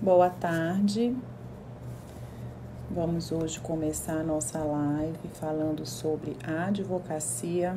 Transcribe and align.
Boa 0.00 0.28
tarde. 0.28 1.16
Vamos 2.90 3.32
hoje 3.32 3.58
começar 3.58 4.18
a 4.18 4.22
nossa 4.22 4.58
live 4.58 5.26
falando 5.32 5.86
sobre 5.86 6.36
a 6.46 6.66
advocacia 6.66 7.74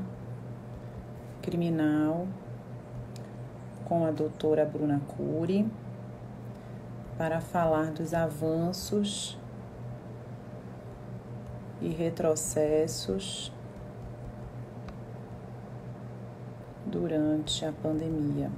criminal 1.42 2.28
com 3.86 4.06
a 4.06 4.12
doutora 4.12 4.66
Bruna 4.66 5.00
Cury 5.08 5.66
para 7.18 7.40
falar 7.40 7.92
dos 7.92 8.14
avanços 8.14 9.40
e 11.82 11.88
retrocessos 11.88 13.50
durante 16.86 17.64
a 17.64 17.72
pandemia. 17.72 18.52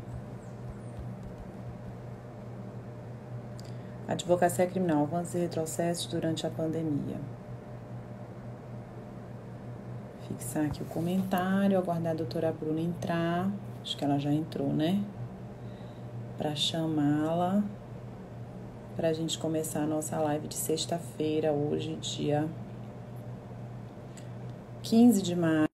Advocacia 4.11 4.67
criminal, 4.67 5.03
avanços 5.03 5.35
e 5.35 5.38
retrocessos 5.38 6.05
durante 6.05 6.45
a 6.45 6.49
pandemia. 6.49 7.15
Fixar 10.27 10.65
aqui 10.65 10.83
o 10.83 10.85
comentário, 10.85 11.77
aguardar 11.77 12.11
a 12.11 12.16
doutora 12.16 12.52
Bruna 12.52 12.81
entrar. 12.81 13.49
Acho 13.81 13.95
que 13.95 14.03
ela 14.03 14.19
já 14.19 14.33
entrou, 14.33 14.67
né? 14.73 15.02
Para 16.38 16.53
chamá-la, 16.55 17.63
para 18.97 19.07
a 19.07 19.13
gente 19.13 19.39
começar 19.39 19.83
a 19.83 19.88
nossa 19.88 20.19
live 20.19 20.45
de 20.49 20.55
sexta-feira, 20.55 21.53
hoje, 21.53 21.95
dia 21.95 22.49
15 24.83 25.21
de 25.21 25.38
maio. 25.38 25.69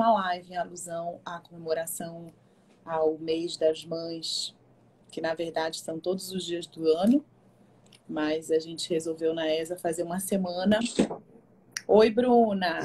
Uma 0.00 0.12
live 0.22 0.52
em 0.52 0.56
alusão 0.56 1.20
à 1.22 1.38
comemoração 1.38 2.32
ao 2.82 3.18
mês 3.18 3.58
das 3.58 3.84
mães 3.84 4.58
que 5.10 5.20
na 5.20 5.34
verdade 5.34 5.80
são 5.80 5.98
todos 5.98 6.30
os 6.32 6.44
dias 6.44 6.66
do 6.66 6.86
ano, 6.86 7.24
mas 8.08 8.50
a 8.50 8.58
gente 8.58 8.88
resolveu 8.88 9.34
na 9.34 9.48
ESA 9.48 9.76
fazer 9.76 10.02
uma 10.02 10.20
semana. 10.20 10.78
Oi, 11.86 12.10
Bruna! 12.10 12.78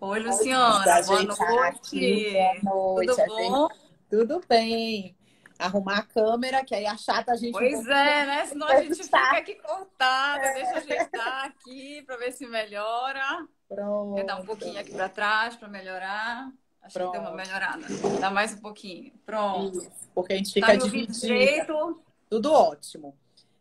Oi, 0.00 0.20
Luciana! 0.20 1.02
Boa 1.02 1.22
noite! 1.22 2.32
Boa 2.62 2.94
noite! 2.94 3.14
Tudo 3.14 3.26
bom? 3.26 3.68
Tudo 4.10 4.40
bem! 4.48 5.16
Arrumar 5.58 5.98
a 5.98 6.02
câmera, 6.02 6.64
que 6.64 6.74
aí 6.74 6.84
a 6.84 6.96
chata 6.96 7.32
a 7.32 7.36
gente. 7.36 7.52
Pois 7.52 7.86
é, 7.86 8.26
né? 8.26 8.46
Senão 8.46 8.66
a 8.66 8.82
gente 8.82 9.02
fica 9.02 9.38
aqui 9.38 9.54
cortada. 9.54 10.44
É. 10.44 10.54
Deixa 10.54 10.72
eu 10.72 10.76
ajeitar 10.78 11.44
aqui 11.44 12.02
para 12.02 12.16
ver 12.16 12.32
se 12.32 12.44
melhora. 12.46 13.46
Pronto. 13.68 14.16
Vou 14.16 14.26
dar 14.26 14.40
um 14.40 14.44
pouquinho 14.44 14.78
aqui 14.78 14.92
para 14.92 15.08
trás 15.08 15.54
para 15.56 15.68
melhorar. 15.68 16.50
Acho 16.84 16.98
Pronto. 16.98 17.12
que 17.12 17.18
deu 17.18 17.28
uma 17.28 17.34
melhorada. 17.34 17.86
Dá 18.20 18.30
mais 18.30 18.52
um 18.52 18.58
pouquinho. 18.58 19.10
Pronto. 19.24 19.78
Isso, 19.78 19.90
porque 20.14 20.34
a 20.34 20.36
gente 20.36 20.52
fica 20.52 20.66
tá 20.66 20.76
dividindo. 20.76 22.02
Tudo 22.28 22.52
ótimo. 22.52 23.16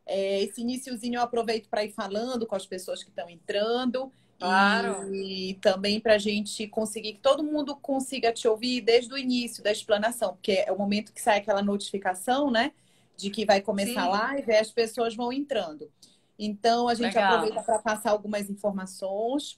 É, 0.05 0.41
esse 0.43 0.59
iníciozinho 0.61 1.15
eu 1.15 1.21
aproveito 1.21 1.69
para 1.69 1.85
ir 1.85 1.91
falando 1.91 2.45
com 2.45 2.55
as 2.55 2.65
pessoas 2.65 3.01
que 3.01 3.09
estão 3.09 3.29
entrando. 3.29 4.11
Claro. 4.37 5.13
E, 5.13 5.51
e 5.51 5.53
também 5.55 6.01
para 6.01 6.15
a 6.15 6.17
gente 6.17 6.67
conseguir 6.67 7.13
que 7.13 7.19
todo 7.19 7.41
mundo 7.41 7.77
consiga 7.77 8.33
te 8.33 8.45
ouvir 8.45 8.81
desde 8.81 9.13
o 9.13 9.17
início 9.17 9.63
da 9.63 9.71
explanação, 9.71 10.33
porque 10.33 10.63
é 10.67 10.71
o 10.71 10.77
momento 10.77 11.13
que 11.13 11.21
sai 11.21 11.37
aquela 11.37 11.61
notificação, 11.61 12.51
né? 12.51 12.73
De 13.15 13.29
que 13.29 13.45
vai 13.45 13.61
começar 13.61 14.01
Sim. 14.03 14.07
a 14.07 14.09
live 14.09 14.51
e 14.51 14.57
as 14.57 14.69
pessoas 14.69 15.15
vão 15.15 15.31
entrando. 15.31 15.89
Então, 16.37 16.89
a 16.89 16.93
gente 16.93 17.15
Legal. 17.15 17.35
aproveita 17.35 17.63
para 17.63 17.79
passar 17.79 18.11
algumas 18.11 18.49
informações 18.49 19.57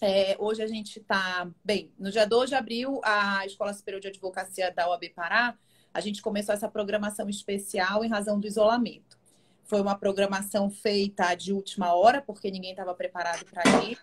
é, 0.00 0.36
hoje 0.38 0.62
a 0.62 0.66
gente 0.66 0.98
está, 0.98 1.50
bem, 1.64 1.92
no 1.98 2.10
dia 2.10 2.26
2 2.26 2.50
de 2.50 2.56
abril, 2.56 3.00
a 3.04 3.44
Escola 3.46 3.72
Superior 3.72 4.00
de 4.00 4.08
Advocacia 4.08 4.72
da 4.72 4.88
OAB 4.88 5.10
Pará, 5.14 5.56
a 5.92 6.00
gente 6.00 6.22
começou 6.22 6.54
essa 6.54 6.68
programação 6.68 7.28
especial 7.28 8.04
em 8.04 8.08
razão 8.08 8.38
do 8.38 8.46
isolamento. 8.46 9.18
Foi 9.64 9.80
uma 9.82 9.98
programação 9.98 10.70
feita 10.70 11.34
de 11.34 11.52
última 11.52 11.92
hora, 11.92 12.22
porque 12.22 12.50
ninguém 12.50 12.70
estava 12.70 12.94
preparado 12.94 13.44
para 13.44 13.62
ir. 13.84 13.98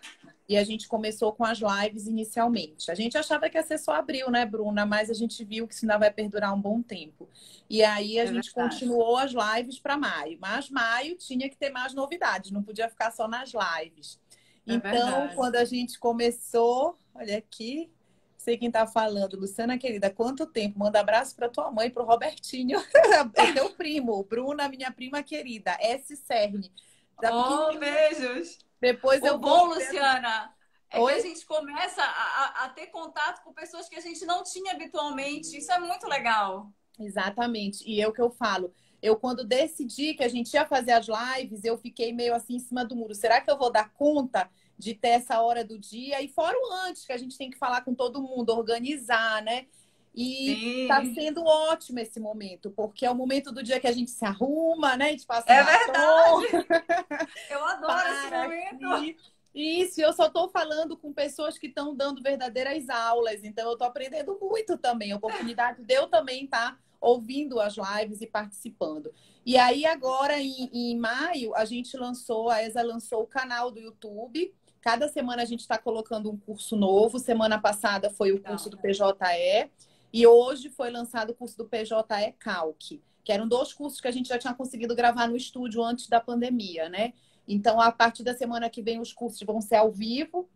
E 0.48 0.56
a 0.56 0.62
gente 0.62 0.86
começou 0.86 1.32
com 1.32 1.44
as 1.44 1.58
lives 1.58 2.06
inicialmente. 2.06 2.88
A 2.88 2.94
gente 2.94 3.18
achava 3.18 3.50
que 3.50 3.58
ia 3.58 3.64
ser 3.64 3.78
só 3.78 3.94
abril, 3.94 4.30
né, 4.30 4.46
Bruna? 4.46 4.86
Mas 4.86 5.10
a 5.10 5.14
gente 5.14 5.44
viu 5.44 5.66
que 5.66 5.74
isso 5.74 5.84
ainda 5.84 5.98
vai 5.98 6.10
perdurar 6.12 6.54
um 6.54 6.60
bom 6.60 6.80
tempo. 6.80 7.28
E 7.68 7.82
aí 7.82 8.16
a 8.16 8.22
é 8.22 8.26
gente 8.26 8.52
verdade. 8.52 8.74
continuou 8.74 9.16
as 9.16 9.32
lives 9.32 9.80
para 9.80 9.96
maio. 9.96 10.38
Mas 10.40 10.70
maio 10.70 11.16
tinha 11.16 11.48
que 11.48 11.56
ter 11.56 11.70
mais 11.70 11.92
novidades, 11.92 12.52
não 12.52 12.62
podia 12.62 12.88
ficar 12.88 13.10
só 13.10 13.26
nas 13.26 13.52
lives. 13.52 14.20
É 14.66 14.74
então, 14.74 14.90
verdade. 14.90 15.34
quando 15.36 15.56
a 15.56 15.64
gente 15.64 15.98
começou, 15.98 16.98
olha 17.14 17.38
aqui, 17.38 17.90
sei 18.36 18.56
quem 18.56 18.68
está 18.68 18.86
falando, 18.86 19.38
Luciana 19.38 19.78
querida, 19.78 20.10
quanto 20.10 20.46
tempo? 20.46 20.78
Manda 20.78 21.00
abraço 21.00 21.34
para 21.36 21.48
tua 21.48 21.70
mãe, 21.70 21.90
para 21.90 22.02
o 22.02 22.06
Robertinho, 22.06 22.78
é 23.34 23.52
teu 23.52 23.70
primo, 23.70 24.22
Bruna, 24.24 24.68
minha 24.68 24.90
prima 24.90 25.22
querida, 25.22 25.76
S. 25.80 26.16
Cerne. 26.16 26.72
oh, 27.22 27.78
beijos! 27.78 28.58
Depois 28.80 29.22
o 29.22 29.26
eu 29.26 29.38
bom, 29.38 29.68
vou... 29.68 29.74
Luciana, 29.74 30.52
é 30.90 31.00
Oi? 31.00 31.14
que 31.14 31.18
a 31.18 31.22
gente 31.22 31.46
começa 31.46 32.02
a, 32.02 32.64
a, 32.64 32.68
ter 32.68 32.86
contato 32.86 33.42
com 33.42 33.52
pessoas 33.52 33.88
que 33.88 33.96
a 33.96 34.00
gente 34.00 34.24
não 34.24 34.42
tinha 34.42 34.72
habitualmente. 34.72 35.56
Isso 35.56 35.72
é 35.72 35.78
muito 35.78 36.06
legal. 36.06 36.70
Exatamente. 36.98 37.84
E 37.88 38.00
é 38.00 38.06
o 38.06 38.12
que 38.12 38.20
eu 38.20 38.30
falo. 38.30 38.72
Eu, 39.02 39.16
quando 39.16 39.44
decidi 39.44 40.14
que 40.14 40.24
a 40.24 40.28
gente 40.28 40.52
ia 40.54 40.66
fazer 40.66 40.92
as 40.92 41.06
lives, 41.06 41.64
eu 41.64 41.76
fiquei 41.76 42.12
meio 42.12 42.34
assim 42.34 42.56
em 42.56 42.60
cima 42.60 42.84
do 42.84 42.96
muro. 42.96 43.14
Será 43.14 43.40
que 43.40 43.50
eu 43.50 43.58
vou 43.58 43.70
dar 43.70 43.92
conta 43.92 44.48
de 44.78 44.94
ter 44.94 45.08
essa 45.08 45.40
hora 45.40 45.64
do 45.64 45.78
dia? 45.78 46.22
E 46.22 46.28
fora 46.28 46.56
o 46.56 46.72
antes, 46.86 47.04
que 47.04 47.12
a 47.12 47.18
gente 47.18 47.36
tem 47.36 47.50
que 47.50 47.58
falar 47.58 47.82
com 47.82 47.94
todo 47.94 48.22
mundo, 48.22 48.50
organizar, 48.50 49.42
né? 49.42 49.66
E 50.14 50.82
está 50.82 51.04
sendo 51.04 51.44
ótimo 51.44 51.98
esse 51.98 52.18
momento, 52.18 52.70
porque 52.70 53.04
é 53.04 53.10
o 53.10 53.14
momento 53.14 53.52
do 53.52 53.62
dia 53.62 53.78
que 53.78 53.86
a 53.86 53.92
gente 53.92 54.10
se 54.10 54.24
arruma, 54.24 54.96
né? 54.96 55.08
A 55.08 55.10
gente 55.10 55.26
passa 55.26 55.52
É 55.52 55.62
verdade! 55.62 56.46
eu 57.50 57.62
adoro 57.62 58.08
esse 58.08 58.30
momento! 58.30 58.94
Aqui. 58.94 59.16
Isso, 59.54 60.00
eu 60.02 60.12
só 60.12 60.26
estou 60.26 60.50
falando 60.50 60.98
com 60.98 61.14
pessoas 61.14 61.56
que 61.56 61.66
estão 61.66 61.94
dando 61.94 62.22
verdadeiras 62.22 62.90
aulas, 62.90 63.42
então 63.42 63.66
eu 63.66 63.72
estou 63.72 63.86
aprendendo 63.86 64.38
muito 64.38 64.76
também. 64.76 65.12
A 65.12 65.16
oportunidade 65.16 65.82
de 65.82 65.94
eu 65.94 66.06
também 66.08 66.44
estar 66.44 66.72
tá 66.72 66.78
ouvindo 67.00 67.60
as 67.60 67.74
lives 67.76 68.20
e 68.20 68.26
participando. 68.26 69.12
E 69.44 69.56
aí, 69.56 69.86
agora, 69.86 70.40
em, 70.40 70.68
em 70.72 70.96
maio, 70.96 71.54
a 71.54 71.64
gente 71.64 71.96
lançou, 71.96 72.50
a 72.50 72.62
ESA 72.62 72.82
lançou 72.82 73.22
o 73.22 73.26
canal 73.26 73.70
do 73.70 73.80
YouTube. 73.80 74.52
Cada 74.80 75.08
semana 75.08 75.42
a 75.42 75.44
gente 75.44 75.60
está 75.60 75.78
colocando 75.78 76.30
um 76.30 76.36
curso 76.36 76.76
novo. 76.76 77.18
Semana 77.18 77.58
passada 77.58 78.10
foi 78.10 78.32
o 78.32 78.40
curso 78.40 78.70
do 78.70 78.76
PJE. 78.76 79.70
E 80.12 80.26
hoje 80.26 80.70
foi 80.70 80.90
lançado 80.90 81.30
o 81.30 81.34
curso 81.34 81.56
do 81.58 81.64
PJE 81.64 82.32
Calc, 82.38 83.00
que 83.22 83.32
eram 83.32 83.46
dois 83.46 83.72
cursos 83.72 84.00
que 84.00 84.08
a 84.08 84.12
gente 84.12 84.28
já 84.28 84.38
tinha 84.38 84.54
conseguido 84.54 84.94
gravar 84.94 85.28
no 85.28 85.36
estúdio 85.36 85.82
antes 85.82 86.08
da 86.08 86.20
pandemia, 86.20 86.88
né? 86.88 87.12
Então, 87.46 87.80
a 87.80 87.92
partir 87.92 88.22
da 88.22 88.34
semana 88.34 88.68
que 88.70 88.82
vem, 88.82 89.00
os 89.00 89.12
cursos 89.12 89.40
vão 89.42 89.60
ser 89.60 89.76
ao 89.76 89.92
vivo 89.92 90.48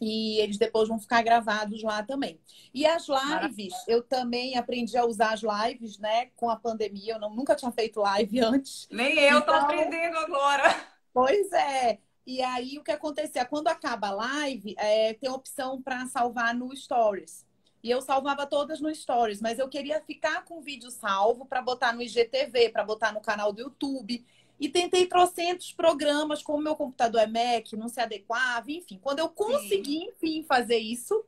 e 0.00 0.38
eles 0.40 0.58
depois 0.58 0.88
vão 0.88 0.98
ficar 0.98 1.22
gravados 1.22 1.82
lá 1.82 2.02
também. 2.02 2.40
E 2.72 2.86
as 2.86 3.06
lives, 3.08 3.74
eu 3.86 4.02
também 4.02 4.56
aprendi 4.56 4.96
a 4.96 5.04
usar 5.04 5.32
as 5.32 5.42
lives, 5.42 5.98
né? 5.98 6.26
Com 6.36 6.50
a 6.50 6.56
pandemia, 6.56 7.14
eu 7.14 7.20
não, 7.20 7.34
nunca 7.34 7.54
tinha 7.54 7.72
feito 7.72 8.00
live 8.00 8.40
antes. 8.44 8.86
Nem 8.90 9.18
eu 9.18 9.38
então, 9.38 9.42
tô 9.42 9.52
aprendendo 9.52 10.18
agora. 10.18 10.86
Pois 11.12 11.52
é. 11.52 11.98
E 12.26 12.42
aí 12.42 12.78
o 12.78 12.84
que 12.84 12.92
acontecia? 12.92 13.44
Quando 13.44 13.68
acaba 13.68 14.08
a 14.08 14.12
live, 14.12 14.74
é, 14.78 15.14
tem 15.14 15.30
opção 15.30 15.80
para 15.80 16.06
salvar 16.06 16.54
no 16.54 16.76
Stories. 16.76 17.46
E 17.82 17.90
eu 17.90 18.02
salvava 18.02 18.46
todas 18.46 18.80
no 18.80 18.94
Stories, 18.94 19.40
mas 19.40 19.58
eu 19.58 19.68
queria 19.68 20.00
ficar 20.02 20.44
com 20.44 20.58
o 20.58 20.62
vídeo 20.62 20.90
salvo 20.90 21.46
para 21.46 21.62
botar 21.62 21.92
no 21.92 22.02
IGTV, 22.02 22.70
para 22.70 22.84
botar 22.84 23.12
no 23.12 23.20
canal 23.20 23.52
do 23.52 23.60
YouTube. 23.60 24.26
E 24.60 24.68
tentei 24.68 25.06
trocentos 25.06 25.72
programas, 25.72 26.42
como 26.42 26.62
meu 26.62 26.74
computador 26.74 27.20
é 27.20 27.26
Mac, 27.26 27.72
não 27.74 27.88
se 27.88 28.00
adequava, 28.00 28.70
enfim. 28.70 28.98
Quando 29.00 29.20
eu 29.20 29.28
consegui, 29.28 30.00
Sim. 30.00 30.08
enfim, 30.08 30.44
fazer 30.44 30.78
isso, 30.78 31.24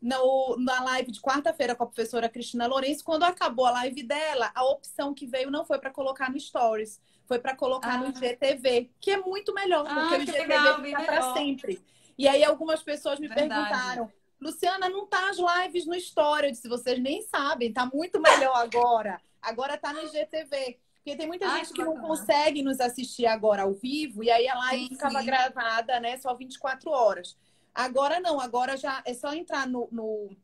no, 0.00 0.56
na 0.58 0.82
live 0.84 1.10
de 1.12 1.20
quarta-feira 1.20 1.74
com 1.74 1.84
a 1.84 1.86
professora 1.86 2.28
Cristina 2.28 2.66
Lourenço, 2.66 3.04
quando 3.04 3.24
acabou 3.24 3.66
a 3.66 3.70
live 3.72 4.02
dela, 4.02 4.50
a 4.54 4.64
opção 4.64 5.12
que 5.12 5.26
veio 5.26 5.50
não 5.50 5.64
foi 5.64 5.78
para 5.78 5.90
colocar 5.90 6.30
no 6.30 6.38
Stories, 6.38 7.00
foi 7.26 7.38
para 7.38 7.54
colocar 7.54 7.94
ah. 7.94 7.98
no 7.98 8.08
IGTV, 8.08 8.90
que 9.00 9.10
é 9.10 9.18
muito 9.18 9.52
melhor, 9.52 9.84
porque 9.84 9.98
ah, 9.98 10.18
o 10.18 10.22
IGTV 10.22 10.38
legal, 10.38 10.82
fica 10.82 11.02
para 11.02 11.34
sempre. 11.34 11.82
E 12.16 12.26
aí 12.26 12.42
algumas 12.42 12.82
pessoas 12.82 13.20
me 13.20 13.28
Verdade. 13.28 13.48
perguntaram, 13.48 14.12
Luciana, 14.40 14.88
não 14.88 15.06
tá 15.06 15.30
as 15.30 15.36
lives 15.36 15.84
no 15.84 15.94
Story? 15.96 16.46
Eu 16.46 16.52
disse, 16.52 16.68
vocês 16.68 16.98
nem 16.98 17.22
sabem, 17.22 17.72
tá 17.72 17.86
muito 17.92 18.20
melhor 18.20 18.56
agora. 18.56 19.20
Agora 19.42 19.76
tá 19.76 19.92
no 19.92 20.02
IGTV. 20.02 20.78
Porque 21.08 21.16
tem 21.16 21.26
muita 21.26 21.46
Ai, 21.46 21.60
gente 21.60 21.68
que, 21.68 21.74
que 21.74 21.84
não 21.84 21.96
consegue 21.96 22.62
nos 22.62 22.80
assistir 22.80 23.24
agora 23.24 23.62
ao 23.62 23.72
vivo 23.72 24.22
e 24.22 24.30
aí 24.30 24.46
a 24.46 24.54
live 24.58 24.82
sim, 24.82 24.88
ficava 24.90 25.20
sim. 25.20 25.26
gravada, 25.26 26.00
né? 26.00 26.18
Só 26.18 26.34
24 26.34 26.90
horas. 26.90 27.36
Agora 27.74 28.20
não, 28.20 28.38
agora 28.38 28.76
já 28.76 29.02
é 29.06 29.14
só 29.14 29.32
entrar 29.32 29.66
no, 29.66 29.88
no, 29.90 30.36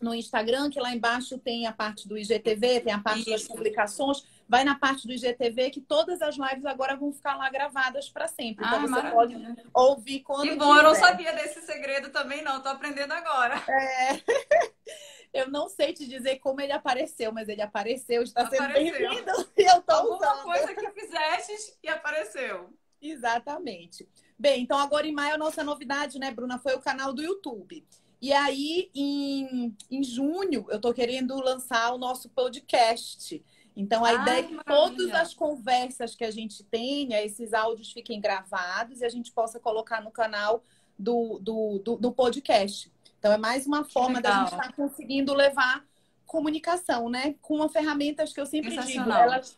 no 0.00 0.14
Instagram, 0.14 0.70
que 0.70 0.80
lá 0.80 0.94
embaixo 0.94 1.38
tem 1.38 1.66
a 1.66 1.72
parte 1.72 2.08
do 2.08 2.16
IGTV, 2.16 2.80
tem 2.80 2.92
a 2.92 2.98
parte 2.98 3.22
Isso. 3.22 3.30
das 3.30 3.42
publicações. 3.42 4.24
Vai 4.48 4.64
na 4.64 4.76
parte 4.76 5.06
do 5.06 5.12
IGTV 5.12 5.70
que 5.70 5.80
todas 5.80 6.22
as 6.22 6.36
lives 6.36 6.64
agora 6.64 6.96
vão 6.96 7.12
ficar 7.12 7.36
lá 7.36 7.50
gravadas 7.50 8.08
para 8.08 8.26
sempre. 8.26 8.64
Então 8.64 8.78
ah, 8.78 8.82
você 8.82 8.88
maravilha. 8.88 9.14
pode 9.14 9.70
ouvir 9.74 10.20
quando. 10.20 10.48
Que 10.48 10.54
bom, 10.54 10.68
quiser. 10.68 10.78
eu 10.78 10.82
não 10.82 10.94
sabia 10.94 11.32
desse 11.34 11.60
segredo 11.60 12.10
também, 12.10 12.42
não. 12.42 12.62
Tô 12.62 12.68
aprendendo 12.70 13.12
agora. 13.12 13.62
É. 13.68 14.22
Eu 15.32 15.48
não 15.50 15.68
sei 15.68 15.92
te 15.92 16.06
dizer 16.06 16.38
como 16.38 16.60
ele 16.60 16.72
apareceu, 16.72 17.32
mas 17.32 17.48
ele 17.48 17.62
apareceu, 17.62 18.22
está 18.22 18.48
sendo 18.48 18.72
bem-vindo. 18.72 19.30
E 19.56 19.62
eu 19.70 19.82
tô 19.82 19.94
Alguma 19.94 20.16
usando. 20.16 20.42
coisa 20.44 20.74
que 20.74 20.90
fizeste 20.90 21.78
e 21.82 21.88
apareceu. 21.88 22.70
Exatamente. 23.00 24.08
Bem, 24.38 24.62
então 24.62 24.78
agora 24.78 25.06
em 25.06 25.12
maio 25.12 25.34
a 25.34 25.38
nossa 25.38 25.62
novidade, 25.62 26.18
né, 26.18 26.30
Bruna, 26.30 26.58
foi 26.58 26.74
o 26.74 26.80
canal 26.80 27.12
do 27.12 27.22
YouTube. 27.22 27.86
E 28.20 28.32
aí, 28.32 28.90
em, 28.94 29.76
em 29.90 30.02
junho, 30.02 30.66
eu 30.70 30.80
tô 30.80 30.92
querendo 30.92 31.36
lançar 31.36 31.92
o 31.92 31.98
nosso 31.98 32.30
podcast. 32.30 33.44
Então, 33.76 34.04
a 34.04 34.08
Ai, 34.08 34.22
ideia 34.22 34.40
é 34.40 34.42
que 34.42 34.64
todas 34.64 35.12
as 35.12 35.34
conversas 35.34 36.14
que 36.14 36.24
a 36.24 36.30
gente 36.30 36.64
tenha, 36.64 37.22
esses 37.22 37.52
áudios 37.52 37.92
fiquem 37.92 38.20
gravados 38.20 39.00
e 39.00 39.04
a 39.04 39.08
gente 39.08 39.30
possa 39.32 39.60
colocar 39.60 40.02
no 40.02 40.10
canal 40.10 40.64
do, 40.98 41.38
do, 41.40 41.78
do, 41.80 41.96
do 41.96 42.12
podcast. 42.12 42.90
Então, 43.18 43.32
é 43.32 43.38
mais 43.38 43.66
uma 43.66 43.84
forma 43.84 44.20
da 44.20 44.40
gente 44.40 44.52
estar 44.52 44.68
tá 44.68 44.72
conseguindo 44.72 45.32
levar 45.34 45.84
comunicação, 46.26 47.08
né? 47.08 47.34
Com 47.40 47.66
ferramentas 47.68 48.32
que 48.32 48.40
eu 48.40 48.46
sempre 48.46 48.76
digo, 48.84 49.10
elas, 49.10 49.56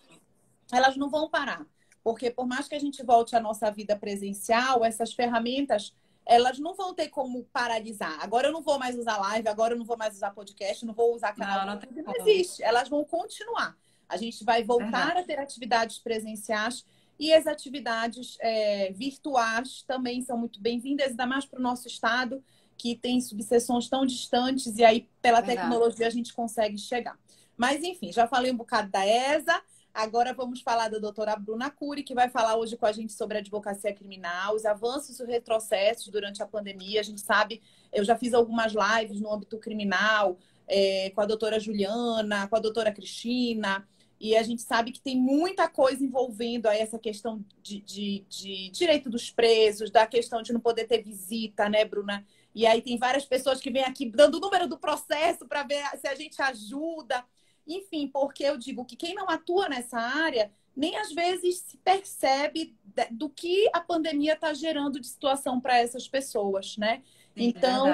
elas 0.72 0.96
não 0.96 1.08
vão 1.08 1.28
parar. 1.28 1.66
Porque 2.02 2.30
por 2.30 2.46
mais 2.46 2.68
que 2.68 2.74
a 2.74 2.78
gente 2.78 3.02
volte 3.02 3.34
à 3.34 3.40
nossa 3.40 3.70
vida 3.70 3.96
presencial, 3.96 4.84
essas 4.84 5.12
ferramentas 5.12 5.92
elas 6.28 6.58
não 6.58 6.74
vão 6.74 6.92
ter 6.92 7.08
como 7.08 7.44
paralisar. 7.44 8.18
Agora 8.20 8.48
eu 8.48 8.52
não 8.52 8.60
vou 8.60 8.78
mais 8.78 8.96
usar 8.98 9.16
live, 9.16 9.48
agora 9.48 9.72
eu 9.72 9.78
não 9.78 9.86
vou 9.86 9.96
mais 9.96 10.14
usar 10.14 10.30
podcast, 10.30 10.84
não 10.84 10.92
vou 10.92 11.14
usar 11.14 11.34
canal. 11.34 11.66
Não, 11.66 11.72
não, 11.72 11.80
tem 11.80 11.90
não 12.02 12.14
existe. 12.16 12.62
Elas 12.62 12.86
vão 12.86 13.02
continuar. 13.02 13.74
A 14.06 14.16
gente 14.18 14.44
vai 14.44 14.62
voltar 14.62 15.06
Verdade. 15.06 15.20
a 15.20 15.24
ter 15.24 15.38
atividades 15.38 15.98
presenciais 15.98 16.84
e 17.18 17.32
as 17.32 17.46
atividades 17.46 18.36
é, 18.40 18.92
virtuais 18.92 19.82
também 19.86 20.20
são 20.20 20.36
muito 20.36 20.60
bem-vindas, 20.60 21.08
ainda 21.08 21.26
mais 21.26 21.46
para 21.46 21.58
o 21.58 21.62
nosso 21.62 21.88
estado, 21.88 22.44
que 22.78 22.94
tem 22.96 23.20
subseções 23.20 23.88
tão 23.88 24.06
distantes 24.06 24.78
e 24.78 24.84
aí 24.84 25.08
pela 25.20 25.40
Verdade. 25.40 25.68
tecnologia 25.68 26.06
a 26.06 26.10
gente 26.10 26.32
consegue 26.32 26.78
chegar. 26.78 27.18
Mas 27.56 27.82
enfim, 27.82 28.12
já 28.12 28.26
falei 28.26 28.52
um 28.52 28.56
bocado 28.56 28.88
da 28.90 29.04
ESA. 29.04 29.60
Agora 29.92 30.32
vamos 30.32 30.60
falar 30.60 30.88
da 30.88 30.98
doutora 30.98 31.34
Bruna 31.34 31.70
Cury, 31.70 32.04
que 32.04 32.14
vai 32.14 32.28
falar 32.28 32.56
hoje 32.56 32.76
com 32.76 32.86
a 32.86 32.92
gente 32.92 33.12
sobre 33.12 33.38
a 33.38 33.40
advocacia 33.40 33.92
criminal, 33.92 34.54
os 34.54 34.64
avanços 34.64 35.18
e 35.18 35.22
os 35.24 35.28
retrocessos 35.28 36.06
durante 36.06 36.40
a 36.40 36.46
pandemia. 36.46 37.00
A 37.00 37.02
gente 37.02 37.20
sabe, 37.20 37.60
eu 37.92 38.04
já 38.04 38.16
fiz 38.16 38.32
algumas 38.32 38.72
lives 38.72 39.20
no 39.20 39.32
âmbito 39.32 39.58
criminal 39.58 40.38
é, 40.68 41.10
com 41.10 41.20
a 41.20 41.26
doutora 41.26 41.58
Juliana, 41.58 42.46
com 42.46 42.54
a 42.54 42.60
doutora 42.60 42.92
Cristina, 42.92 43.84
e 44.20 44.36
a 44.36 44.42
gente 44.42 44.62
sabe 44.62 44.92
que 44.92 45.00
tem 45.00 45.16
muita 45.16 45.68
coisa 45.68 46.04
envolvendo 46.04 46.66
aí 46.66 46.78
essa 46.78 46.98
questão 46.98 47.44
de, 47.62 47.80
de, 47.80 48.24
de 48.28 48.70
direito 48.70 49.08
dos 49.08 49.30
presos, 49.30 49.90
da 49.90 50.06
questão 50.06 50.42
de 50.42 50.52
não 50.52 50.60
poder 50.60 50.86
ter 50.86 51.02
visita, 51.02 51.68
né, 51.68 51.84
Bruna? 51.84 52.24
E 52.58 52.66
aí 52.66 52.82
tem 52.82 52.98
várias 52.98 53.24
pessoas 53.24 53.60
que 53.60 53.70
vêm 53.70 53.84
aqui 53.84 54.10
dando 54.10 54.34
o 54.34 54.40
número 54.40 54.66
do 54.66 54.76
processo 54.76 55.46
para 55.46 55.62
ver 55.62 55.80
se 56.00 56.08
a 56.08 56.14
gente 56.16 56.42
ajuda. 56.42 57.24
Enfim, 57.64 58.08
porque 58.08 58.42
eu 58.42 58.58
digo 58.58 58.84
que 58.84 58.96
quem 58.96 59.14
não 59.14 59.30
atua 59.30 59.68
nessa 59.68 59.96
área 59.96 60.50
nem 60.74 60.96
às 60.96 61.12
vezes 61.12 61.60
se 61.60 61.76
percebe 61.76 62.76
do 63.12 63.30
que 63.30 63.70
a 63.72 63.80
pandemia 63.80 64.32
está 64.32 64.52
gerando 64.52 64.98
de 64.98 65.06
situação 65.06 65.60
para 65.60 65.78
essas 65.78 66.08
pessoas, 66.08 66.76
né? 66.76 67.00
Sim, 67.36 67.44
é 67.44 67.44
então, 67.44 67.86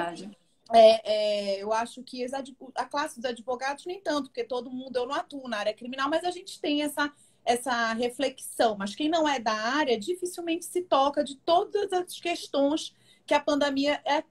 é, 0.73 1.11
é, 1.53 1.61
eu 1.61 1.71
acho 1.71 2.01
que 2.01 2.25
a 2.73 2.85
classe 2.85 3.17
dos 3.17 3.29
advogados 3.29 3.85
nem 3.85 4.01
tanto, 4.01 4.29
porque 4.29 4.43
todo 4.43 4.71
mundo, 4.71 4.95
eu 4.95 5.05
não 5.05 5.13
atuo 5.13 5.47
na 5.47 5.57
área 5.57 5.75
criminal, 5.75 6.09
mas 6.09 6.23
a 6.23 6.31
gente 6.31 6.59
tem 6.59 6.81
essa, 6.81 7.13
essa 7.45 7.93
reflexão. 7.93 8.75
Mas 8.75 8.95
quem 8.95 9.09
não 9.09 9.29
é 9.29 9.39
da 9.39 9.53
área 9.53 9.95
dificilmente 9.95 10.65
se 10.65 10.81
toca 10.81 11.23
de 11.23 11.35
todas 11.35 11.93
as 11.93 12.19
questões 12.19 12.95
que 13.25 13.33
a 13.33 13.39
pandemia 13.39 14.01
é, 14.05 14.23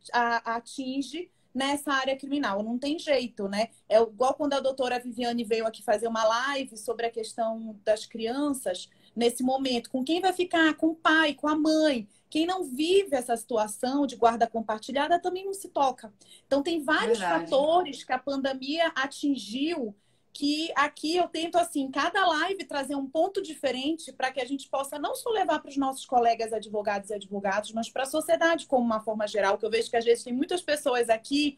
atinge 0.44 1.30
nessa 1.54 1.92
área 1.92 2.16
criminal. 2.16 2.62
Não 2.62 2.78
tem 2.78 2.98
jeito, 2.98 3.48
né? 3.48 3.68
É 3.88 4.00
igual 4.00 4.34
quando 4.34 4.54
a 4.54 4.60
doutora 4.60 4.98
Viviane 4.98 5.44
veio 5.44 5.66
aqui 5.66 5.82
fazer 5.82 6.08
uma 6.08 6.24
live 6.24 6.76
sobre 6.76 7.06
a 7.06 7.10
questão 7.10 7.78
das 7.84 8.04
crianças 8.04 8.90
nesse 9.14 9.42
momento. 9.42 9.88
Com 9.90 10.04
quem 10.04 10.20
vai 10.20 10.32
ficar? 10.32 10.74
Com 10.74 10.88
o 10.88 10.94
pai, 10.94 11.34
com 11.34 11.46
a 11.46 11.56
mãe. 11.56 12.08
Quem 12.28 12.46
não 12.46 12.64
vive 12.64 13.14
essa 13.14 13.36
situação 13.36 14.06
de 14.06 14.16
guarda 14.16 14.48
compartilhada 14.48 15.20
também 15.20 15.44
não 15.44 15.54
se 15.54 15.68
toca. 15.68 16.12
Então, 16.44 16.64
tem 16.64 16.82
vários 16.82 17.20
Verdade. 17.20 17.44
fatores 17.44 18.02
que 18.02 18.12
a 18.12 18.18
pandemia 18.18 18.90
atingiu 18.96 19.94
que 20.34 20.72
aqui 20.74 21.16
eu 21.16 21.28
tento, 21.28 21.56
assim, 21.56 21.88
cada 21.92 22.26
live 22.26 22.64
trazer 22.64 22.96
um 22.96 23.06
ponto 23.06 23.40
diferente 23.40 24.12
para 24.12 24.32
que 24.32 24.40
a 24.40 24.44
gente 24.44 24.68
possa 24.68 24.98
não 24.98 25.14
só 25.14 25.30
levar 25.30 25.60
para 25.60 25.70
os 25.70 25.76
nossos 25.76 26.04
colegas 26.04 26.52
advogados 26.52 27.10
e 27.10 27.14
advogados, 27.14 27.70
mas 27.70 27.88
para 27.88 28.02
a 28.02 28.06
sociedade 28.06 28.66
como 28.66 28.84
uma 28.84 29.00
forma 29.00 29.28
geral, 29.28 29.56
que 29.56 29.64
eu 29.64 29.70
vejo 29.70 29.88
que 29.88 29.96
às 29.96 30.04
vezes 30.04 30.24
tem 30.24 30.32
muitas 30.32 30.60
pessoas 30.60 31.08
aqui 31.08 31.56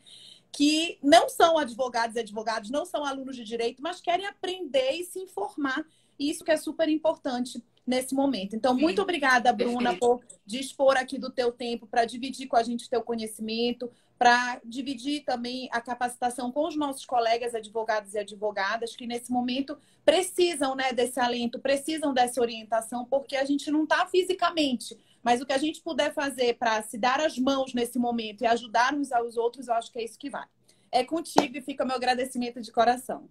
que 0.52 0.98
não 1.02 1.26
são 1.26 1.56
advogados 1.56 2.16
e 2.16 2.20
advogados, 2.20 2.68
não 2.68 2.84
são 2.84 3.02
alunos 3.02 3.34
de 3.34 3.44
direito, 3.44 3.82
mas 3.82 4.02
querem 4.02 4.26
aprender 4.26 4.92
e 4.92 5.04
se 5.04 5.20
informar. 5.20 5.82
E 6.18 6.28
isso 6.28 6.44
que 6.44 6.50
é 6.50 6.56
super 6.58 6.88
importante 6.88 7.62
nesse 7.86 8.14
momento. 8.14 8.54
Então, 8.54 8.74
muito 8.74 9.00
obrigada, 9.00 9.52
Bruna, 9.54 9.90
Perfeito. 9.90 10.00
por 10.00 10.24
dispor 10.44 10.96
aqui 10.98 11.18
do 11.18 11.30
teu 11.30 11.50
tempo 11.50 11.86
para 11.86 12.04
dividir 12.04 12.46
com 12.46 12.56
a 12.56 12.62
gente 12.62 12.86
o 12.86 12.90
teu 12.90 13.02
conhecimento, 13.02 13.90
para 14.18 14.60
dividir 14.64 15.24
também 15.24 15.68
a 15.70 15.80
capacitação 15.80 16.50
com 16.50 16.66
os 16.66 16.76
nossos 16.76 17.04
colegas 17.04 17.54
advogados 17.54 18.14
e 18.14 18.18
advogadas 18.18 18.96
que 18.96 19.06
nesse 19.06 19.30
momento 19.30 19.78
precisam 20.04 20.74
né, 20.74 20.92
desse 20.92 21.20
alento, 21.20 21.58
precisam 21.58 22.14
dessa 22.14 22.40
orientação, 22.40 23.04
porque 23.04 23.36
a 23.36 23.44
gente 23.44 23.70
não 23.70 23.84
está 23.84 24.06
fisicamente. 24.06 24.96
Mas 25.22 25.40
o 25.40 25.46
que 25.46 25.52
a 25.52 25.58
gente 25.58 25.80
puder 25.80 26.14
fazer 26.14 26.54
para 26.54 26.80
se 26.82 26.96
dar 26.96 27.20
as 27.20 27.36
mãos 27.38 27.74
nesse 27.74 27.98
momento 27.98 28.42
e 28.42 28.46
ajudar 28.46 28.94
uns 28.94 29.12
aos 29.12 29.36
outros, 29.36 29.68
eu 29.68 29.74
acho 29.74 29.92
que 29.92 29.98
é 29.98 30.04
isso 30.04 30.18
que 30.18 30.30
vale. 30.30 30.48
É 30.90 31.04
contigo 31.04 31.58
e 31.58 31.60
fica 31.60 31.84
meu 31.84 31.96
agradecimento 31.96 32.60
de 32.60 32.70
coração. 32.70 33.28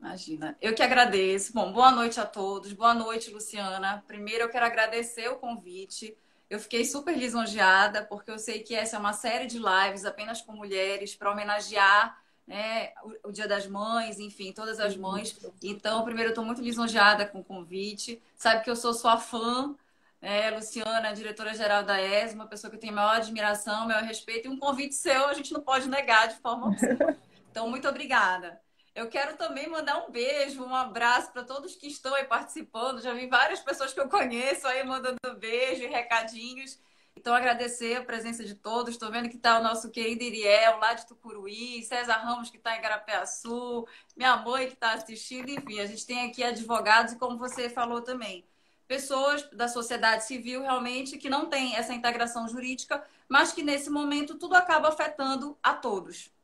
Imagina. 0.00 0.56
Eu 0.60 0.74
que 0.74 0.82
agradeço. 0.82 1.52
Bom, 1.52 1.72
boa 1.72 1.90
noite 1.90 2.18
a 2.18 2.26
todos. 2.26 2.72
Boa 2.72 2.94
noite, 2.94 3.30
Luciana. 3.30 4.02
Primeiro, 4.06 4.44
eu 4.44 4.48
quero 4.48 4.64
agradecer 4.64 5.28
o 5.28 5.36
convite. 5.36 6.16
Eu 6.48 6.60
fiquei 6.60 6.84
super 6.84 7.16
lisonjeada, 7.16 8.04
porque 8.04 8.30
eu 8.30 8.38
sei 8.38 8.60
que 8.60 8.74
essa 8.74 8.96
é 8.96 8.98
uma 8.98 9.12
série 9.12 9.46
de 9.46 9.58
lives 9.58 10.04
apenas 10.04 10.40
com 10.40 10.52
mulheres 10.52 11.14
para 11.14 11.30
homenagear 11.30 12.16
né, 12.46 12.92
o, 13.02 13.28
o, 13.28 13.32
Dia 13.32 13.48
das 13.48 13.66
Mães, 13.66 14.20
enfim, 14.20 14.52
todas 14.52 14.78
as 14.78 14.96
mães. 14.96 15.36
Então, 15.62 16.04
primeiro, 16.04 16.28
eu 16.28 16.32
estou 16.32 16.44
muito 16.44 16.62
lisonjeada 16.62 17.26
com 17.26 17.40
o 17.40 17.44
convite. 17.44 18.22
Sabe 18.36 18.62
que 18.62 18.70
eu 18.70 18.76
sou 18.76 18.94
sua 18.94 19.18
fã, 19.18 19.74
né, 20.20 20.50
Luciana, 20.50 21.12
diretora-geral 21.12 21.82
da 21.82 22.00
ESMA, 22.00 22.44
uma 22.44 22.48
pessoa 22.48 22.70
que 22.70 22.76
eu 22.76 22.80
tenho 22.80 22.94
maior 22.94 23.16
admiração, 23.16 23.86
maior 23.86 24.04
respeito, 24.04 24.46
e 24.46 24.50
um 24.50 24.58
convite 24.58 24.94
seu 24.94 25.26
a 25.26 25.34
gente 25.34 25.52
não 25.52 25.60
pode 25.60 25.88
negar 25.88 26.28
de 26.28 26.36
forma 26.36 26.66
alguma. 26.66 27.16
Então, 27.50 27.70
muito 27.70 27.88
obrigada. 27.88 28.60
Eu 28.96 29.10
quero 29.10 29.36
também 29.36 29.68
mandar 29.68 29.98
um 30.06 30.10
beijo, 30.10 30.64
um 30.64 30.74
abraço 30.74 31.30
para 31.30 31.44
todos 31.44 31.76
que 31.76 31.86
estão 31.86 32.14
aí 32.14 32.24
participando. 32.24 33.02
Já 33.02 33.12
vi 33.12 33.26
várias 33.26 33.60
pessoas 33.60 33.92
que 33.92 34.00
eu 34.00 34.08
conheço 34.08 34.66
aí 34.66 34.82
mandando 34.84 35.18
beijo 35.38 35.82
e 35.82 35.86
recadinhos. 35.86 36.80
Então, 37.14 37.34
agradecer 37.34 37.96
a 37.96 38.04
presença 38.04 38.42
de 38.42 38.54
todos. 38.54 38.94
Estou 38.94 39.10
vendo 39.10 39.28
que 39.28 39.36
está 39.36 39.58
o 39.58 39.62
nosso 39.62 39.90
querido 39.90 40.22
Iriel, 40.22 40.78
lá 40.78 40.94
de 40.94 41.06
Tucuruí, 41.06 41.82
César 41.82 42.16
Ramos, 42.16 42.48
que 42.48 42.56
está 42.56 42.74
em 42.74 42.80
Garapé-Açu, 42.80 43.86
minha 44.16 44.34
mãe 44.38 44.66
que 44.66 44.72
está 44.72 44.94
assistindo. 44.94 45.50
Enfim, 45.50 45.78
a 45.78 45.86
gente 45.86 46.06
tem 46.06 46.30
aqui 46.30 46.42
advogados 46.42 47.12
e, 47.12 47.18
como 47.18 47.36
você 47.36 47.68
falou 47.68 48.00
também, 48.00 48.46
pessoas 48.88 49.42
da 49.50 49.68
sociedade 49.68 50.24
civil 50.24 50.62
realmente 50.62 51.18
que 51.18 51.28
não 51.28 51.50
tem 51.50 51.76
essa 51.76 51.92
integração 51.92 52.48
jurídica, 52.48 53.04
mas 53.28 53.52
que 53.52 53.62
nesse 53.62 53.90
momento 53.90 54.38
tudo 54.38 54.54
acaba 54.54 54.88
afetando 54.88 55.54
a 55.62 55.74
todos. 55.74 56.34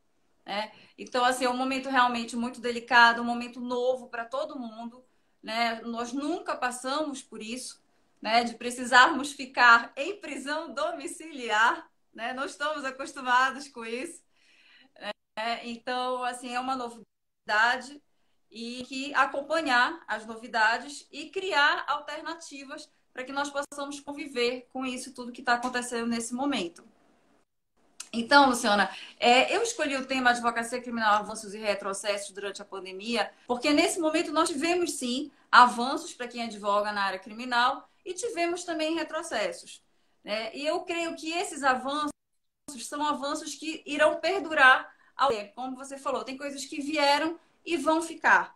Né? 0.45 0.71
Então, 0.97 1.23
assim, 1.23 1.45
é 1.45 1.49
um 1.49 1.57
momento 1.57 1.89
realmente 1.89 2.35
muito 2.35 2.59
delicado, 2.59 3.21
um 3.21 3.25
momento 3.25 3.59
novo 3.59 4.07
para 4.07 4.25
todo 4.25 4.59
mundo. 4.59 5.03
Né? 5.41 5.81
Nós 5.81 6.13
nunca 6.13 6.55
passamos 6.55 7.21
por 7.21 7.41
isso, 7.41 7.81
né? 8.21 8.43
de 8.43 8.55
precisarmos 8.55 9.31
ficar 9.31 9.91
em 9.95 10.19
prisão 10.19 10.73
domiciliar. 10.73 11.89
Né? 12.13 12.33
Não 12.33 12.45
estamos 12.45 12.85
acostumados 12.85 13.67
com 13.67 13.85
isso. 13.85 14.23
Né? 14.99 15.61
Então, 15.63 16.23
assim, 16.23 16.53
é 16.53 16.59
uma 16.59 16.75
novidade 16.75 18.01
e 18.51 18.83
que 18.83 19.13
acompanhar 19.15 20.03
as 20.07 20.25
novidades 20.25 21.07
e 21.11 21.29
criar 21.29 21.85
alternativas 21.87 22.87
para 23.11 23.23
que 23.23 23.31
nós 23.31 23.49
possamos 23.49 23.99
conviver 23.99 24.67
com 24.71 24.85
isso 24.85 25.13
tudo 25.13 25.31
que 25.31 25.41
está 25.41 25.55
acontecendo 25.55 26.07
nesse 26.07 26.33
momento. 26.33 26.83
Então, 28.15 28.47
Luciana, 28.47 28.91
é, 29.19 29.55
eu 29.55 29.63
escolhi 29.63 29.97
o 29.97 30.05
tema 30.05 30.29
advocacia 30.29 30.79
criminal, 30.79 31.15
avanços 31.15 31.55
e 31.55 31.57
retrocessos 31.57 32.29
durante 32.29 32.61
a 32.61 32.65
pandemia, 32.65 33.31
porque 33.47 33.73
nesse 33.73 33.99
momento 33.99 34.31
nós 34.31 34.49
tivemos 34.49 34.91
sim 34.91 35.31
avanços 35.51 36.13
para 36.13 36.27
quem 36.27 36.43
advoga 36.43 36.91
na 36.91 37.05
área 37.05 37.17
criminal 37.17 37.89
e 38.05 38.13
tivemos 38.13 38.63
também 38.63 38.93
retrocessos. 38.93 39.81
Né? 40.23 40.55
E 40.55 40.63
eu 40.63 40.81
creio 40.81 41.15
que 41.15 41.31
esses 41.31 41.63
avanços 41.63 42.11
são 42.81 43.03
avanços 43.03 43.55
que 43.55 43.81
irão 43.83 44.19
perdurar 44.19 44.93
ao 45.15 45.29
tempo. 45.29 45.55
Como 45.55 45.75
você 45.75 45.97
falou, 45.97 46.23
tem 46.23 46.37
coisas 46.37 46.65
que 46.65 46.81
vieram 46.81 47.39
e 47.65 47.77
vão 47.77 47.99
ficar. 47.99 48.55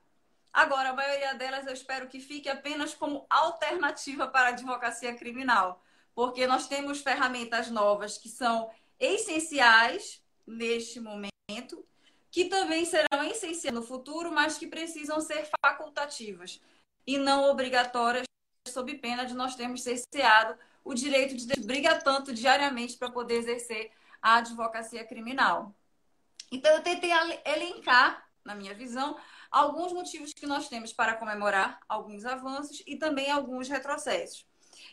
Agora, 0.54 0.90
a 0.90 0.94
maioria 0.94 1.34
delas 1.34 1.66
eu 1.66 1.74
espero 1.74 2.08
que 2.08 2.20
fique 2.20 2.48
apenas 2.48 2.94
como 2.94 3.26
alternativa 3.28 4.28
para 4.28 4.50
a 4.50 4.50
advocacia 4.50 5.16
criminal, 5.16 5.82
porque 6.14 6.46
nós 6.46 6.68
temos 6.68 7.02
ferramentas 7.02 7.72
novas 7.72 8.20
que 8.20 8.30
são 8.30 8.70
essenciais 9.00 10.22
neste 10.46 11.00
momento, 11.00 11.86
que 12.32 12.46
também 12.46 12.86
serão 12.86 13.24
essenciais 13.24 13.74
no 13.74 13.84
futuro, 13.84 14.32
mas 14.32 14.58
que 14.58 14.68
precisam 14.68 15.20
ser 15.22 15.50
facultativas 15.64 16.62
e 17.06 17.18
não 17.18 17.50
obrigatórias, 17.50 18.26
sob 18.68 18.94
pena 18.96 19.26
de 19.26 19.34
nós 19.34 19.56
termos 19.56 19.82
cerceado 19.82 20.58
o 20.84 20.94
direito 20.94 21.36
de 21.36 21.62
briga 21.62 22.00
tanto 22.00 22.34
diariamente 22.34 22.98
para 22.98 23.12
poder 23.12 23.36
exercer 23.36 23.92
a 24.22 24.36
advocacia 24.36 25.06
criminal. 25.06 25.76
Então, 26.52 26.72
eu 26.72 26.82
tentei 26.82 27.12
elencar, 27.46 28.26
na 28.44 28.56
minha 28.56 28.74
visão, 28.74 29.18
alguns 29.52 29.92
motivos 29.92 30.34
que 30.34 30.46
nós 30.46 30.70
temos 30.70 30.94
para 30.94 31.16
comemorar 31.16 31.80
alguns 31.90 32.24
avanços 32.24 32.82
e 32.88 32.96
também 32.96 33.30
alguns 33.30 33.68
retrocessos. 33.68 34.46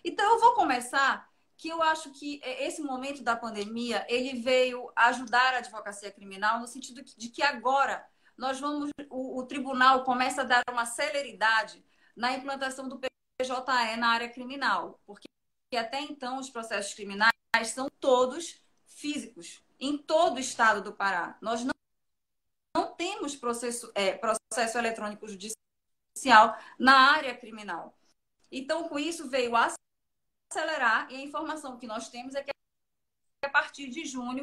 Então, 0.05 0.35
eu 0.35 0.41
vou 0.41 0.55
começar 0.55 1.29
que 1.65 1.71
eu 1.71 1.81
acho 1.81 2.11
que 2.11 2.43
esse 2.45 2.83
momento 2.83 3.23
da 3.23 3.35
pandemia 3.35 4.05
ele 4.07 4.39
veio 4.39 4.93
ajudar 4.95 5.55
a 5.55 5.59
advocacia 5.59 6.13
criminal 6.13 6.61
no 6.61 6.67
sentido 6.67 7.03
de 7.03 7.31
que 7.31 7.43
agora 7.43 8.07
nós 8.37 8.61
vamos 8.61 8.91
o, 9.09 9.39
o 9.39 9.47
tribunal 9.47 10.05
começa 10.05 10.43
a 10.43 10.45
dar 10.45 10.63
uma 10.71 10.85
celeridade 10.85 11.83
na 12.15 12.35
implantação 12.35 12.87
do 12.87 12.99
PJE 12.99 13.97
na 13.97 14.09
área 14.09 14.29
criminal, 14.29 15.01
porque 15.07 15.27
até 15.75 16.03
então 16.03 16.39
os 16.39 16.51
processos 16.51 16.93
criminais 16.93 17.33
são 17.69 17.89
todos 17.99 18.63
físicos 18.87 19.65
em 19.81 19.97
todo 19.97 20.37
o 20.37 20.41
estado 20.41 20.83
do 20.83 20.93
Pará. 20.93 21.39
Nós 21.41 21.65
não, 21.65 21.73
não 22.77 22.95
temos 22.95 23.35
processo, 23.35 23.91
é, 23.95 24.13
processo 24.13 24.77
eletrônico 24.77 25.27
judicial 25.27 26.59
na 26.79 27.15
área 27.15 27.35
criminal. 27.35 27.97
Então, 28.53 28.87
com 28.87 28.99
isso, 28.99 29.31
veio 29.31 29.57
acelerar 30.51 31.11
e 31.11 31.17
a 31.17 31.21
informação 31.21 31.79
que 31.79 31.87
nós 31.87 32.09
temos 32.09 32.35
é 32.35 32.43
que 32.43 32.51
a 33.45 33.49
partir 33.49 33.89
de 33.89 34.05
junho 34.05 34.43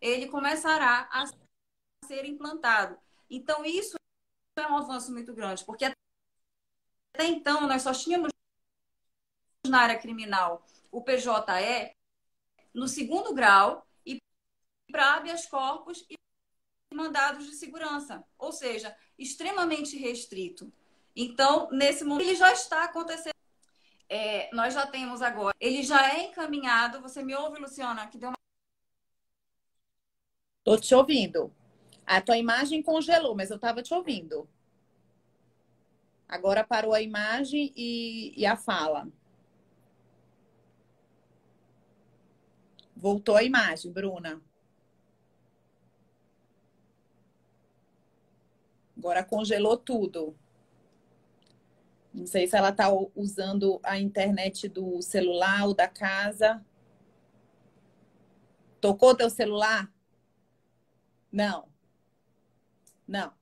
ele 0.00 0.28
começará 0.28 1.08
a 1.10 1.24
ser 2.06 2.24
implantado. 2.24 2.98
Então, 3.28 3.64
isso 3.64 3.96
é 4.56 4.66
um 4.66 4.76
avanço 4.76 5.12
muito 5.12 5.34
grande, 5.34 5.64
porque 5.64 5.84
até 5.84 7.26
então 7.26 7.66
nós 7.66 7.82
só 7.82 7.92
tínhamos 7.92 8.30
na 9.66 9.80
área 9.80 9.98
criminal 9.98 10.64
o 10.90 11.02
PJE 11.02 11.92
no 12.72 12.86
segundo 12.86 13.34
grau 13.34 13.86
e 14.04 14.18
para 14.90 15.14
habeas 15.14 15.46
corpus 15.46 16.06
e 16.08 16.14
mandados 16.94 17.46
de 17.46 17.54
segurança, 17.54 18.24
ou 18.38 18.52
seja, 18.52 18.96
extremamente 19.18 19.96
restrito. 19.96 20.72
Então, 21.14 21.68
nesse 21.70 22.04
momento, 22.04 22.28
ele 22.28 22.36
já 22.36 22.52
está 22.52 22.84
acontecendo. 22.84 23.35
É, 24.08 24.48
nós 24.54 24.74
já 24.74 24.86
temos 24.86 25.20
agora, 25.20 25.54
ele 25.60 25.82
já 25.82 26.14
é 26.14 26.26
encaminhado. 26.28 27.00
Você 27.00 27.22
me 27.22 27.34
ouve, 27.34 27.60
Luciana? 27.60 28.06
Que 28.06 28.18
deu 28.18 28.30
uma... 28.30 28.36
Tô 30.64 30.76
te 30.78 30.94
ouvindo. 30.94 31.52
A 32.06 32.20
tua 32.20 32.36
imagem 32.36 32.82
congelou, 32.82 33.34
mas 33.34 33.50
eu 33.50 33.56
estava 33.56 33.82
te 33.82 33.92
ouvindo. 33.92 34.48
Agora 36.28 36.64
parou 36.64 36.92
a 36.92 37.00
imagem 37.02 37.72
e, 37.76 38.32
e 38.36 38.46
a 38.46 38.56
fala. 38.56 39.08
Voltou 42.96 43.36
a 43.36 43.42
imagem, 43.42 43.92
Bruna. 43.92 44.40
Agora 48.96 49.22
congelou 49.22 49.76
tudo. 49.76 50.36
Não 52.16 52.26
sei 52.26 52.46
se 52.46 52.56
ela 52.56 52.70
está 52.70 52.86
usando 53.14 53.78
a 53.82 53.98
internet 54.00 54.68
do 54.68 55.02
celular 55.02 55.66
ou 55.66 55.74
da 55.74 55.86
casa. 55.86 56.64
Tocou 58.80 59.14
teu 59.14 59.28
celular? 59.28 59.92
Não. 61.30 61.68
Não. 63.06 63.32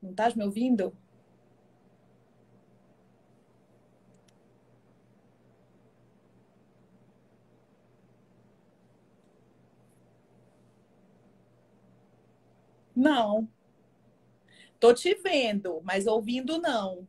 Não 0.00 0.10
estás 0.12 0.34
me 0.34 0.42
ouvindo? 0.42 0.96
Não. 12.96 13.48
Tô 14.80 14.92
te 14.92 15.14
vendo, 15.14 15.80
mas 15.84 16.06
ouvindo 16.08 16.58
não. 16.58 17.06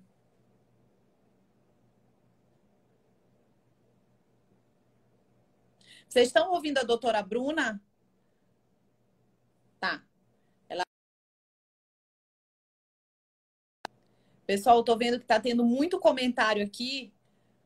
Vocês 6.07 6.27
estão 6.27 6.51
ouvindo 6.51 6.77
a 6.77 6.83
doutora 6.83 7.23
Bruna? 7.23 7.81
Tá. 9.79 10.03
Ela... 10.69 10.85
Pessoal, 14.45 14.83
tô 14.83 14.97
vendo 14.97 15.19
que 15.19 15.25
tá 15.25 15.39
tendo 15.39 15.63
muito 15.63 15.99
comentário 15.99 16.63
aqui, 16.63 17.13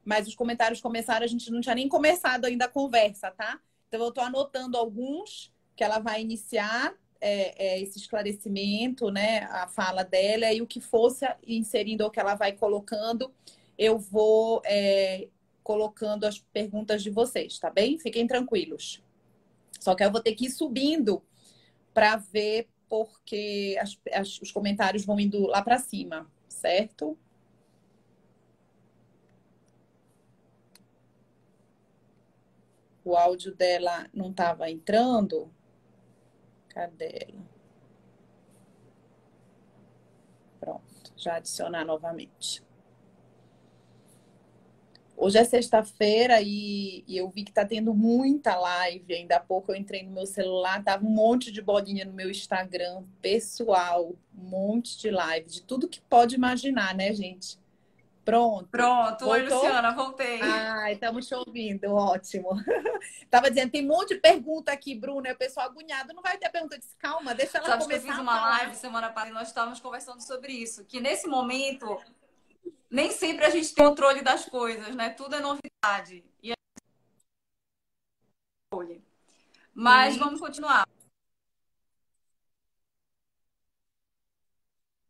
mas 0.05 0.27
os 0.27 0.35
comentários 0.35 0.81
começaram, 0.81 1.23
a 1.25 1.27
gente 1.27 1.51
não 1.51 1.61
tinha 1.61 1.75
nem 1.75 1.89
começado 1.89 2.45
ainda 2.45 2.65
a 2.65 2.69
conversa, 2.69 3.31
tá? 3.31 3.59
Então 3.87 4.03
eu 4.03 4.11
tô 4.11 4.21
anotando 4.21 4.77
alguns 4.77 5.53
que 5.75 5.83
ela 5.83 5.99
vai 5.99 6.21
iniciar 6.21 6.95
é, 7.27 7.55
é, 7.57 7.81
esse 7.81 7.97
esclarecimento, 7.97 9.09
né, 9.09 9.39
a 9.49 9.67
fala 9.67 10.03
dela 10.03 10.53
e 10.53 10.61
o 10.61 10.67
que 10.67 10.79
fosse 10.79 11.25
inserindo 11.47 12.05
o 12.05 12.11
que 12.11 12.19
ela 12.19 12.35
vai 12.35 12.51
colocando, 12.51 13.33
eu 13.75 13.97
vou 13.97 14.61
é, 14.63 15.27
colocando 15.63 16.25
as 16.25 16.37
perguntas 16.37 17.01
de 17.01 17.09
vocês, 17.09 17.57
tá 17.57 17.71
bem? 17.71 17.97
Fiquem 17.97 18.27
tranquilos. 18.27 19.03
Só 19.79 19.95
que 19.95 20.03
eu 20.03 20.11
vou 20.11 20.21
ter 20.21 20.35
que 20.35 20.45
ir 20.45 20.51
subindo 20.51 21.19
para 21.95 22.17
ver 22.17 22.67
porque 22.87 23.75
as, 23.81 23.99
as, 24.13 24.39
os 24.39 24.51
comentários 24.51 25.03
vão 25.03 25.19
indo 25.19 25.47
lá 25.47 25.63
para 25.63 25.79
cima, 25.79 26.31
certo? 26.47 27.17
O 33.03 33.15
áudio 33.15 33.55
dela 33.55 34.07
não 34.13 34.29
estava 34.29 34.69
entrando. 34.69 35.51
Cadê 36.75 37.29
ela? 37.29 37.45
Pronto, 40.59 41.13
já 41.15 41.37
adicionar 41.37 41.85
novamente. 41.85 42.61
Hoje 45.15 45.37
é 45.37 45.45
sexta-feira 45.45 46.41
e, 46.41 47.05
e, 47.07 47.15
eu 47.15 47.29
vi 47.29 47.45
que 47.45 47.53
tá 47.53 47.63
tendo 47.65 47.93
muita 47.93 48.57
live. 48.57 49.13
Ainda 49.13 49.37
há 49.37 49.39
pouco 49.39 49.71
eu 49.71 49.75
entrei 49.77 50.03
no 50.03 50.11
meu 50.11 50.25
celular, 50.25 50.83
tava 50.83 51.05
um 51.05 51.09
monte 51.09 51.49
de 51.49 51.61
bolinha 51.61 52.03
no 52.03 52.11
meu 52.11 52.29
Instagram 52.29 53.03
pessoal, 53.21 54.13
um 54.37 54.43
monte 54.43 54.97
de 54.99 55.09
live, 55.09 55.49
de 55.49 55.61
tudo 55.61 55.87
que 55.87 56.01
pode 56.01 56.35
imaginar, 56.35 56.93
né, 56.93 57.13
gente? 57.13 57.57
Pronto. 58.25 58.67
Pronto. 58.69 59.29
Oi, 59.29 59.43
Luciana, 59.43 59.91
voltei. 59.91 60.41
Ai, 60.41 60.93
estamos 60.93 61.27
te 61.27 61.35
ouvindo, 61.35 61.93
ótimo. 61.93 62.49
Tava 63.29 63.51
dizendo, 63.51 63.71
tem 63.71 63.85
um 63.85 63.87
monte 63.87 64.15
de 64.15 64.19
pergunta 64.19 64.71
aqui, 64.71 64.95
Bruna, 64.95 65.31
o 65.31 65.37
pessoal 65.37 65.67
agoniado 65.67 66.11
não 66.11 66.23
vai 66.23 66.35
ter 66.35 66.49
pergunta. 66.49 66.75
Eu 66.75 66.79
disse, 66.79 66.95
calma, 66.97 67.35
deixa 67.35 67.59
ela 67.59 67.67
Sabe 67.67 67.83
começar. 67.83 68.01
Que 68.01 68.07
eu 68.07 68.13
fiz 68.13 68.21
uma 68.21 68.41
live 68.49 68.75
semana 68.75 69.09
passada 69.09 69.29
e 69.29 69.33
nós 69.33 69.47
estávamos 69.47 69.79
conversando 69.79 70.21
sobre 70.21 70.51
isso, 70.53 70.83
que 70.85 70.99
nesse 70.99 71.27
momento 71.27 72.01
nem 72.89 73.11
sempre 73.11 73.45
a 73.45 73.51
gente 73.51 73.71
tem 73.75 73.85
controle 73.85 74.23
das 74.23 74.45
coisas, 74.45 74.95
né? 74.95 75.11
Tudo 75.11 75.35
é 75.35 75.39
novidade. 75.39 76.25
E 76.41 76.51
é... 76.51 76.55
Mas 79.71 80.15
Sim. 80.15 80.19
vamos 80.19 80.39
continuar. 80.39 80.87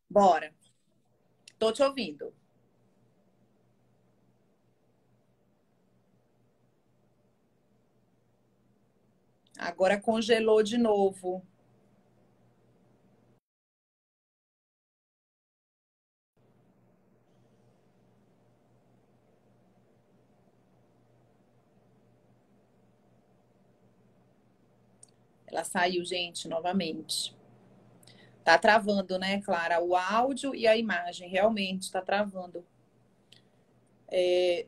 Bora. 0.10 0.54
Tô 1.58 1.72
te 1.72 1.82
ouvindo. 1.82 2.34
Agora 9.60 10.00
congelou 10.00 10.64
de 10.64 10.78
novo. 10.78 11.44
Ela 25.48 25.64
saiu, 25.64 26.06
gente, 26.06 26.48
novamente. 26.48 27.34
Tá 28.46 28.58
travando, 28.58 29.18
né, 29.20 29.42
Clara? 29.42 29.82
O 29.84 29.96
áudio 29.96 30.54
e 30.56 30.68
a 30.68 30.78
imagem, 30.78 31.28
realmente, 31.30 31.92
tá 31.92 32.02
travando. 32.02 32.64
É, 34.12 34.66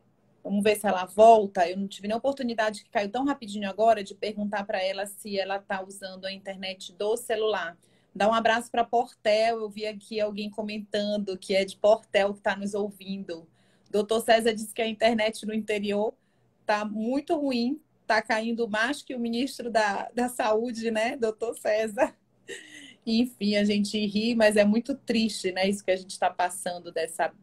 Vamos 0.47 0.63
ver 0.63 0.77
se 0.77 0.87
ela 0.87 1.05
volta. 1.05 1.69
Eu 1.69 1.75
não 1.75 1.87
tive 1.87 2.07
nem 2.07 2.15
oportunidade 2.15 2.83
que 2.83 2.89
caiu 2.89 3.11
tão 3.11 3.25
rapidinho 3.25 3.69
agora 3.69 4.01
de 4.01 4.15
perguntar 4.15 4.65
para 4.65 4.81
ela 4.81 5.05
se 5.05 5.37
ela 5.37 5.57
está 5.57 5.83
usando 5.83 6.23
a 6.23 6.31
internet 6.31 6.93
do 6.93 7.17
celular. 7.17 7.77
Dá 8.15 8.29
um 8.29 8.33
abraço 8.33 8.71
para 8.71 8.85
Portel. 8.85 9.59
Eu 9.59 9.69
vi 9.69 9.85
aqui 9.85 10.21
alguém 10.21 10.49
comentando 10.49 11.37
que 11.37 11.53
é 11.53 11.65
de 11.65 11.75
Portel 11.75 12.31
que 12.31 12.39
está 12.39 12.55
nos 12.55 12.73
ouvindo. 12.73 13.45
Doutor 13.91 14.21
César 14.21 14.53
disse 14.53 14.73
que 14.73 14.81
a 14.81 14.87
internet 14.87 15.45
no 15.45 15.53
interior 15.53 16.13
está 16.61 16.85
muito 16.85 17.35
ruim 17.35 17.81
está 18.03 18.21
caindo 18.21 18.69
mais 18.69 19.01
que 19.01 19.13
o 19.13 19.19
ministro 19.19 19.69
da, 19.69 20.09
da 20.15 20.29
Saúde, 20.29 20.89
né, 20.89 21.17
doutor 21.17 21.57
César. 21.57 22.15
Enfim, 23.05 23.57
a 23.57 23.65
gente 23.65 23.97
ri, 24.05 24.33
mas 24.33 24.55
é 24.55 24.63
muito 24.63 24.95
triste, 24.95 25.51
né? 25.51 25.67
Isso 25.67 25.83
que 25.83 25.91
a 25.91 25.95
gente 25.97 26.11
está 26.11 26.29
passando 26.29 26.89
dessa 26.89 27.33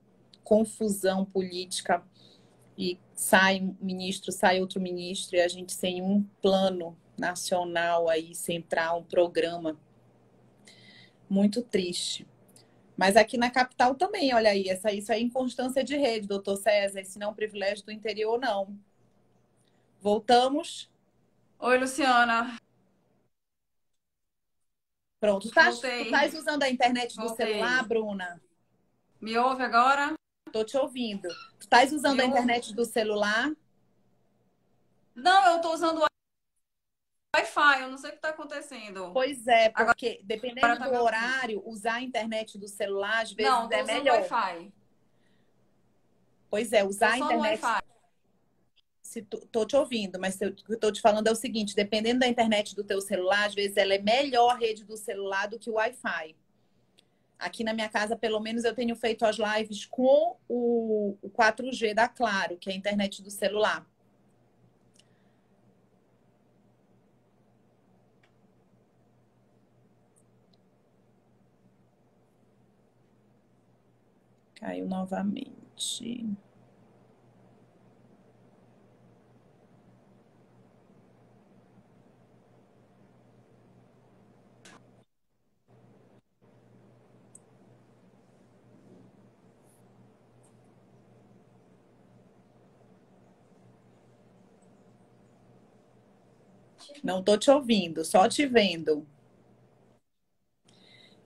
confusão 0.42 1.25
política 1.25 2.02
e 2.76 2.99
sai 3.14 3.61
um 3.61 3.76
ministro, 3.81 4.33
sai 4.33 4.61
outro 4.61 4.81
ministro 4.81 5.37
e 5.37 5.40
a 5.40 5.49
gente 5.49 5.73
sem 5.73 6.02
um 6.02 6.23
plano 6.43 6.97
nacional 7.16 8.09
aí 8.09 8.35
central, 8.35 9.00
um 9.00 9.04
programa 9.04 9.78
muito 11.28 11.62
triste. 11.62 12.26
Mas 12.97 13.16
aqui 13.16 13.37
na 13.37 13.50
capital 13.50 13.95
também, 13.95 14.35
olha 14.35 14.50
aí, 14.50 14.69
essa, 14.69 14.93
isso 14.93 15.12
é 15.12 15.19
inconstância 15.19 15.83
de 15.83 15.97
rede, 15.97 16.28
doutor 16.28 16.57
César, 16.57 17.00
esse 17.00 17.19
não 17.19 17.28
é 17.28 17.31
um 17.31 17.35
privilégio 17.35 17.85
do 17.85 17.93
interior, 17.93 18.38
não. 18.38 18.76
Voltamos. 20.00 20.90
Oi, 21.59 21.78
Luciana. 21.78 22.57
Pronto. 25.19 25.49
Tu 25.49 25.49
estás 25.49 25.81
tá 26.33 26.38
usando 26.38 26.62
a 26.62 26.69
internet 26.69 27.16
do 27.16 27.26
Voltei. 27.26 27.47
celular, 27.47 27.88
Bruna? 27.88 28.40
Me 29.21 29.37
ouve 29.38 29.62
agora? 29.62 30.14
Tô 30.54 30.62
te 30.62 30.76
ouvindo. 30.76 31.26
Tu 31.58 31.62
estás 31.62 31.92
usando 31.92 32.18
Me 32.18 32.23
a 32.23 32.26
internet 32.26 32.73
do 32.73 32.84
celular? 32.84 33.50
Não, 35.12 35.46
eu 35.49 35.56
estou 35.56 35.75
usando 35.75 35.99
o 35.99 36.06
Wi-Fi, 37.37 37.82
eu 37.82 37.90
não 37.90 37.99
sei 37.99 38.11
o 38.11 38.12
que 38.12 38.18
está 38.18 38.28
acontecendo. 38.28 39.11
Pois 39.12 39.49
é, 39.49 39.70
porque 39.70 40.06
agora, 40.06 40.23
dependendo 40.23 40.78
tá 40.78 40.88
do 40.88 41.02
horário, 41.02 41.61
usar 41.66 41.94
a 41.94 42.02
internet 42.02 42.56
do 42.56 42.68
celular 42.68 43.23
às 43.23 43.32
vezes 43.32 43.50
não, 43.50 43.68
é 43.68 43.82
melhor. 43.82 44.20
Wi-Fi. 44.20 44.73
Pois 46.49 46.73
é, 46.73 46.84
usar 46.84 47.14
a 47.14 47.18
internet 47.18 47.61
se 49.02 49.23
tô 49.23 49.66
te 49.66 49.75
ouvindo, 49.75 50.20
mas 50.20 50.37
o 50.40 50.52
que 50.52 50.73
eu 50.73 50.78
tô 50.78 50.92
te 50.92 51.00
falando 51.00 51.26
é 51.26 51.32
o 51.32 51.37
seguinte: 51.37 51.75
dependendo 51.75 52.20
da 52.20 52.28
internet 52.28 52.76
do 52.76 52.84
teu 52.84 53.00
celular, 53.00 53.46
às 53.46 53.54
vezes 53.56 53.76
ela 53.76 53.94
é 53.94 53.99
melhor 53.99 54.50
a 54.50 54.56
rede 54.56 54.84
do 54.84 54.96
celular 54.96 55.49
do 55.49 55.58
que 55.58 55.68
o 55.68 55.75
Wi-Fi. 55.75 56.37
Aqui 57.38 57.64
na 57.64 57.74
minha 57.74 57.88
casa, 57.88 58.16
pelo 58.16 58.40
menos, 58.40 58.64
eu 58.64 58.74
tenho 58.74 58.96
feito 58.96 59.24
as 59.24 59.36
lives 59.36 59.84
com 59.86 60.36
o, 60.48 61.16
o 61.22 61.30
4G 61.30 61.94
da 61.94 62.08
Claro, 62.08 62.56
que 62.56 62.70
é 62.70 62.72
a 62.72 62.76
internet 62.76 63.22
do 63.22 63.30
celular. 63.30 63.86
Caiu 74.54 74.86
novamente. 74.88 76.26
Não 97.04 97.20
estou 97.20 97.37
te 97.37 97.50
ouvindo, 97.50 98.02
só 98.02 98.26
te 98.26 98.46
vendo. 98.46 99.06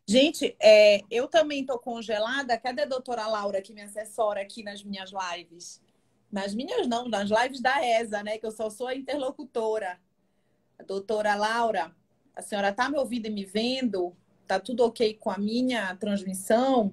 Gente, 0.04 0.56
é, 0.58 1.02
eu 1.08 1.28
também 1.28 1.60
estou 1.60 1.78
congelada. 1.78 2.58
Cadê 2.58 2.82
a 2.82 2.86
doutora 2.86 3.28
Laura, 3.28 3.62
que 3.62 3.72
me 3.72 3.82
assessora 3.82 4.40
aqui 4.40 4.64
nas 4.64 4.82
minhas 4.82 5.12
lives? 5.12 5.80
Nas 6.32 6.52
minhas 6.52 6.88
não, 6.88 7.08
nas 7.08 7.30
lives 7.30 7.60
da 7.60 7.80
ESA, 7.80 8.24
né? 8.24 8.38
Que 8.38 8.46
eu 8.46 8.50
só 8.50 8.68
sou 8.68 8.88
a 8.88 8.94
interlocutora. 8.96 10.00
A 10.76 10.82
doutora 10.82 11.36
Laura, 11.36 11.94
a 12.34 12.42
senhora 12.42 12.70
está 12.70 12.90
me 12.90 12.98
ouvindo 12.98 13.26
e 13.26 13.30
me 13.30 13.44
vendo? 13.44 14.16
Tá 14.48 14.58
tudo 14.58 14.84
ok 14.84 15.14
com 15.14 15.30
a 15.30 15.38
minha 15.38 15.94
transmissão? 15.94 16.92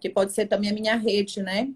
Que 0.00 0.10
pode 0.10 0.32
ser 0.32 0.46
também 0.46 0.70
a 0.70 0.74
minha 0.74 0.96
rede, 0.96 1.40
né? 1.40 1.72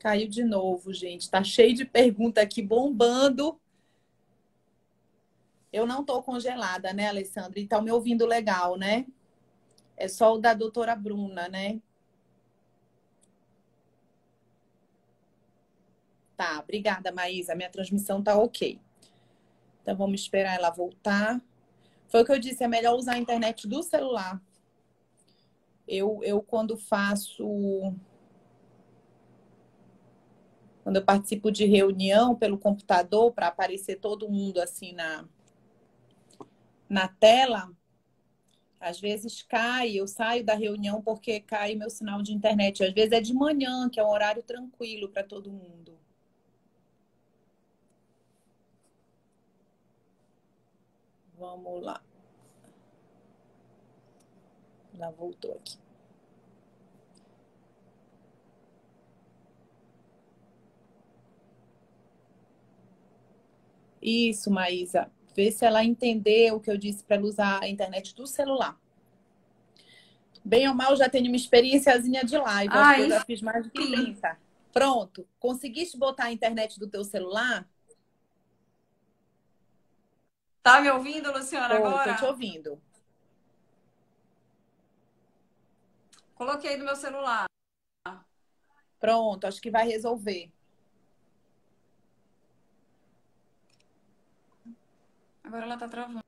Caiu 0.00 0.26
de 0.26 0.42
novo, 0.42 0.94
gente. 0.94 1.30
Tá 1.30 1.44
cheio 1.44 1.74
de 1.74 1.84
pergunta 1.84 2.40
aqui 2.40 2.62
bombando. 2.62 3.60
Eu 5.70 5.86
não 5.86 6.02
tô 6.02 6.22
congelada, 6.22 6.90
né, 6.94 7.06
Alessandra? 7.06 7.60
E 7.60 7.66
tá 7.66 7.82
me 7.82 7.92
ouvindo 7.92 8.24
legal, 8.24 8.78
né? 8.78 9.06
É 9.98 10.08
só 10.08 10.34
o 10.34 10.38
da 10.38 10.54
doutora 10.54 10.96
Bruna, 10.96 11.50
né? 11.50 11.82
Tá, 16.34 16.58
obrigada, 16.60 17.12
Maísa. 17.12 17.54
Minha 17.54 17.68
transmissão 17.68 18.22
tá 18.22 18.38
ok. 18.38 18.80
Então 19.82 19.94
vamos 19.94 20.22
esperar 20.22 20.54
ela 20.54 20.70
voltar. 20.70 21.38
Foi 22.08 22.22
o 22.22 22.24
que 22.24 22.32
eu 22.32 22.38
disse, 22.38 22.64
é 22.64 22.68
melhor 22.68 22.96
usar 22.96 23.16
a 23.16 23.18
internet 23.18 23.68
do 23.68 23.82
celular. 23.82 24.40
Eu, 25.86 26.20
eu 26.24 26.40
quando 26.40 26.78
faço 26.78 27.94
quando 30.90 30.96
eu 30.96 31.04
participo 31.04 31.52
de 31.52 31.66
reunião 31.66 32.34
pelo 32.34 32.58
computador 32.58 33.32
para 33.32 33.46
aparecer 33.46 34.00
todo 34.00 34.28
mundo 34.28 34.60
assim 34.60 34.92
na 34.92 35.24
na 36.88 37.06
tela, 37.06 37.70
às 38.80 39.00
vezes 39.00 39.40
cai, 39.40 39.92
eu 39.94 40.08
saio 40.08 40.44
da 40.44 40.54
reunião 40.54 41.00
porque 41.00 41.38
cai 41.38 41.76
meu 41.76 41.88
sinal 41.88 42.20
de 42.22 42.32
internet. 42.32 42.82
Às 42.82 42.92
vezes 42.92 43.12
é 43.12 43.20
de 43.20 43.32
manhã, 43.32 43.88
que 43.88 44.00
é 44.00 44.04
um 44.04 44.10
horário 44.10 44.42
tranquilo 44.42 45.08
para 45.08 45.22
todo 45.22 45.52
mundo. 45.52 45.96
Vamos 51.38 51.84
lá. 51.84 52.02
Já 54.98 55.08
voltou 55.12 55.52
aqui. 55.52 55.89
Isso, 64.00 64.50
Maísa. 64.50 65.10
Vê 65.34 65.50
se 65.50 65.64
ela 65.64 65.84
entendeu 65.84 66.56
o 66.56 66.60
que 66.60 66.70
eu 66.70 66.76
disse 66.76 67.04
para 67.04 67.16
ela 67.16 67.26
usar 67.26 67.62
a 67.62 67.68
internet 67.68 68.14
do 68.14 68.26
celular. 68.26 68.78
Bem 70.44 70.68
ou 70.68 70.74
mal, 70.74 70.96
já 70.96 71.08
tenho 71.08 71.26
uma 71.26 71.36
experiênciazinha 71.36 72.24
de 72.24 72.36
live. 72.36 72.72
Ai, 72.72 72.80
Acho 72.82 72.94
que 72.94 73.00
eu 73.02 73.08
já 73.18 73.24
fiz 73.24 73.42
mais 73.42 73.64
de 73.64 73.70
30. 73.70 74.38
Pronto. 74.72 75.26
Conseguiste 75.38 75.98
botar 75.98 76.24
a 76.24 76.32
internet 76.32 76.78
do 76.78 76.88
teu 76.88 77.04
celular? 77.04 77.68
Tá 80.62 80.80
me 80.80 80.90
ouvindo, 80.90 81.32
Luciana, 81.32 81.74
agora? 81.76 82.14
Tô 82.14 82.18
te 82.18 82.24
ouvindo. 82.30 82.80
Coloquei 86.34 86.76
no 86.76 86.84
meu 86.84 86.96
celular. 86.96 87.46
Pronto, 88.98 89.46
acho 89.46 89.60
que 89.60 89.70
vai 89.70 89.86
resolver. 89.86 90.50
Agora 95.50 95.64
ela 95.64 95.76
tá 95.76 95.88
travando. 95.88 96.22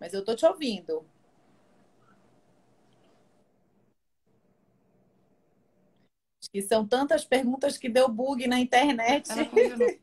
Mas 0.00 0.14
eu 0.14 0.24
tô 0.24 0.34
te 0.34 0.46
ouvindo. 0.46 1.04
que 6.50 6.62
são 6.62 6.88
tantas 6.88 7.22
perguntas 7.22 7.76
que 7.76 7.88
deu 7.88 8.08
bug 8.08 8.48
na 8.48 8.58
internet. 8.58 9.28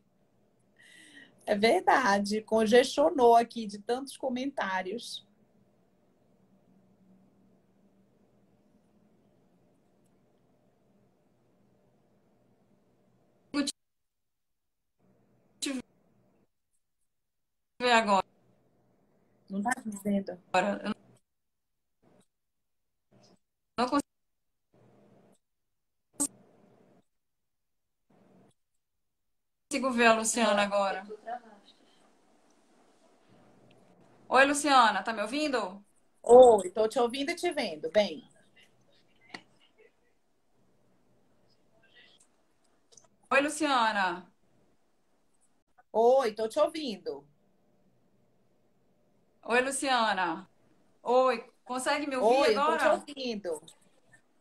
é 1.48 1.56
verdade, 1.56 2.42
congestionou 2.44 3.36
aqui 3.36 3.66
de 3.66 3.80
tantos 3.80 4.16
comentários. 4.16 5.27
Ver 17.80 17.92
agora. 17.92 18.26
Não 19.50 19.62
tá 19.62 19.72
dizendo. 19.86 20.38
Agora, 20.54 20.82
eu 20.86 20.94
não 23.78 23.88
consigo 29.72 29.92
ver 29.92 30.08
a 30.08 30.14
Luciana 30.14 30.62
agora. 30.64 31.06
Oi, 34.30 34.46
Luciana, 34.46 35.04
tá 35.04 35.12
me 35.14 35.22
ouvindo? 35.22 35.84
Oi, 36.24 36.70
tô 36.72 36.88
te 36.88 37.00
ouvindo 37.00 37.32
e 37.32 37.36
te 37.36 37.52
vendo. 37.52 37.90
Bem. 37.92 38.24
Oi, 43.32 43.42
Luciana. 43.42 44.28
Oi, 45.92 46.32
tô 46.34 46.48
te 46.48 46.60
ouvindo. 46.62 47.27
Oi, 49.50 49.62
Luciana. 49.62 50.46
Oi, 51.02 51.50
consegue 51.64 52.06
me 52.06 52.18
ouvir 52.18 52.50
Oi, 52.50 52.56
agora? 52.56 52.72
Oi, 52.72 53.00
tô 53.00 53.06
te 53.06 53.12
ouvindo. 53.14 53.62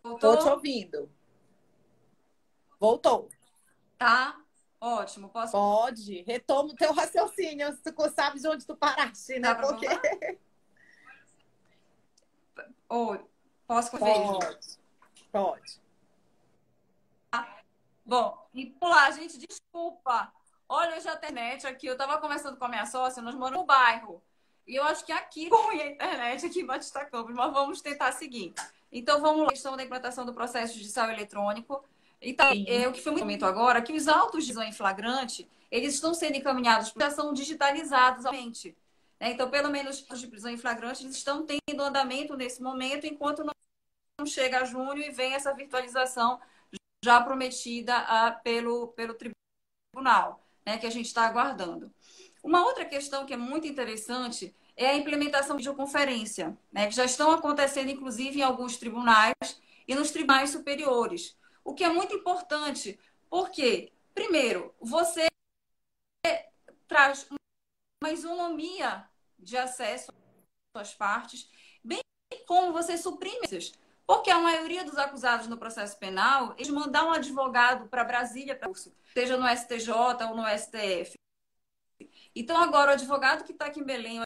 Voltou? 0.02 0.18
Tô 0.18 0.42
te 0.42 0.48
ouvindo. 0.48 1.10
Voltou. 2.80 3.28
Tá? 3.96 4.36
Ótimo. 4.80 5.28
Posso... 5.28 5.52
Pode. 5.52 6.22
Retoma 6.22 6.70
o 6.70 6.74
teu 6.74 6.92
raciocínio. 6.92 7.72
Se 7.76 7.92
tu 7.92 8.10
sabes 8.10 8.44
onde 8.44 8.66
tu 8.66 8.76
paraste, 8.76 9.38
né? 9.38 9.54
Porque... 9.54 9.86
Oi, 12.90 13.24
posso 13.64 13.92
conferir? 13.92 14.26
Pode. 14.26 14.78
Pode. 15.30 15.86
Bom, 18.04 18.48
e 18.52 18.66
pular, 18.66 19.12
gente, 19.12 19.38
desculpa. 19.38 20.32
Olha, 20.68 20.96
hoje 20.96 21.08
a 21.08 21.14
internet 21.14 21.64
aqui, 21.64 21.86
eu 21.86 21.96
tava 21.96 22.18
conversando 22.18 22.56
com 22.56 22.64
a 22.64 22.68
minha 22.68 22.86
sócia, 22.86 23.22
nós 23.22 23.36
moramos 23.36 23.60
no 23.60 23.66
bairro. 23.66 24.20
E 24.66 24.74
eu 24.74 24.84
acho 24.84 25.04
que 25.04 25.12
aqui 25.12 25.48
ruim 25.48 25.80
a 25.80 25.86
internet 25.86 26.46
aqui 26.46 26.60
em 26.60 26.66
Batista 26.66 27.04
Campos, 27.04 27.34
mas 27.34 27.52
vamos 27.52 27.80
tentar 27.80 28.12
seguir. 28.12 28.52
Então, 28.90 29.20
vamos 29.20 29.42
lá, 29.42 29.48
questão 29.50 29.76
da 29.76 29.82
implantação 29.84 30.24
do 30.26 30.34
processo 30.34 30.74
judicial 30.74 31.10
eletrônico. 31.10 31.84
Então, 32.20 32.48
é, 32.66 32.88
o 32.88 32.92
que 32.92 33.00
foi 33.00 33.12
muito 33.12 33.24
momento 33.24 33.44
agora, 33.44 33.82
que 33.82 33.92
os 33.92 34.08
autos 34.08 34.44
de 34.44 34.52
prisão 34.52 34.64
em 34.64 34.72
flagrante, 34.72 35.48
eles 35.70 35.94
estão 35.94 36.14
sendo 36.14 36.36
encaminhados, 36.36 36.92
já 36.98 37.10
são 37.10 37.32
digitalizados 37.32 38.26
atualmente. 38.26 38.76
Né? 39.20 39.32
Então, 39.32 39.50
pelo 39.50 39.70
menos 39.70 40.04
os 40.10 40.20
de 40.20 40.26
prisão 40.26 40.50
em 40.50 40.56
flagrante, 40.56 41.04
eles 41.04 41.16
estão 41.16 41.46
tendo 41.46 41.82
andamento 41.82 42.36
nesse 42.36 42.62
momento, 42.62 43.06
enquanto 43.06 43.44
não 43.44 44.26
chega 44.26 44.60
a 44.60 44.64
junho 44.64 44.98
e 44.98 45.10
vem 45.10 45.34
essa 45.34 45.52
virtualização 45.54 46.40
já 47.04 47.20
prometida 47.22 47.96
a, 47.96 48.32
pelo, 48.32 48.88
pelo 48.88 49.14
tribunal, 49.14 50.42
né, 50.64 50.78
que 50.78 50.86
a 50.86 50.90
gente 50.90 51.06
está 51.06 51.26
aguardando. 51.26 51.92
Uma 52.46 52.64
outra 52.64 52.84
questão 52.84 53.26
que 53.26 53.34
é 53.34 53.36
muito 53.36 53.66
interessante 53.66 54.54
é 54.76 54.90
a 54.90 54.94
implementação 54.94 55.56
de 55.56 55.64
videoconferência, 55.64 56.56
né, 56.70 56.86
que 56.86 56.94
já 56.94 57.04
estão 57.04 57.32
acontecendo, 57.32 57.90
inclusive, 57.90 58.38
em 58.38 58.42
alguns 58.44 58.76
tribunais 58.76 59.34
e 59.88 59.96
nos 59.96 60.12
tribunais 60.12 60.50
superiores. 60.50 61.36
O 61.64 61.74
que 61.74 61.82
é 61.82 61.88
muito 61.88 62.14
importante, 62.14 63.00
porque, 63.28 63.92
primeiro, 64.14 64.72
você 64.80 65.26
traz 66.86 67.26
uma 68.00 68.12
isonomia 68.12 69.04
de 69.36 69.56
acesso 69.56 70.12
às 70.72 70.94
partes, 70.94 71.50
bem 71.82 72.00
como 72.46 72.72
você 72.72 72.96
suprime 72.96 73.48
porque 74.06 74.30
a 74.30 74.38
maioria 74.38 74.84
dos 74.84 74.96
acusados 74.98 75.48
no 75.48 75.58
processo 75.58 75.98
penal, 75.98 76.54
eles 76.56 76.68
mandam 76.68 77.08
um 77.08 77.12
advogado 77.12 77.88
para 77.88 78.04
Brasília, 78.04 78.56
seja 79.12 79.36
no 79.36 79.48
STJ 79.48 79.90
ou 80.28 80.36
no 80.36 80.46
STF. 80.46 81.16
Então, 82.38 82.58
agora, 82.58 82.90
o 82.90 82.94
advogado 82.94 83.44
que 83.44 83.52
está 83.52 83.64
aqui 83.64 83.80
em 83.80 83.84
Belém, 83.84 84.20
o 84.20 84.24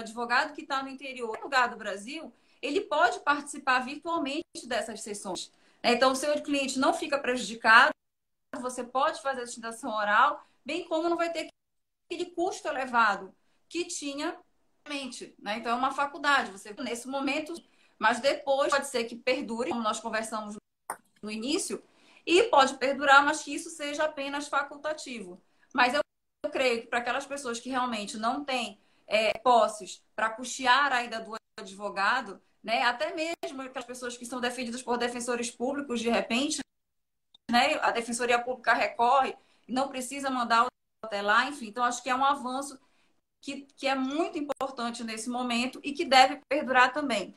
advogado 0.00 0.54
que 0.54 0.62
está 0.62 0.80
no 0.80 0.88
interior, 0.88 1.36
no 1.36 1.42
lugar 1.42 1.68
do 1.68 1.76
Brasil, 1.76 2.32
ele 2.62 2.82
pode 2.82 3.18
participar 3.20 3.80
virtualmente 3.80 4.44
dessas 4.64 5.00
sessões. 5.00 5.50
Então, 5.82 6.12
o 6.12 6.16
seu 6.16 6.40
cliente 6.40 6.78
não 6.78 6.94
fica 6.94 7.18
prejudicado, 7.18 7.90
você 8.60 8.84
pode 8.84 9.20
fazer 9.20 9.42
a 9.42 9.46
sustentação 9.46 9.90
oral, 9.90 10.46
bem 10.64 10.84
como 10.84 11.08
não 11.08 11.16
vai 11.16 11.32
ter 11.32 11.48
aquele 12.06 12.26
custo 12.26 12.68
elevado 12.68 13.34
que 13.68 13.86
tinha 13.86 14.38
mente. 14.88 15.34
Né? 15.40 15.58
Então, 15.58 15.72
é 15.72 15.74
uma 15.74 15.90
faculdade. 15.90 16.52
Você, 16.52 16.72
nesse 16.74 17.08
momento, 17.08 17.52
mas 17.98 18.20
depois 18.20 18.70
pode 18.70 18.86
ser 18.86 19.02
que 19.04 19.16
perdure, 19.16 19.70
como 19.70 19.82
nós 19.82 19.98
conversamos 19.98 20.54
no 21.20 21.30
início, 21.30 21.82
e 22.24 22.44
pode 22.44 22.74
perdurar, 22.78 23.24
mas 23.24 23.42
que 23.42 23.52
isso 23.52 23.68
seja 23.68 24.04
apenas 24.04 24.46
facultativo. 24.46 25.42
Mas 25.74 25.94
eu, 25.94 26.02
eu 26.44 26.50
creio 26.50 26.82
que 26.82 26.86
para 26.88 26.98
aquelas 26.98 27.26
pessoas 27.26 27.60
que 27.60 27.70
realmente 27.70 28.16
não 28.16 28.44
têm 28.44 28.80
é, 29.06 29.38
posses 29.38 30.02
para 30.14 30.30
custear 30.30 30.92
a 30.92 31.04
ida 31.04 31.20
do 31.20 31.34
advogado, 31.58 32.40
né, 32.62 32.82
até 32.82 33.14
mesmo 33.14 33.62
aquelas 33.62 33.86
pessoas 33.86 34.16
que 34.16 34.26
são 34.26 34.40
defendidas 34.40 34.82
por 34.82 34.98
defensores 34.98 35.50
públicos, 35.50 36.00
de 36.00 36.08
repente, 36.08 36.60
né, 37.50 37.74
a 37.80 37.90
Defensoria 37.90 38.42
Pública 38.42 38.72
recorre, 38.72 39.36
não 39.68 39.88
precisa 39.88 40.30
mandar 40.30 40.66
até 41.04 41.20
lá, 41.20 41.46
enfim. 41.46 41.66
Então, 41.66 41.84
acho 41.84 42.02
que 42.02 42.10
é 42.10 42.14
um 42.14 42.24
avanço 42.24 42.78
que, 43.40 43.62
que 43.76 43.86
é 43.86 43.94
muito 43.94 44.38
importante 44.38 45.04
nesse 45.04 45.28
momento 45.28 45.80
e 45.82 45.92
que 45.92 46.04
deve 46.04 46.40
perdurar 46.48 46.92
também. 46.92 47.36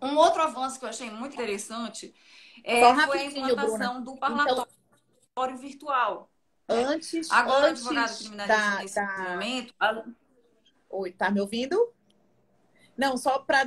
Um 0.00 0.16
outro 0.16 0.42
avanço 0.42 0.78
que 0.78 0.84
eu 0.84 0.88
achei 0.88 1.10
muito 1.10 1.34
interessante 1.34 2.14
é, 2.62 2.80
foi 3.06 3.18
a 3.18 3.24
implantação 3.24 3.94
Bruna. 3.94 4.00
do 4.00 4.16
parlatório 4.16 4.66
então, 5.32 5.56
virtual. 5.56 6.30
Antes, 6.68 7.30
Agora, 7.30 7.68
antes 7.68 7.82
o 7.84 7.88
advogado 7.88 8.18
criminalista 8.18 8.54
da, 8.54 8.82
nesse 8.82 8.94
da... 8.94 9.30
momento. 9.30 9.74
A... 9.78 10.04
Oi, 10.90 11.12
tá 11.12 11.30
me 11.30 11.40
ouvindo? 11.40 11.92
Não, 12.96 13.16
só 13.16 13.40
para 13.40 13.66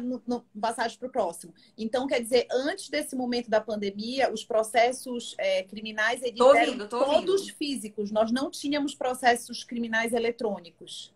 passagem 0.59 0.97
para 0.97 1.07
o 1.07 1.11
próximo. 1.11 1.53
Então, 1.77 2.07
quer 2.07 2.21
dizer, 2.21 2.47
antes 2.51 2.89
desse 2.89 3.15
momento 3.15 3.49
da 3.49 3.59
pandemia, 3.59 4.31
os 4.31 4.43
processos 4.43 5.35
é, 5.37 5.63
criminais 5.63 6.21
eles 6.23 6.37
tô 6.37 6.55
eram 6.55 6.87
todos 6.87 7.49
físicos. 7.49 8.09
Nós 8.09 8.31
não 8.31 8.49
tínhamos 8.49 8.95
processos 8.95 9.63
criminais 9.63 10.13
eletrônicos. 10.13 11.13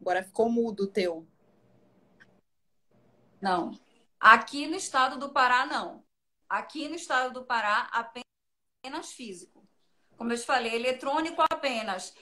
Agora 0.00 0.22
ficou 0.22 0.50
mudo 0.50 0.82
o 0.82 0.86
teu. 0.86 1.26
Não. 3.40 3.78
Aqui 4.20 4.66
no 4.66 4.74
estado 4.74 5.18
do 5.18 5.30
Pará, 5.30 5.64
não. 5.64 6.03
Aqui 6.54 6.88
no 6.88 6.94
estado 6.94 7.32
do 7.32 7.44
Pará, 7.44 7.90
apenas 7.90 9.10
físico. 9.10 9.66
Como 10.16 10.32
eu 10.32 10.38
te 10.38 10.46
falei, 10.46 10.72
eletrônico 10.72 11.42
apenas 11.50 12.14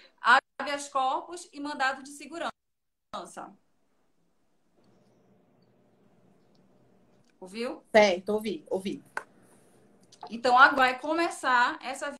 habeas 0.59 0.89
corpus 0.89 1.51
e 1.53 1.61
mandado 1.61 2.03
de 2.03 2.09
segurança. 2.09 2.51
Ouviu? 7.39 7.85
Certo, 7.95 8.31
ouvi, 8.31 8.65
ouvi. 8.71 9.05
Então, 10.31 10.57
agora 10.57 10.93
vai 10.93 10.99
começar 10.99 11.79
essa 11.83 12.15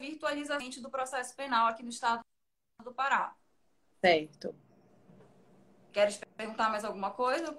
virtualização 0.00 0.80
do 0.80 0.90
processo 0.90 1.34
penal 1.34 1.66
aqui 1.66 1.82
no 1.82 1.90
estado 1.90 2.20
do 2.84 2.94
Pará. 2.94 3.34
Certo. 4.00 4.54
Queres 5.92 6.20
perguntar 6.36 6.70
mais 6.70 6.84
alguma 6.84 7.10
coisa? 7.10 7.52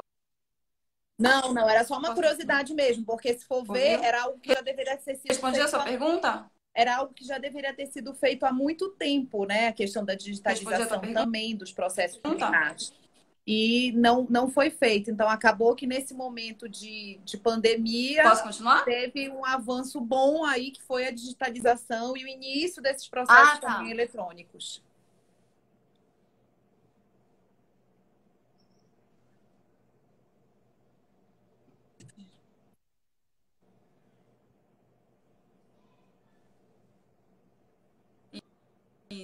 Não, 1.21 1.53
não, 1.53 1.69
era 1.69 1.83
só 1.83 1.97
uma 1.97 2.13
curiosidade 2.13 2.73
mesmo, 2.73 3.05
porque 3.05 3.33
se 3.33 3.45
for 3.45 3.63
ver, 3.63 3.99
era 4.03 4.23
algo 4.23 4.39
que 4.39 4.53
já 4.53 4.61
deveria 4.61 4.97
ter 4.97 5.15
sido. 5.15 5.29
Respondi 5.29 5.59
a 5.59 5.67
sua 5.67 5.83
pergunta? 5.83 6.49
Era 6.73 6.97
algo 6.97 7.13
que 7.13 7.25
já 7.25 7.37
deveria 7.37 7.73
ter 7.73 7.87
sido 7.87 8.13
feito 8.13 8.45
há 8.45 8.53
muito 8.53 8.89
tempo, 8.91 9.45
né? 9.45 9.67
A 9.67 9.73
questão 9.73 10.05
da 10.05 10.15
digitalização 10.15 11.01
também 11.13 11.55
dos 11.55 11.71
processos 11.71 12.17
criminais. 12.17 12.93
E 13.45 13.91
não, 13.93 14.27
não 14.29 14.49
foi 14.49 14.69
feito. 14.69 15.09
Então, 15.09 15.27
acabou 15.27 15.75
que 15.75 15.87
nesse 15.87 16.13
momento 16.13 16.69
de, 16.69 17.19
de 17.25 17.37
pandemia. 17.37 18.23
Posso 18.23 18.43
continuar? 18.43 18.85
Teve 18.85 19.29
um 19.29 19.43
avanço 19.43 19.99
bom 19.99 20.45
aí, 20.45 20.71
que 20.71 20.81
foi 20.81 21.07
a 21.07 21.11
digitalização 21.11 22.15
e 22.15 22.23
o 22.23 22.27
início 22.27 22.81
desses 22.81 23.07
processos 23.07 23.55
ah, 23.55 23.57
tá. 23.57 23.73
também 23.75 23.91
eletrônicos. 23.91 24.81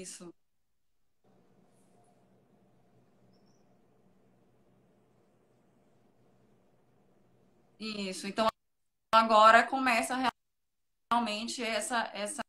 Isso. 0.01 0.33
Isso. 7.79 8.27
Então 8.27 8.47
agora 9.13 9.63
começa 9.63 10.15
realmente 11.11 11.63
essa, 11.63 12.09
essa, 12.13 12.41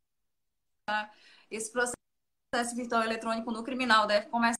esse 1.50 1.70
processo 1.72 2.74
virtual 2.74 3.02
eletrônico 3.02 3.50
no 3.50 3.64
criminal 3.64 4.06
deve 4.06 4.28
começar 4.28 4.56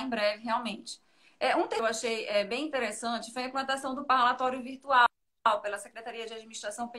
em 0.00 0.08
breve 0.08 0.42
realmente. 0.44 1.00
É, 1.40 1.56
um 1.56 1.68
tema 1.68 1.82
que 1.82 1.82
eu 1.82 1.86
achei 1.86 2.26
é, 2.26 2.44
bem 2.44 2.66
interessante 2.66 3.32
foi 3.32 3.44
a 3.44 3.46
implantação 3.46 3.94
do 3.94 4.04
parlatório 4.04 4.62
virtual 4.62 5.06
pela 5.62 5.78
Secretaria 5.78 6.26
de 6.26 6.34
Administração 6.34 6.90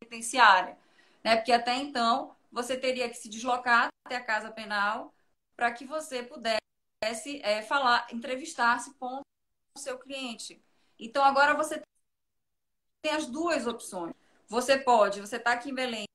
Penitenciária, 0.00 0.76
né? 1.24 1.36
Porque 1.36 1.52
até 1.52 1.74
então 1.74 2.34
você 2.56 2.74
teria 2.74 3.06
que 3.10 3.18
se 3.18 3.28
deslocar 3.28 3.88
até 4.06 4.16
a 4.16 4.24
casa 4.24 4.50
penal 4.50 5.14
para 5.54 5.70
que 5.70 5.84
você 5.84 6.22
pudesse 6.22 7.42
é, 7.42 7.60
falar, 7.60 8.06
entrevistar-se 8.10 8.94
com 8.94 9.20
o 9.76 9.78
seu 9.78 9.98
cliente. 9.98 10.64
Então, 10.98 11.22
agora 11.22 11.52
você 11.54 11.82
tem 13.02 13.12
as 13.12 13.26
duas 13.26 13.66
opções. 13.66 14.14
Você 14.48 14.78
pode, 14.78 15.20
você 15.20 15.36
está 15.36 15.52
aqui 15.52 15.68
em 15.68 15.74
Belém, 15.74 16.06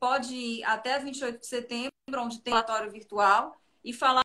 pode 0.00 0.34
ir 0.34 0.64
até 0.64 0.98
28 0.98 1.38
de 1.38 1.46
setembro, 1.46 1.92
onde 2.16 2.40
tem 2.40 2.52
relatório 2.52 2.90
virtual, 2.90 3.56
e 3.84 3.92
falar 3.92 4.24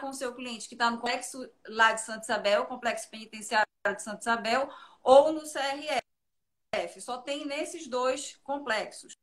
com 0.00 0.10
o 0.10 0.14
seu 0.14 0.32
cliente 0.32 0.68
que 0.68 0.76
está 0.76 0.88
no 0.88 0.98
complexo 0.98 1.50
lá 1.66 1.92
de 1.92 2.02
Santa 2.02 2.22
Isabel, 2.22 2.66
complexo 2.66 3.10
penitenciário 3.10 3.66
de 3.84 4.02
Santa 4.02 4.20
Isabel, 4.20 4.72
ou 5.02 5.32
no 5.32 5.40
CRF. 5.40 7.00
Só 7.00 7.18
tem 7.18 7.44
nesses 7.44 7.88
dois 7.88 8.36
complexos. 8.44 9.16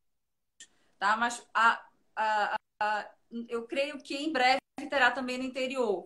Tá? 1.00 1.16
Mas 1.16 1.46
a, 1.54 1.86
a, 2.16 2.56
a, 2.82 3.10
eu 3.48 3.68
creio 3.68 4.02
que 4.02 4.16
em 4.16 4.32
breve 4.32 4.60
terá 4.90 5.12
também 5.12 5.38
no 5.38 5.44
interior. 5.44 6.06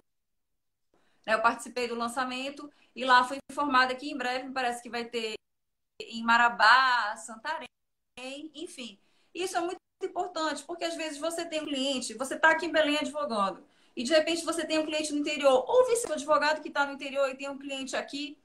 Né, 1.25 1.33
eu 1.33 1.41
participei 1.41 1.87
do 1.87 1.95
lançamento 1.95 2.71
e 2.95 3.05
lá 3.05 3.23
foi 3.23 3.37
informada 3.51 3.95
que 3.95 4.09
em 4.09 4.17
breve 4.17 4.47
me 4.47 4.53
parece 4.53 4.81
que 4.81 4.89
vai 4.89 5.05
ter 5.05 5.35
em 6.01 6.23
Marabá, 6.23 7.15
Santarém, 7.17 7.67
enfim. 8.55 8.99
Isso 9.33 9.55
é 9.55 9.61
muito 9.61 9.79
importante, 10.03 10.63
porque 10.63 10.83
às 10.83 10.95
vezes 10.95 11.19
você 11.19 11.45
tem 11.45 11.61
um 11.61 11.65
cliente, 11.65 12.15
você 12.15 12.35
está 12.35 12.51
aqui 12.51 12.65
em 12.65 12.71
Belém 12.71 12.97
advogando, 12.97 13.63
e 13.95 14.03
de 14.03 14.11
repente 14.13 14.43
você 14.43 14.65
tem 14.65 14.79
um 14.79 14.85
cliente 14.85 15.13
no 15.13 15.19
interior, 15.19 15.63
ou 15.67 15.87
vice 15.87 16.11
advogado 16.11 16.61
que 16.61 16.69
está 16.69 16.85
no 16.85 16.93
interior 16.93 17.29
e 17.29 17.35
tem 17.35 17.49
um 17.49 17.57
cliente 17.57 17.95
aqui, 17.95 18.37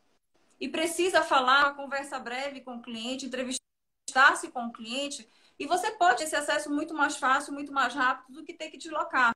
e 0.60 0.68
precisa 0.68 1.22
falar 1.22 1.64
uma 1.64 1.74
conversa 1.74 2.18
breve 2.18 2.60
com 2.60 2.76
o 2.76 2.82
cliente, 2.82 3.26
entrevistar-se 3.26 4.50
com 4.50 4.66
o 4.66 4.72
cliente, 4.72 5.28
e 5.58 5.66
você 5.66 5.90
pode 5.92 6.18
ter 6.18 6.24
esse 6.24 6.36
acesso 6.36 6.70
muito 6.70 6.94
mais 6.94 7.16
fácil, 7.16 7.52
muito 7.52 7.72
mais 7.72 7.94
rápido 7.94 8.40
do 8.40 8.44
que 8.44 8.52
ter 8.52 8.70
que 8.70 8.76
deslocar. 8.76 9.32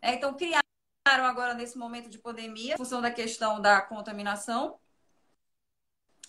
É, 0.00 0.14
então, 0.14 0.34
criaram 0.34 0.64
agora 1.06 1.54
nesse 1.54 1.78
momento 1.78 2.08
de 2.08 2.18
pandemia, 2.18 2.74
em 2.74 2.76
função 2.76 3.00
da 3.00 3.10
questão 3.10 3.60
da 3.60 3.80
contaminação, 3.80 4.78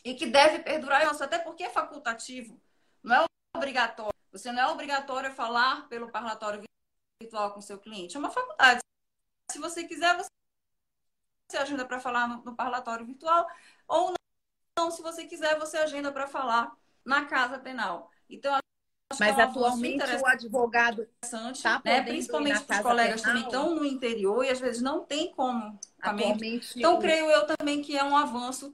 e 0.04 0.14
que 0.14 0.26
deve 0.26 0.60
perdurar, 0.60 1.04
até 1.08 1.40
porque 1.40 1.64
é 1.64 1.70
facultativo, 1.70 2.62
não 3.04 3.24
é 3.24 3.26
obrigatório. 3.56 4.14
Você 4.32 4.52
não 4.52 4.62
é 4.62 4.68
obrigatório 4.68 5.34
falar 5.34 5.88
pelo 5.90 6.12
parlatório 6.12 6.64
virtual 7.22 7.54
com 7.54 7.62
seu 7.62 7.80
cliente, 7.80 8.16
é 8.16 8.20
uma 8.20 8.30
faculdade. 8.30 8.80
Se 9.52 9.58
você 9.58 9.86
quiser, 9.86 10.16
você 10.16 11.58
agenda 11.58 11.86
para 11.86 12.00
falar 12.00 12.28
no, 12.28 12.44
no 12.44 12.56
parlatório 12.56 13.06
virtual, 13.06 13.48
ou 13.88 14.14
não, 14.78 14.92
se 14.92 15.02
você 15.02 15.26
quiser, 15.26 15.58
você 15.58 15.78
agenda 15.78 16.12
para 16.12 16.28
falar 16.28 16.78
na 17.04 17.26
casa 17.26 17.58
penal. 17.58 18.12
Então, 18.30 18.58
mas 19.20 19.38
é 19.38 19.44
atualmente 19.44 20.04
o 20.04 20.28
advogado 20.28 21.08
está 21.24 21.82
né? 21.84 22.04
principalmente 22.04 22.58
os 22.58 22.80
colegas 22.80 23.22
penal. 23.22 23.36
também 23.36 23.48
estão 23.48 23.76
no 23.76 23.86
interior 23.86 24.44
e 24.44 24.50
às 24.50 24.60
vezes 24.60 24.82
não 24.82 25.06
tem 25.06 25.32
como. 25.32 25.80
Atualmente, 26.02 26.78
então, 26.78 27.00
creio 27.00 27.30
eu 27.32 27.48
também 27.48 27.82
que 27.82 27.98
é 27.98 28.04
um 28.04 28.18
avanço 28.18 28.74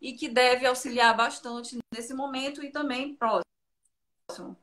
e 0.00 0.12
que 0.12 0.28
deve 0.28 0.66
auxiliar 0.66 1.16
bastante 1.16 1.78
nesse 1.94 2.12
momento 2.12 2.62
e 2.62 2.70
também 2.70 3.14
próximo. 3.14 4.56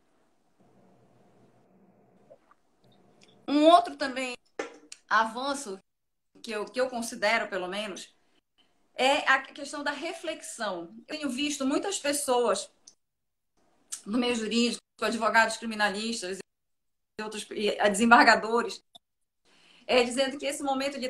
Um 3.47 3.65
outro 3.65 3.95
também 3.95 4.35
avanço 5.09 5.79
que 6.41 6.51
eu, 6.51 6.65
que 6.65 6.79
eu 6.79 6.89
considero, 6.89 7.47
pelo 7.47 7.67
menos, 7.67 8.13
é 8.93 9.29
a 9.29 9.39
questão 9.39 9.83
da 9.83 9.91
reflexão. 9.91 10.93
Eu 11.07 11.17
tenho 11.17 11.29
visto 11.29 11.65
muitas 11.65 11.99
pessoas 11.99 12.69
no 14.05 14.17
meio 14.17 14.35
jurídico, 14.35 14.81
advogados 15.01 15.57
criminalistas 15.57 16.39
e 17.19 17.23
outros 17.23 17.45
e 17.51 17.89
desembargadores, 17.89 18.83
é, 19.85 20.03
dizendo 20.03 20.37
que 20.37 20.45
esse 20.45 20.63
momento 20.63 20.99
de 20.99 21.09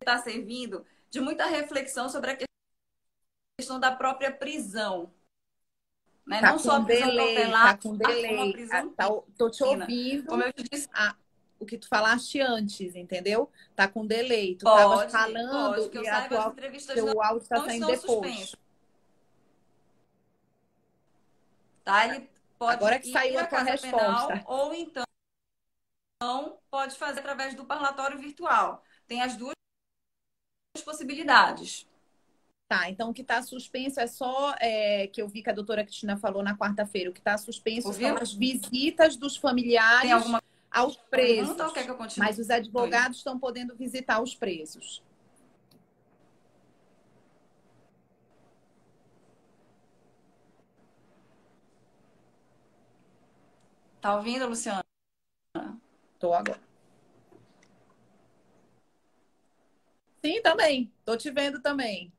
está 0.00 0.18
servindo 0.18 0.84
de 1.10 1.20
muita 1.20 1.46
reflexão 1.46 2.08
sobre 2.08 2.32
a 2.32 2.38
questão 3.56 3.78
da 3.78 3.94
própria 3.94 4.32
prisão. 4.32 5.12
Né? 6.26 6.40
Tá 6.40 6.52
Não 6.52 6.58
só 6.58 6.76
a 6.76 6.84
prisão 6.84 7.08
delay, 7.08 7.34
cautelar, 7.34 7.66
tá 7.66 7.82
com 7.82 7.96
delay. 7.96 8.52
prisão 8.52 8.78
ah, 8.78 8.94
tá, 8.96 9.08
tô 9.36 9.50
te 9.50 9.62
ouvindo. 9.62 10.26
Como 10.26 10.42
eu 10.42 10.52
te 10.52 10.64
disse, 10.70 10.88
ah, 10.92 11.16
o 11.58 11.66
que 11.66 11.78
tu 11.78 11.88
falaste 11.88 12.40
antes, 12.40 12.94
entendeu? 12.96 13.50
Tá 13.74 13.86
com 13.88 14.06
delay. 14.06 14.56
Tu 14.56 14.64
pode, 14.64 15.12
falando 15.12 15.76
pode, 15.76 16.04
e 16.04 16.08
a 16.08 16.28
tua, 16.28 16.54
teu 16.94 17.22
áudio 17.22 17.42
está 17.42 17.64
saindo 17.64 17.86
depois. 17.86 18.00
Suspenso. 18.00 18.56
Tá? 21.84 22.06
Ele 22.06 22.30
pode 22.58 22.76
Agora 22.76 22.98
que 22.98 23.10
saiu 23.10 23.38
a 23.38 23.42
resposta. 23.42 23.88
Penal, 23.88 24.44
ou 24.46 24.74
então 24.74 25.04
pode 26.70 26.96
fazer 26.96 27.20
através 27.20 27.54
do 27.54 27.64
parlatório 27.64 28.18
virtual. 28.18 28.82
Tem 29.06 29.22
as 29.22 29.36
duas 29.36 29.54
possibilidades. 30.84 31.86
Tá, 32.68 32.88
então 32.88 33.10
o 33.10 33.12
que 33.12 33.20
está 33.20 33.42
suspenso 33.42 34.00
é 34.00 34.06
só 34.06 34.54
é, 34.58 35.06
que 35.06 35.20
eu 35.20 35.28
vi 35.28 35.42
que 35.42 35.50
a 35.50 35.52
doutora 35.52 35.84
Cristina 35.84 36.16
falou 36.16 36.42
na 36.42 36.56
quarta-feira. 36.56 37.10
O 37.10 37.12
que 37.12 37.20
está 37.20 37.36
suspenso 37.36 37.88
Ouviu? 37.88 38.08
são 38.08 38.16
as 38.16 38.32
visitas 38.32 39.14
dos 39.16 39.36
familiares 39.36 40.10
alguma... 40.10 40.42
aos 40.70 40.96
presos. 40.96 41.54
Mas 42.16 42.38
os 42.38 42.48
advogados 42.48 43.18
estão 43.18 43.38
podendo 43.38 43.76
visitar 43.76 44.22
os 44.22 44.34
presos. 44.34 45.02
Tá 54.02 54.16
ouvindo, 54.16 54.48
Luciana? 54.48 54.82
Tô 56.18 56.34
agora. 56.34 56.60
Sim, 60.24 60.42
também. 60.42 60.92
Tô 61.04 61.16
te 61.16 61.30
vendo 61.30 61.62
também. 61.62 62.12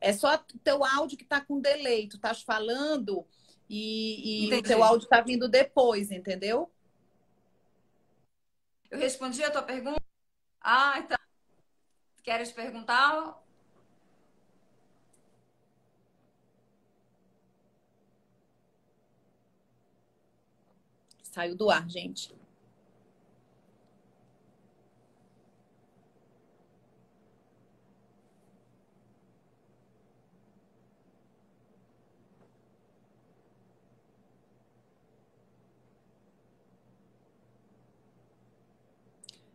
É 0.00 0.12
só 0.12 0.36
teu 0.64 0.84
áudio 0.84 1.16
que 1.16 1.24
tá 1.24 1.40
com 1.40 1.60
delay. 1.60 2.08
Tu 2.08 2.16
estás 2.16 2.42
falando 2.42 3.24
e, 3.70 4.48
e 4.48 4.54
o 4.54 4.62
teu 4.62 4.82
áudio 4.82 5.08
tá 5.08 5.20
vindo 5.20 5.48
depois, 5.48 6.10
entendeu? 6.10 6.68
Eu 8.90 8.98
respondi 8.98 9.44
a 9.44 9.52
tua 9.52 9.62
pergunta? 9.62 10.02
Ah, 10.60 10.98
então. 10.98 11.18
Queres 12.24 12.50
perguntar? 12.50 13.40
Saiu 21.32 21.56
do 21.56 21.68
ar, 21.68 21.88
gente. 21.90 22.32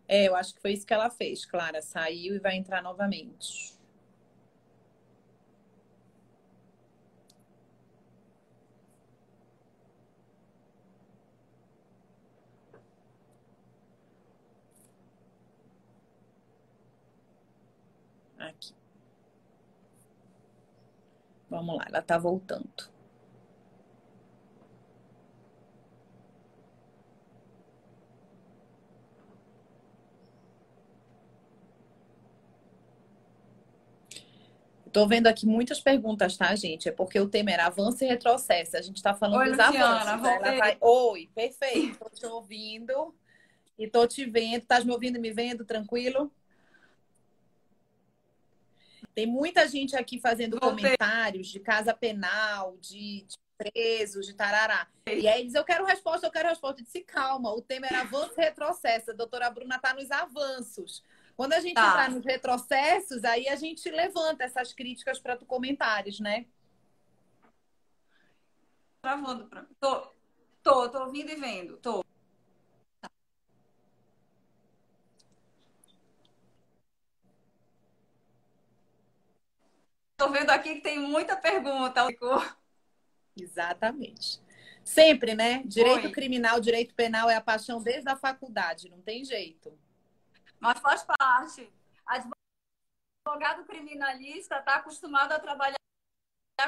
É, 0.07 0.27
eu 0.27 0.35
acho 0.35 0.53
que 0.55 0.61
foi 0.61 0.73
isso 0.73 0.85
que 0.85 0.93
ela 0.93 1.09
fez, 1.09 1.45
Clara. 1.45 1.81
Saiu 1.81 2.35
e 2.35 2.39
vai 2.39 2.55
entrar 2.55 2.81
novamente. 2.81 3.77
Aqui. 18.39 18.73
Vamos 21.49 21.77
lá, 21.77 21.85
ela 21.87 22.01
tá 22.01 22.17
voltando. 22.17 22.97
Estou 34.97 35.07
vendo 35.07 35.27
aqui 35.27 35.45
muitas 35.45 35.79
perguntas, 35.79 36.35
tá, 36.35 36.55
gente? 36.55 36.89
É 36.89 36.91
porque 36.91 37.19
o 37.19 37.29
tema 37.29 37.51
era 37.51 37.67
avanço 37.67 38.03
e 38.03 38.07
retrocesso. 38.07 38.75
A 38.75 38.81
gente 38.81 38.95
está 38.95 39.13
falando 39.13 39.41
Oi, 39.41 39.49
dos 39.51 39.57
Luciana, 39.57 40.13
avanços. 40.13 40.41
Né? 40.41 40.57
Vai... 40.57 40.77
Oi, 40.81 41.29
perfeito. 41.35 41.91
Estou 41.91 42.09
te 42.09 42.25
ouvindo 42.25 43.13
e 43.77 43.83
estou 43.83 44.07
te 44.07 44.25
vendo. 44.25 44.63
Estás 44.63 44.83
me 44.83 44.91
ouvindo 44.91 45.17
e 45.17 45.19
me 45.19 45.31
vendo? 45.31 45.63
Tranquilo? 45.63 46.31
Tem 49.17 49.25
muita 49.25 49.67
gente 49.67 49.95
aqui 49.95 50.19
fazendo 50.19 50.59
comentários 50.59 51.47
de 51.47 51.59
casa 51.59 51.91
penal, 51.91 52.77
de, 52.79 53.25
de, 53.25 53.35
presos, 53.57 54.27
de 54.27 54.35
tarará. 54.35 54.87
E 55.07 55.27
aí 55.27 55.43
diz, 55.43 55.55
eu 55.55 55.63
quero 55.63 55.85
resposta, 55.85 56.27
eu 56.27 56.31
quero 56.31 56.49
resposta. 56.49 56.81
Eu 56.81 56.85
disse, 56.85 57.01
calma, 57.01 57.51
o 57.51 57.59
tema 57.59 57.87
era 57.87 58.01
avanço 58.01 58.35
e 58.37 58.43
retrocesso. 58.43 59.09
A 59.09 59.15
doutora 59.15 59.49
Bruna 59.49 59.77
está 59.77 59.91
nos 59.95 60.11
avanços. 60.11 61.03
Quando 61.35 61.53
a 61.53 61.59
gente 61.59 61.73
tá. 61.73 61.87
entrar 61.89 62.11
nos 62.11 62.23
retrocessos, 62.23 63.23
aí 63.23 63.47
a 63.47 63.55
gente 63.55 63.89
levanta 63.89 64.43
essas 64.43 64.71
críticas 64.71 65.17
para 65.17 65.35
tu 65.35 65.47
comentários, 65.47 66.19
né? 66.19 66.45
Travando 69.01 69.47
para 69.47 69.65
Tô, 69.79 70.11
tô, 70.61 70.89
tô 70.89 71.05
ouvindo 71.05 71.31
e 71.31 71.35
vendo. 71.37 71.77
Tô. 71.77 72.05
Estou 80.19 80.33
vendo 80.33 80.49
aqui 80.49 80.73
que 80.73 80.81
tem 80.81 80.97
muita 80.97 81.35
pergunta. 81.35 82.01
Exatamente. 83.39 84.41
Sempre, 84.83 85.35
né? 85.35 85.61
Direito 85.63 86.05
Oi. 86.05 86.11
criminal, 86.11 86.59
direito 86.59 86.95
penal 86.95 87.29
é 87.29 87.35
a 87.35 87.41
paixão 87.41 87.79
desde 87.79 88.09
a 88.09 88.15
faculdade, 88.15 88.89
não 88.89 88.99
tem 88.99 89.23
jeito. 89.23 89.77
Mas 90.59 90.79
faz 90.79 91.03
parte. 91.03 91.71
advogado 92.03 93.63
criminalista 93.67 94.57
está 94.57 94.77
acostumado 94.77 95.33
a 95.33 95.39
trabalhar 95.39 95.77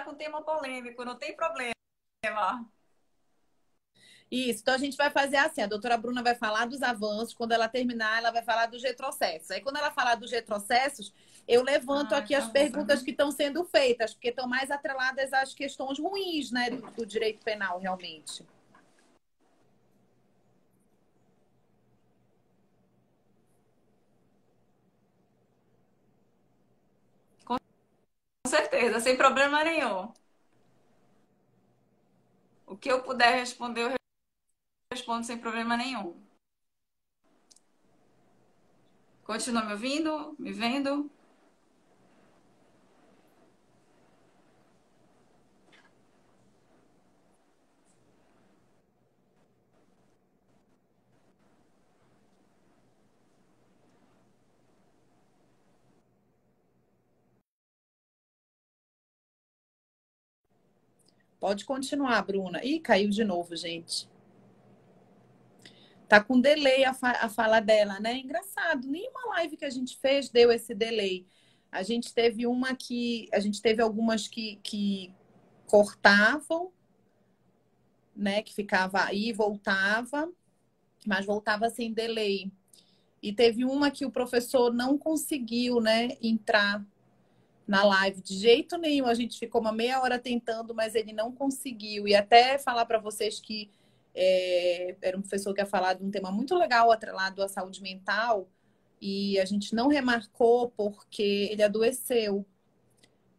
com 0.05 0.13
tema 0.13 0.43
polêmico, 0.43 1.03
não 1.03 1.17
tem 1.17 1.35
problema. 1.35 1.73
Isso, 4.29 4.62
então 4.62 4.75
a 4.75 4.77
gente 4.77 4.95
vai 4.95 5.09
fazer 5.09 5.38
assim: 5.38 5.63
a 5.63 5.67
doutora 5.67 5.97
Bruna 5.97 6.21
vai 6.21 6.35
falar 6.35 6.67
dos 6.67 6.83
avanços, 6.83 7.33
quando 7.33 7.51
ela 7.51 7.67
terminar, 7.67 8.19
ela 8.19 8.31
vai 8.31 8.43
falar 8.43 8.67
dos 8.67 8.83
retrocessos. 8.83 9.49
Aí, 9.49 9.59
quando 9.59 9.77
ela 9.77 9.89
falar 9.89 10.13
dos 10.13 10.29
retrocessos, 10.29 11.12
eu 11.49 11.63
levanto 11.63 12.13
ah, 12.13 12.19
aqui 12.19 12.35
as 12.35 12.45
tá 12.45 12.51
perguntas 12.51 13.01
que 13.01 13.09
estão 13.09 13.31
sendo 13.31 13.65
feitas, 13.65 14.13
porque 14.13 14.29
estão 14.29 14.47
mais 14.47 14.69
atreladas 14.69 15.33
às 15.33 15.51
questões 15.51 15.97
ruins 15.97 16.51
né, 16.51 16.69
do, 16.69 16.91
do 16.91 17.05
direito 17.07 17.43
penal, 17.43 17.79
realmente. 17.79 18.45
Com 27.43 27.57
certeza, 28.45 28.99
sem 28.99 29.17
problema 29.17 29.63
nenhum. 29.63 30.13
O 32.67 32.77
que 32.77 32.91
eu 32.91 33.01
puder 33.01 33.39
responder, 33.39 33.81
eu 33.81 33.95
respondo 34.93 35.25
sem 35.25 35.39
problema 35.39 35.75
nenhum. 35.75 36.15
Continua 39.23 39.63
me 39.63 39.71
ouvindo? 39.71 40.35
Me 40.38 40.51
vendo? 40.51 41.09
Pode 61.39 61.65
continuar, 61.65 62.21
Bruna. 62.23 62.63
Ih, 62.63 62.80
caiu 62.80 63.10
de 63.10 63.23
novo, 63.23 63.56
gente. 63.56 64.10
Tá 66.08 66.21
com 66.21 66.41
delay 66.41 66.84
a, 66.84 66.93
fa 66.93 67.12
a 67.12 67.30
fala 67.30 67.60
dela, 67.60 67.99
né? 67.99 68.17
Engraçado, 68.17 68.88
nenhuma 68.88 69.28
live 69.36 69.56
que 69.56 69.65
a 69.65 69.69
gente 69.69 69.97
fez 69.97 70.30
deu 70.30 70.52
esse 70.52 70.73
delay. 70.73 71.25
A 71.71 71.84
gente 71.84 72.13
teve 72.13 72.47
uma 72.47 72.75
que. 72.75 73.30
A 73.32 73.39
gente 73.39 73.62
teve 73.62 73.82
algumas 73.82 74.28
que, 74.28 74.60
que 74.63 75.13
cortavam, 75.67 76.73
né? 78.15 78.41
Que 78.41 78.54
ficava 78.54 79.04
aí, 79.06 79.32
voltava, 79.32 80.30
mas 81.06 81.25
voltava 81.25 81.69
sem 81.69 81.93
delay. 81.93 82.52
E 83.21 83.32
teve 83.32 83.63
uma 83.63 83.91
que 83.91 84.06
o 84.06 84.12
professor 84.12 84.73
não 84.73 84.97
conseguiu, 84.97 85.82
né, 85.82 86.17
entrar 86.21 86.86
na 87.69 87.84
live 87.84 88.19
de 88.19 88.36
jeito 88.36 88.79
nenhum. 88.79 89.05
A 89.05 89.13
gente 89.13 89.38
ficou 89.38 89.62
uma 89.62 89.71
meia 89.71 90.01
hora 90.01 90.17
tentando, 90.17 90.73
mas 90.73 90.95
ele 90.95 91.13
não 91.13 91.32
conseguiu. 91.32 92.08
E 92.08 92.15
até 92.15 92.58
falar 92.58 92.84
para 92.86 92.97
vocês 92.97 93.39
que 93.39 93.69
é, 94.15 94.95
era 94.99 95.15
um 95.15 95.21
professor 95.21 95.53
que 95.53 95.62
ia 95.62 95.67
falar 95.67 95.93
de 95.93 96.03
um 96.03 96.10
tema 96.10 96.32
muito 96.32 96.55
legal 96.55 96.91
atrelado 96.91 97.43
à 97.43 97.47
saúde 97.47 97.84
mental 97.84 98.49
e 98.99 99.39
a 99.39 99.45
gente 99.45 99.75
não 99.75 99.88
remarcou 99.88 100.71
porque 100.71 101.47
ele 101.51 101.62
adoeceu. 101.62 102.43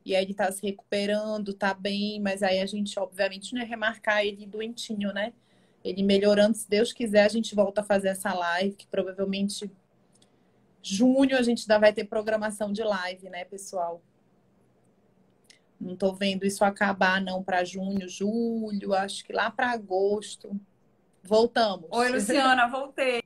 E 0.04 0.14
aí 0.14 0.24
ele 0.24 0.32
tá 0.32 0.50
se 0.52 0.62
recuperando, 0.62 1.52
tá 1.52 1.74
bem, 1.74 2.20
mas 2.20 2.44
aí 2.44 2.60
a 2.60 2.66
gente, 2.66 2.98
obviamente, 3.00 3.52
não 3.52 3.60
ia 3.60 3.66
remarcar 3.66 4.24
ele 4.24 4.46
doentinho, 4.46 5.12
né? 5.12 5.32
Ele 5.84 6.04
melhorando, 6.04 6.56
se 6.56 6.70
Deus 6.70 6.92
quiser, 6.92 7.24
a 7.24 7.28
gente 7.28 7.52
volta 7.54 7.80
a 7.80 7.84
fazer 7.84 8.08
essa 8.08 8.32
live, 8.32 8.76
que 8.76 8.86
provavelmente 8.86 9.68
junho 10.82 11.36
a 11.36 11.42
gente 11.42 11.62
ainda 11.62 11.78
vai 11.78 11.92
ter 11.92 12.04
programação 12.04 12.72
de 12.72 12.82
live, 12.84 13.28
né, 13.28 13.44
pessoal? 13.44 14.00
Não 15.80 15.94
estou 15.94 16.14
vendo 16.14 16.44
isso 16.44 16.62
acabar, 16.62 17.20
não, 17.22 17.42
para 17.42 17.64
junho, 17.64 18.06
julho, 18.06 18.92
acho 18.92 19.24
que 19.24 19.32
lá 19.32 19.50
para 19.50 19.70
agosto. 19.70 20.60
Voltamos. 21.22 21.88
Oi, 21.90 22.10
Luciana, 22.10 22.68
voltei. 22.68 23.22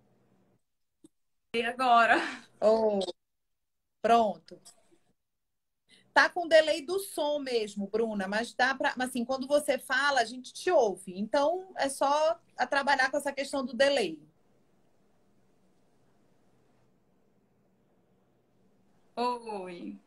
E 1.54 1.62
agora? 1.62 2.16
Oh, 2.60 3.00
pronto. 4.00 4.60
Tá 6.12 6.28
com 6.28 6.46
delay 6.46 6.80
do 6.80 7.00
som 7.00 7.40
mesmo, 7.40 7.88
Bruna, 7.88 8.28
mas 8.28 8.54
dá 8.54 8.72
para, 8.72 8.94
assim, 9.00 9.24
quando 9.24 9.48
você 9.48 9.78
fala, 9.78 10.20
a 10.20 10.24
gente 10.24 10.52
te 10.52 10.70
ouve. 10.70 11.18
Então 11.18 11.72
é 11.76 11.88
só 11.88 12.38
a 12.56 12.66
trabalhar 12.68 13.10
com 13.10 13.16
essa 13.16 13.32
questão 13.32 13.66
do 13.66 13.74
delay. 13.74 14.20
Oi. 19.16 19.98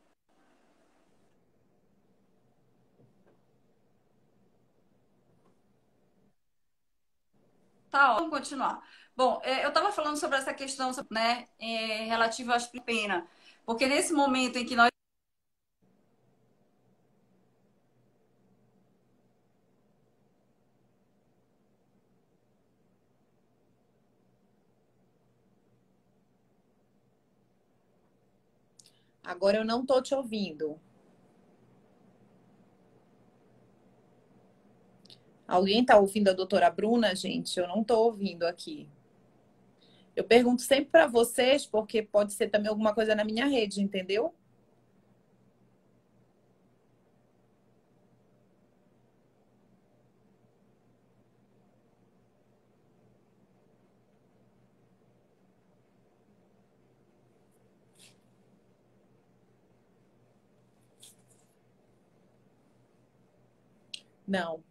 Tá, 7.89 8.13
vamos 8.15 8.29
continuar. 8.29 8.81
Bom, 9.15 9.39
é, 9.43 9.63
eu 9.63 9.69
estava 9.69 9.91
falando 9.91 10.17
sobre 10.17 10.37
essa 10.37 10.53
questão 10.53 10.91
né, 11.09 11.47
é, 11.59 12.05
relativa 12.05 12.55
às 12.55 12.67
pena, 12.67 13.25
porque 13.65 13.87
nesse 13.87 14.13
momento 14.13 14.57
em 14.57 14.65
que 14.65 14.75
nós 14.75 14.89
Agora 29.23 29.57
eu 29.57 29.63
não 29.63 29.81
estou 29.81 30.01
te 30.01 30.15
ouvindo. 30.15 30.79
Alguém 35.47 35.81
está 35.81 35.97
ouvindo 35.97 36.29
a 36.29 36.33
doutora 36.33 36.69
Bruna, 36.69 37.15
gente? 37.15 37.57
Eu 37.59 37.67
não 37.67 37.81
estou 37.81 38.05
ouvindo 38.05 38.43
aqui. 38.45 38.87
Eu 40.15 40.23
pergunto 40.23 40.61
sempre 40.63 40.89
para 40.91 41.07
vocês, 41.07 41.65
porque 41.65 42.01
pode 42.01 42.33
ser 42.33 42.49
também 42.49 42.69
alguma 42.69 42.93
coisa 42.93 43.15
na 43.15 43.23
minha 43.23 43.45
rede, 43.45 43.81
entendeu? 43.81 44.33
Não. 64.27 64.63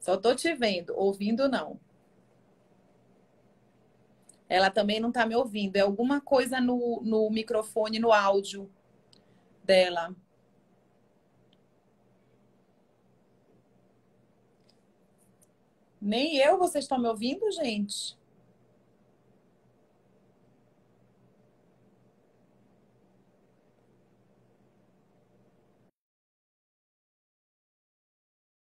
Só 0.00 0.16
tô 0.16 0.34
te 0.34 0.54
vendo, 0.54 0.94
ouvindo 0.96 1.48
não. 1.48 1.78
Ela 4.48 4.70
também 4.70 4.98
não 4.98 5.12
tá 5.12 5.26
me 5.26 5.36
ouvindo. 5.36 5.76
É 5.76 5.80
alguma 5.80 6.20
coisa 6.20 6.60
no, 6.60 7.02
no 7.02 7.30
microfone, 7.30 7.98
no 7.98 8.12
áudio 8.12 8.70
dela. 9.62 10.14
Nem 16.00 16.38
eu, 16.38 16.58
vocês 16.58 16.84
estão 16.84 16.98
me 16.98 17.08
ouvindo, 17.08 17.50
gente? 17.52 18.16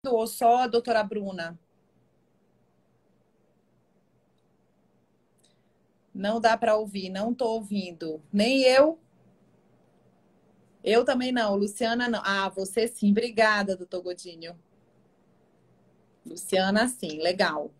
Ou 0.06 0.28
só 0.28 0.64
a 0.64 0.68
doutora 0.68 1.04
Bruna? 1.04 1.58
Não 6.14 6.40
dá 6.40 6.58
para 6.58 6.76
ouvir, 6.76 7.10
não 7.10 7.32
estou 7.32 7.56
ouvindo. 7.56 8.22
Nem 8.32 8.62
eu. 8.64 9.00
Eu 10.84 11.04
também 11.06 11.32
não. 11.32 11.56
Luciana 11.56 12.08
não. 12.08 12.22
Ah, 12.24 12.50
você 12.50 12.88
sim. 12.88 13.12
Obrigada, 13.12 13.76
doutor 13.76 14.02
Godinho. 14.02 14.58
Luciana, 16.26 16.88
sim. 16.88 17.20
Legal. 17.20 17.72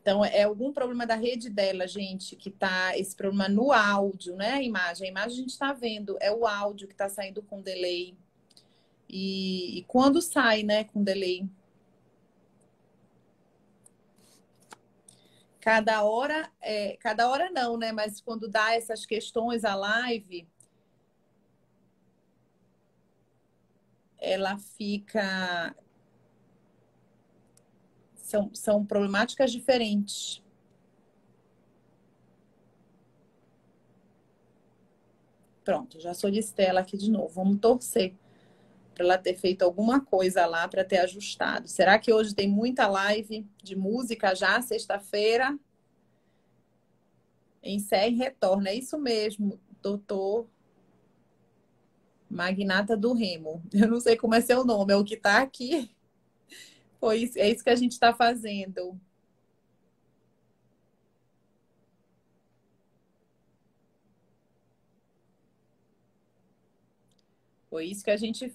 Então, 0.00 0.24
é 0.24 0.44
algum 0.44 0.72
problema 0.72 1.06
da 1.06 1.16
rede 1.16 1.50
dela, 1.50 1.86
gente, 1.86 2.34
que 2.34 2.50
tá 2.50 2.96
esse 2.96 3.14
problema 3.14 3.46
no 3.48 3.72
áudio, 3.72 4.36
né? 4.36 4.52
A 4.52 4.62
imagem. 4.62 5.08
A 5.08 5.10
imagem 5.10 5.32
a 5.32 5.40
gente 5.40 5.50
está 5.50 5.72
vendo, 5.74 6.16
é 6.20 6.32
o 6.32 6.46
áudio 6.46 6.88
que 6.88 6.94
está 6.94 7.10
saindo 7.10 7.42
com 7.42 7.60
delay. 7.60 8.16
E, 9.08 9.78
e 9.78 9.84
quando 9.84 10.20
sai, 10.20 10.62
né, 10.62 10.84
com 10.84 11.02
delay? 11.02 11.48
Cada 15.60 16.02
hora, 16.04 16.50
é, 16.60 16.96
cada 16.98 17.28
hora 17.28 17.50
não, 17.50 17.76
né? 17.76 17.92
Mas 17.92 18.20
quando 18.20 18.48
dá 18.48 18.74
essas 18.74 19.06
questões 19.06 19.64
à 19.64 19.74
live, 19.74 20.46
ela 24.18 24.58
fica. 24.58 25.74
São, 28.14 28.50
são 28.54 28.84
problemáticas 28.84 29.50
diferentes. 29.50 30.42
Pronto, 35.64 36.00
já 36.00 36.14
solicitei 36.14 36.66
ela 36.66 36.80
aqui 36.80 36.96
de 36.96 37.10
novo. 37.10 37.28
Vamos 37.34 37.58
torcer 37.60 38.14
para 38.98 39.06
ela 39.06 39.18
ter 39.18 39.36
feito 39.36 39.62
alguma 39.62 40.00
coisa 40.00 40.44
lá 40.44 40.66
para 40.66 40.84
ter 40.84 40.98
ajustado. 40.98 41.68
Será 41.68 42.00
que 42.00 42.12
hoje 42.12 42.34
tem 42.34 42.48
muita 42.48 42.88
live 42.88 43.46
de 43.62 43.76
música 43.76 44.34
já, 44.34 44.60
sexta-feira? 44.60 45.56
Encerra 47.62 48.08
e 48.08 48.16
retorna. 48.16 48.70
É 48.70 48.74
isso 48.74 48.98
mesmo, 48.98 49.60
doutor 49.80 50.48
Magnata 52.28 52.96
do 52.96 53.12
Remo. 53.12 53.62
Eu 53.72 53.86
não 53.86 54.00
sei 54.00 54.16
como 54.16 54.34
é 54.34 54.40
seu 54.40 54.64
nome, 54.64 54.92
é 54.92 54.96
o 54.96 55.04
que 55.04 55.14
está 55.14 55.38
aqui. 55.40 55.94
Foi, 56.98 57.30
é 57.36 57.48
isso 57.50 57.62
que 57.62 57.70
a 57.70 57.76
gente 57.76 57.92
está 57.92 58.12
fazendo. 58.12 59.00
Foi 67.70 67.84
isso 67.84 68.02
que 68.02 68.10
a 68.10 68.16
gente 68.16 68.52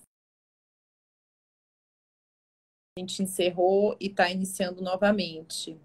a 2.96 3.00
gente 3.00 3.24
encerrou 3.24 3.98
e 4.00 4.06
está 4.06 4.30
iniciando 4.30 4.84
novamente. 4.84 5.76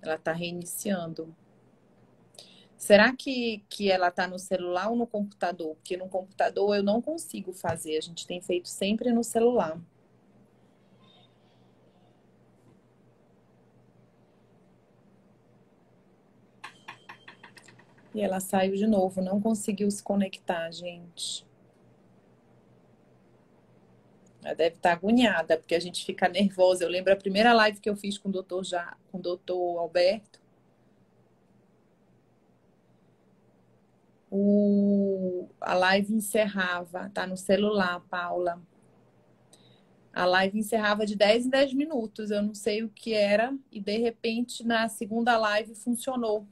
Ela 0.00 0.14
está 0.14 0.32
reiniciando. 0.32 1.34
Será 2.74 3.14
que, 3.14 3.62
que 3.68 3.90
ela 3.90 4.08
está 4.08 4.26
no 4.26 4.38
celular 4.38 4.88
ou 4.88 4.96
no 4.96 5.06
computador? 5.06 5.74
Porque 5.76 5.96
no 5.96 6.08
computador 6.08 6.76
eu 6.76 6.82
não 6.82 7.02
consigo 7.02 7.52
fazer. 7.52 7.98
A 7.98 8.00
gente 8.00 8.26
tem 8.26 8.40
feito 8.40 8.68
sempre 8.68 9.12
no 9.12 9.22
celular. 9.22 9.78
E 18.14 18.22
ela 18.22 18.40
saiu 18.40 18.74
de 18.74 18.86
novo, 18.86 19.20
não 19.20 19.38
conseguiu 19.38 19.90
se 19.90 20.02
conectar, 20.02 20.70
gente. 20.70 21.44
Ela 24.44 24.54
deve 24.54 24.76
estar 24.76 24.92
agoniada, 24.92 25.56
porque 25.56 25.74
a 25.74 25.80
gente 25.80 26.04
fica 26.04 26.28
nervosa. 26.28 26.84
Eu 26.84 26.90
lembro 26.90 27.12
a 27.12 27.16
primeira 27.16 27.54
live 27.54 27.80
que 27.80 27.88
eu 27.88 27.96
fiz 27.96 28.18
com 28.18 28.28
o 28.28 28.32
doutor 28.32 28.62
já, 28.62 28.94
com 29.10 29.16
o 29.16 29.20
doutor 29.20 29.78
Alberto. 29.78 30.38
O, 34.30 35.48
a 35.60 35.74
live 35.74 36.12
encerrava, 36.12 37.10
tá 37.14 37.26
no 37.26 37.38
celular, 37.38 38.00
Paula. 38.10 38.60
A 40.12 40.26
live 40.26 40.58
encerrava 40.58 41.06
de 41.06 41.16
10 41.16 41.46
em 41.46 41.50
10 41.50 41.72
minutos, 41.72 42.30
eu 42.30 42.42
não 42.42 42.54
sei 42.54 42.82
o 42.82 42.88
que 42.88 43.14
era, 43.14 43.56
e 43.72 43.80
de 43.80 43.96
repente 43.96 44.64
na 44.64 44.88
segunda 44.88 45.38
live 45.38 45.74
funcionou. 45.74 46.46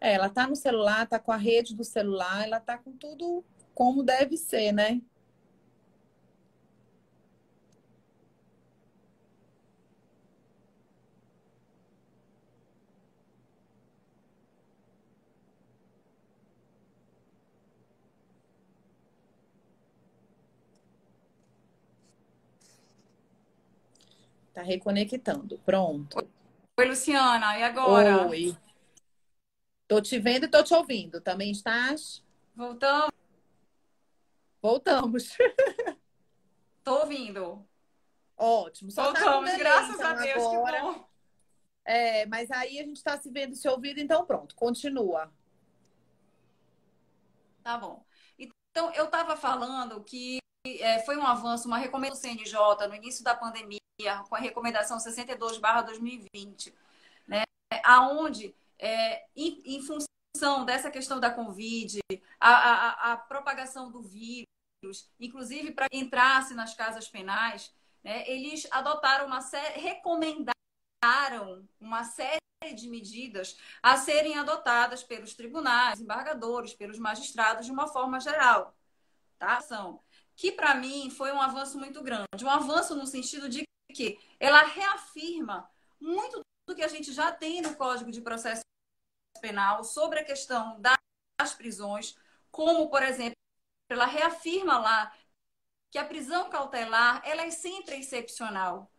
É, 0.00 0.14
ela 0.14 0.28
tá 0.28 0.46
no 0.46 0.56
celular, 0.56 1.06
tá 1.06 1.18
com 1.18 1.32
a 1.32 1.36
rede 1.36 1.74
do 1.74 1.84
celular, 1.84 2.44
ela 2.44 2.60
tá 2.60 2.78
com 2.78 2.92
tudo 2.92 3.44
como 3.74 4.02
deve 4.02 4.36
ser, 4.36 4.72
né? 4.72 5.02
Tá 24.58 24.64
reconectando. 24.64 25.56
Pronto. 25.60 26.18
Oi, 26.76 26.84
Luciana. 26.84 27.56
E 27.60 27.62
agora? 27.62 28.26
Oi. 28.26 28.56
Tô 29.86 30.02
te 30.02 30.18
vendo 30.18 30.46
e 30.46 30.48
tô 30.48 30.64
te 30.64 30.74
ouvindo. 30.74 31.20
Também 31.20 31.52
estás? 31.52 32.24
Voltamos. 32.56 33.12
Voltamos. 34.60 35.36
Tô 36.82 37.02
ouvindo. 37.02 37.64
Ótimo. 38.36 38.90
Só 38.90 39.12
tá 39.12 39.20
Voltamos, 39.20 39.52
tá 39.52 39.58
graças 39.58 39.94
então, 39.94 40.10
a 40.10 40.14
Deus, 40.14 40.44
agora. 40.44 40.76
que 40.76 40.82
bom. 40.82 41.08
É, 41.84 42.26
mas 42.26 42.50
aí 42.50 42.80
a 42.80 42.82
gente 42.82 42.96
está 42.96 43.16
se 43.16 43.30
vendo 43.30 43.52
e 43.52 43.56
se 43.56 43.68
ouvindo, 43.68 44.00
então 44.00 44.26
pronto, 44.26 44.56
continua. 44.56 45.32
Tá 47.62 47.78
bom. 47.78 48.04
Então, 48.36 48.92
eu 48.92 49.04
estava 49.04 49.36
falando 49.36 50.02
que 50.02 50.38
é, 50.66 50.98
foi 51.04 51.16
um 51.16 51.24
avanço, 51.24 51.68
uma 51.68 51.78
recomendação 51.78 52.34
do 52.34 52.38
CNJ 52.38 52.88
no 52.88 52.94
início 52.96 53.22
da 53.22 53.36
pandemia, 53.36 53.78
com 54.28 54.36
a 54.36 54.38
recomendação 54.38 54.98
62/2020, 54.98 56.72
né? 57.26 57.42
Aonde 57.84 58.54
é, 58.78 59.24
em, 59.34 59.60
em, 59.64 59.82
função 59.82 60.64
dessa 60.64 60.90
questão 60.90 61.18
da 61.18 61.30
Covid, 61.30 61.98
a, 62.38 62.50
a, 62.50 63.12
a 63.12 63.16
propagação 63.16 63.90
do 63.90 64.00
vírus, 64.00 65.10
inclusive 65.18 65.72
para 65.72 65.88
entrasse 65.92 66.54
nas 66.54 66.74
casas 66.74 67.08
penais, 67.08 67.74
né, 68.04 68.28
eles 68.30 68.68
adotaram 68.70 69.26
uma 69.26 69.40
série, 69.40 69.80
recomendaram 69.80 70.54
uma 71.80 72.04
série 72.04 72.38
de 72.76 72.88
medidas 72.88 73.58
a 73.82 73.96
serem 73.96 74.38
adotadas 74.38 75.02
pelos 75.02 75.34
tribunais, 75.34 76.00
embargadores, 76.00 76.72
pelos 76.72 76.98
magistrados 76.98 77.66
de 77.66 77.72
uma 77.72 77.88
forma 77.88 78.20
geral, 78.20 78.76
tá? 79.38 79.58
Que 80.36 80.52
para 80.52 80.74
mim 80.74 81.10
foi 81.10 81.32
um 81.32 81.40
avanço 81.40 81.78
muito 81.78 82.00
grande, 82.00 82.44
um 82.44 82.50
avanço 82.50 82.94
no 82.94 83.06
sentido 83.06 83.48
de 83.48 83.67
que 83.92 84.18
ela 84.38 84.62
reafirma 84.62 85.68
muito 86.00 86.40
do 86.66 86.74
que 86.74 86.82
a 86.82 86.88
gente 86.88 87.12
já 87.12 87.32
tem 87.32 87.60
no 87.62 87.74
Código 87.74 88.10
de 88.10 88.20
Processo 88.20 88.62
Penal 89.40 89.84
sobre 89.84 90.20
a 90.20 90.24
questão 90.24 90.80
das 90.80 91.54
prisões, 91.54 92.16
como, 92.50 92.90
por 92.90 93.02
exemplo, 93.02 93.36
ela 93.88 94.06
reafirma 94.06 94.78
lá 94.78 95.12
que 95.90 95.98
a 95.98 96.04
prisão 96.04 96.50
cautelar 96.50 97.22
ela 97.24 97.42
é 97.42 97.50
sempre 97.50 97.96
excepcional. 97.96 98.90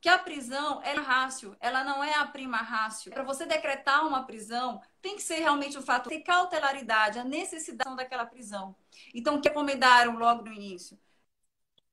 Que 0.00 0.08
a 0.08 0.18
prisão 0.18 0.82
é 0.82 0.94
rácio, 0.94 1.56
ela 1.60 1.84
não 1.84 2.02
é 2.02 2.14
a 2.14 2.26
prima 2.26 2.56
rácio. 2.56 3.12
Para 3.12 3.22
você 3.22 3.46
decretar 3.46 4.04
uma 4.04 4.26
prisão, 4.26 4.82
tem 5.00 5.14
que 5.14 5.22
ser 5.22 5.36
realmente 5.36 5.78
o 5.78 5.82
fato 5.82 6.08
de 6.08 6.18
cautelaridade, 6.22 7.20
a 7.20 7.24
necessidade 7.24 7.94
daquela 7.94 8.26
prisão. 8.26 8.74
Então, 9.14 9.40
que 9.40 9.48
recomendaram 9.48 10.16
logo 10.16 10.42
no 10.42 10.52
início? 10.52 10.98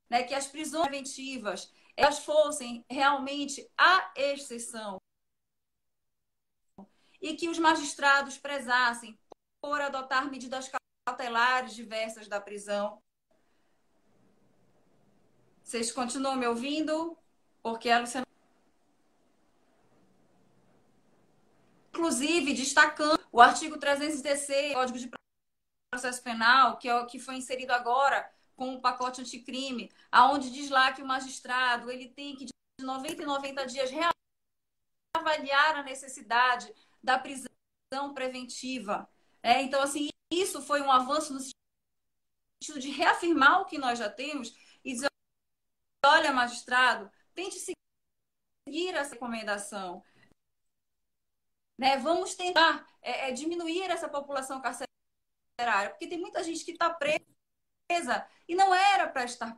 Né, 0.10 0.24
que 0.24 0.34
as 0.34 0.48
prisões 0.48 0.88
preventivas 0.88 1.72
elas 2.00 2.20
fossem 2.20 2.86
realmente 2.90 3.70
a 3.78 4.14
exceção 4.16 5.02
e 7.22 7.36
que 7.36 7.50
os 7.50 7.60
magistrados 7.60 8.38
prezassem 8.38 9.20
por 9.62 9.82
adotar 9.82 10.32
medidas 10.32 10.72
cautelares 11.06 11.76
diversas 11.76 12.30
da 12.30 12.40
prisão. 12.40 13.02
Vocês 15.62 15.92
continuam 15.92 16.38
me 16.38 16.48
ouvindo? 16.48 17.18
Porque 17.62 17.90
a 17.90 18.00
Luciana. 18.00 18.26
Inclusive, 21.90 22.54
destacando 22.54 23.20
o 23.30 23.42
artigo 23.42 23.78
316 23.78 24.70
do 24.70 24.74
Código 24.76 25.00
de 25.00 25.12
Processo 25.92 26.24
Penal, 26.24 26.78
que, 26.78 26.88
é 26.88 26.96
o 26.96 27.06
que 27.06 27.20
foi 27.20 27.36
inserido 27.36 27.72
agora 27.72 28.32
com 28.60 28.76
o 28.76 28.82
pacote 28.82 29.22
anticrime, 29.22 29.90
aonde 30.12 30.52
diz 30.52 30.70
lá 30.70 30.92
que 30.92 31.02
o 31.02 31.06
magistrado 31.06 31.90
ele 31.90 32.10
tem 32.10 32.36
que, 32.36 32.44
de 32.44 32.52
90 32.86 33.24
em 33.24 33.26
90 33.26 33.66
dias, 33.66 33.90
reavaliar 35.16 35.78
a 35.78 35.84
necessidade 35.84 36.70
da 37.02 37.18
prisão 37.18 38.14
preventiva. 38.14 39.10
É, 39.42 39.62
então, 39.62 39.82
assim, 39.82 40.10
isso 40.30 40.62
foi 40.62 40.82
um 40.82 40.92
avanço 40.92 41.34
no 41.34 41.40
sentido 41.40 42.82
de 42.82 42.90
reafirmar 42.90 43.62
o 43.62 43.66
que 43.66 43.78
nós 43.78 43.98
já 43.98 44.10
temos 44.10 44.54
e 44.84 44.92
dizer, 44.92 45.08
olha, 46.06 46.34
magistrado, 46.34 47.10
tente 47.34 47.58
seguir 47.60 48.94
essa 48.94 49.14
recomendação. 49.14 50.04
Né? 51.78 51.96
Vamos 51.96 52.36
tentar 52.36 52.86
é, 53.02 53.30
é, 53.30 53.32
diminuir 53.32 53.90
essa 53.90 54.10
população 54.10 54.62
carcerária, 54.62 55.92
porque 55.92 56.08
tem 56.08 56.20
muita 56.20 56.44
gente 56.44 56.66
que 56.66 56.72
está 56.72 56.90
presa 56.90 57.39
e 58.48 58.56
não 58.56 58.74
era 58.74 59.08
para 59.08 59.26
estar 59.26 59.58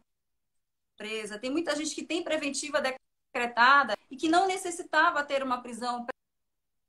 presa. 0.98 1.40
Tem 1.40 1.50
muita 1.50 1.76
gente 1.76 1.94
que 1.94 2.06
tem 2.06 2.24
preventiva 2.24 2.82
decretada 2.82 3.96
e 4.10 4.16
que 4.16 4.30
não 4.30 4.48
necessitava 4.48 5.24
ter 5.24 5.44
uma 5.44 5.62
prisão 5.62 6.06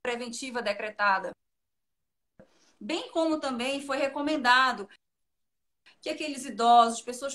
preventiva 0.01 0.61
decretada. 0.61 1.31
Bem 2.79 3.09
como 3.11 3.39
também 3.39 3.85
foi 3.85 3.97
recomendado 3.97 4.89
que 6.01 6.09
aqueles 6.09 6.45
idosos, 6.45 7.01
pessoas 7.01 7.33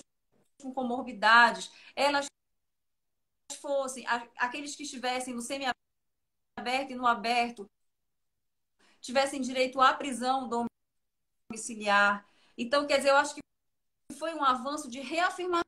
com 0.60 0.72
comorbidades, 0.72 1.70
elas 1.96 2.26
fossem, 3.60 4.04
aqueles 4.36 4.76
que 4.76 4.82
estivessem 4.82 5.34
no 5.34 5.40
semi-aberto 5.40 6.92
e 6.92 6.94
no 6.94 7.06
aberto, 7.06 7.66
tivessem 9.00 9.40
direito 9.40 9.80
à 9.80 9.94
prisão 9.94 10.48
domiciliar. 11.50 12.26
Então, 12.56 12.86
quer 12.86 12.98
dizer, 12.98 13.10
eu 13.10 13.16
acho 13.16 13.34
que 13.34 13.40
foi 14.16 14.34
um 14.34 14.42
avanço 14.42 14.88
de 14.88 15.00
reafirmação 15.00 15.62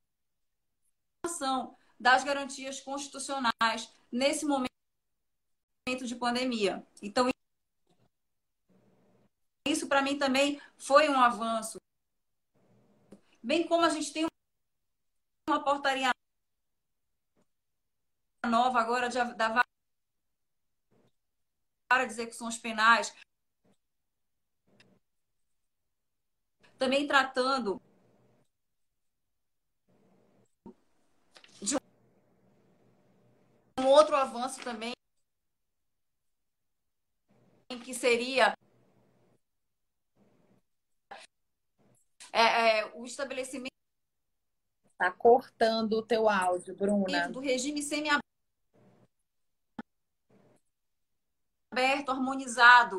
das 1.98 2.24
garantias 2.24 2.80
constitucionais 2.80 3.92
nesse 4.10 4.46
momento 4.46 4.70
de 6.04 6.16
pandemia. 6.16 6.86
Então, 7.02 7.28
isso 9.66 9.88
para 9.88 10.02
mim 10.02 10.18
também 10.18 10.60
foi 10.78 11.08
um 11.08 11.20
avanço. 11.20 11.78
Bem 13.42 13.66
como 13.66 13.84
a 13.84 13.90
gente 13.90 14.12
tem 14.12 14.26
uma 15.48 15.62
portaria 15.62 16.10
nova 18.46 18.80
agora 18.80 19.08
de, 19.08 19.18
da 19.34 19.48
vara 19.48 19.66
de 22.06 22.12
execuções 22.12 22.56
penais, 22.56 23.14
também 26.78 27.06
tratando 27.06 27.82
um 33.80 33.88
outro 33.88 34.14
avanço 34.14 34.60
também 34.62 34.92
que 37.84 37.94
seria 37.94 38.54
é, 42.32 42.80
é, 42.80 42.92
o 42.94 43.04
estabelecimento 43.04 43.70
Tá 45.00 45.10
cortando 45.10 45.94
o 45.94 46.02
teu 46.02 46.28
áudio, 46.28 46.76
Bruna. 46.76 47.26
Do 47.26 47.40
regime 47.40 47.82
semi 47.82 48.10
aberto, 51.72 52.10
harmonizado. 52.10 52.98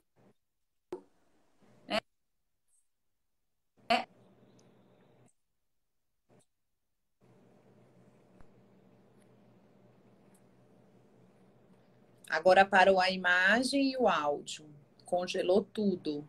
Agora 12.31 12.63
parou 12.63 12.97
a 12.97 13.11
imagem 13.11 13.91
e 13.91 13.97
o 13.97 14.07
áudio. 14.07 14.65
Congelou 15.03 15.61
tudo. 15.61 16.25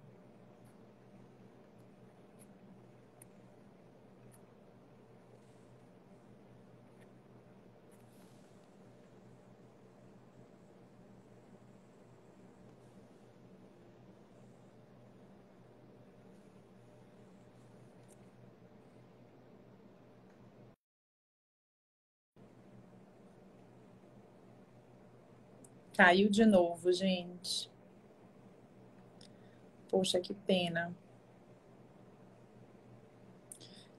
Caiu 25.97 26.31
de 26.31 26.47
novo, 26.47 26.91
gente. 26.93 27.71
Poxa, 29.91 30.21
que 30.21 30.33
pena. 30.33 30.95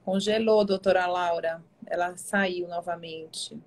Congelou, 0.04 0.64
doutora 0.64 1.06
Laura. 1.06 1.62
Ela 1.86 2.16
saiu 2.16 2.66
novamente. 2.66 3.58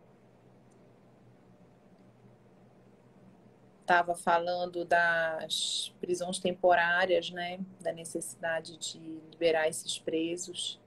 Estava 3.82 4.14
falando 4.14 4.84
das 4.84 5.94
prisões 6.02 6.38
temporárias, 6.38 7.32
né? 7.32 7.60
Da 7.80 7.94
necessidade 7.94 8.78
de 8.78 9.00
liberar 9.32 9.70
esses 9.70 9.98
presos. 9.98 10.78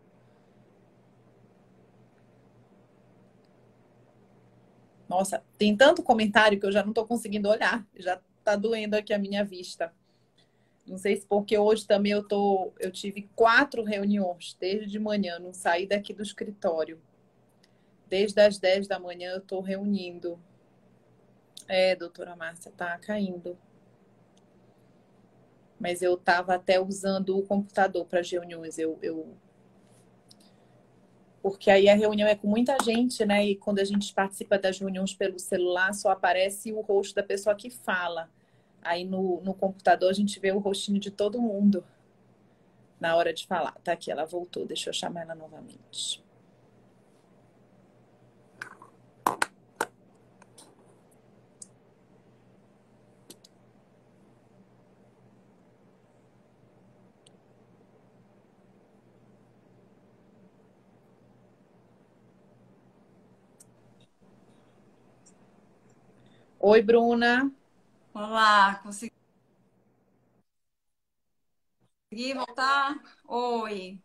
Nossa, 5.11 5.43
tem 5.59 5.77
tanto 5.77 6.05
comentário 6.05 6.61
que 6.61 6.65
eu 6.65 6.71
já 6.71 6.85
não 6.85 6.91
estou 6.91 7.05
conseguindo 7.05 7.49
olhar. 7.49 7.85
Já 7.97 8.21
está 8.39 8.55
doendo 8.55 8.95
aqui 8.95 9.13
a 9.13 9.19
minha 9.19 9.45
vista. 9.45 9.93
Não 10.87 10.97
sei 10.97 11.17
se 11.17 11.27
porque 11.27 11.59
hoje 11.59 11.85
também 11.85 12.13
eu 12.13 12.23
tô, 12.23 12.73
eu 12.79 12.93
tive 12.93 13.29
quatro 13.35 13.83
reuniões 13.83 14.57
desde 14.61 14.87
de 14.87 15.01
manhã, 15.01 15.41
não 15.41 15.53
saí 15.53 15.85
daqui 15.85 16.15
do 16.15 16.23
escritório. 16.23 17.03
Desde 18.09 18.41
as 18.41 18.57
10 18.57 18.87
da 18.87 19.01
manhã 19.01 19.33
eu 19.33 19.39
estou 19.39 19.61
reunindo. 19.61 20.41
É, 21.67 21.97
doutora 21.97 22.37
Márcia, 22.37 22.71
tá 22.77 22.97
caindo. 22.97 23.59
Mas 25.77 26.03
eu 26.03 26.15
estava 26.15 26.55
até 26.55 26.81
usando 26.81 27.37
o 27.37 27.43
computador 27.43 28.07
para 28.07 28.21
as 28.21 28.31
reuniões. 28.31 28.79
Eu, 28.79 28.97
eu 29.03 29.37
porque 31.43 31.70
aí 31.70 31.88
a 31.88 31.95
reunião 31.95 32.28
é 32.28 32.34
com 32.34 32.47
muita 32.47 32.76
gente, 32.84 33.24
né? 33.24 33.45
E 33.47 33.57
quando 33.57 33.78
a 33.78 33.84
gente 33.84 34.12
participa 34.12 34.59
das 34.59 34.78
reuniões 34.78 35.14
pelo 35.14 35.38
celular, 35.38 35.93
só 35.95 36.11
aparece 36.11 36.72
o 36.72 36.80
rosto 36.80 37.14
da 37.14 37.22
pessoa 37.22 37.55
que 37.55 37.70
fala. 37.70 38.28
Aí 38.82 39.05
no, 39.05 39.41
no 39.43 39.55
computador 39.55 40.11
a 40.11 40.14
gente 40.14 40.38
vê 40.38 40.53
o 40.53 40.59
rostinho 40.59 40.99
de 40.99 41.11
todo 41.11 41.41
mundo 41.41 41.84
na 43.01 43.16
hora 43.16 43.32
de 43.32 43.47
falar. 43.47 43.72
Tá 43.82 43.93
aqui, 43.93 44.11
ela 44.11 44.26
voltou, 44.26 44.66
deixa 44.66 44.91
eu 44.91 44.95
chamar 44.95 45.22
ela 45.22 45.34
novamente. 45.34 46.22
Oi, 66.61 66.81
Bruna. 66.83 67.51
Olá, 68.15 68.77
consegui 68.85 69.13
voltar? 72.35 73.01
Oi. 73.27 74.01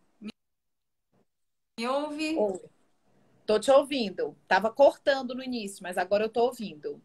Me 1.78 1.86
ouve? 1.88 2.30
Oi. 2.36 2.60
Tô 3.46 3.60
te 3.60 3.70
ouvindo. 3.72 4.36
Tava 4.48 4.70
cortando 4.72 5.34
no 5.34 5.42
início, 5.44 5.82
mas 5.82 5.98
agora 5.98 6.24
eu 6.24 6.30
tô 6.30 6.42
ouvindo. 6.46 7.02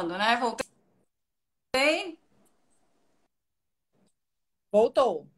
Tô 0.00 0.06
voltando, 0.08 0.16
né? 0.18 0.36
Voltei. 0.36 2.18
Voltou. 4.72 5.28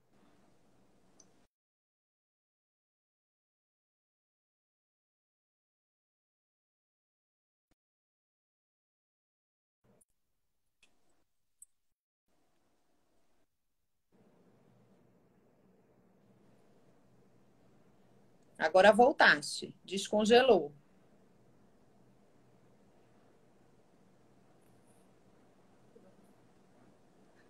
Agora 18.59 18.93
voltaste, 18.93 19.75
descongelou. 19.85 20.73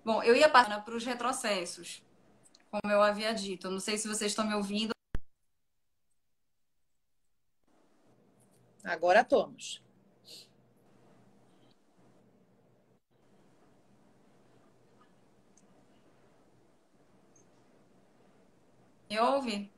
Bom, 0.04 0.22
eu 0.22 0.34
ia 0.36 0.48
passar 0.48 0.84
para 0.84 0.94
os 0.96 1.04
retrocessos, 1.04 2.02
como 2.70 2.92
eu 2.92 3.02
havia 3.02 3.34
dito. 3.34 3.70
Não 3.70 3.80
sei 3.80 3.98
se 3.98 4.08
vocês 4.08 4.32
estão 4.32 4.46
me 4.46 4.54
ouvindo. 4.54 4.92
Agora 8.84 9.22
estamos. 9.22 9.82
Me 19.08 19.18
ouve? 19.20 19.70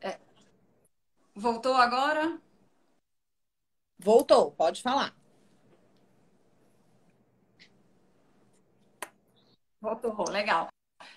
É. 0.00 0.18
Voltou 1.36 1.76
agora? 1.76 2.40
Voltou, 4.04 4.52
pode 4.52 4.82
falar. 4.82 5.14
Voltou, 9.80 10.28
legal. 10.28 10.68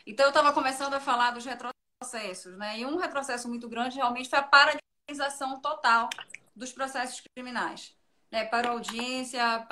Então, 0.05 0.27
eu 0.27 0.29
estava 0.29 0.53
começando 0.53 0.93
a 0.93 0.99
falar 1.01 1.31
dos 1.31 1.43
retrocessos, 1.43 2.57
né? 2.57 2.79
E 2.79 2.85
um 2.85 2.95
retrocesso 2.95 3.49
muito 3.49 3.67
grande 3.67 3.97
realmente 3.97 4.29
foi 4.29 4.39
a 4.39 4.43
paralisação 4.43 5.59
total 5.59 6.07
dos 6.55 6.71
processos 6.71 7.21
criminais. 7.35 7.93
Né? 8.31 8.45
Parou 8.45 8.71
a 8.71 8.75
audiência, 8.75 9.67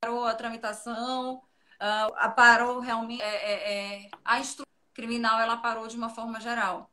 parou 0.00 0.24
a 0.24 0.34
tramitação, 0.34 1.38
uh, 1.38 2.34
parou 2.36 2.78
realmente 2.78 3.20
é, 3.20 3.34
é, 3.34 4.04
é, 4.04 4.10
a 4.24 4.38
instrução 4.38 4.64
criminal, 4.94 5.40
ela 5.40 5.56
parou 5.56 5.88
de 5.88 5.96
uma 5.96 6.08
forma 6.08 6.40
geral. 6.40 6.88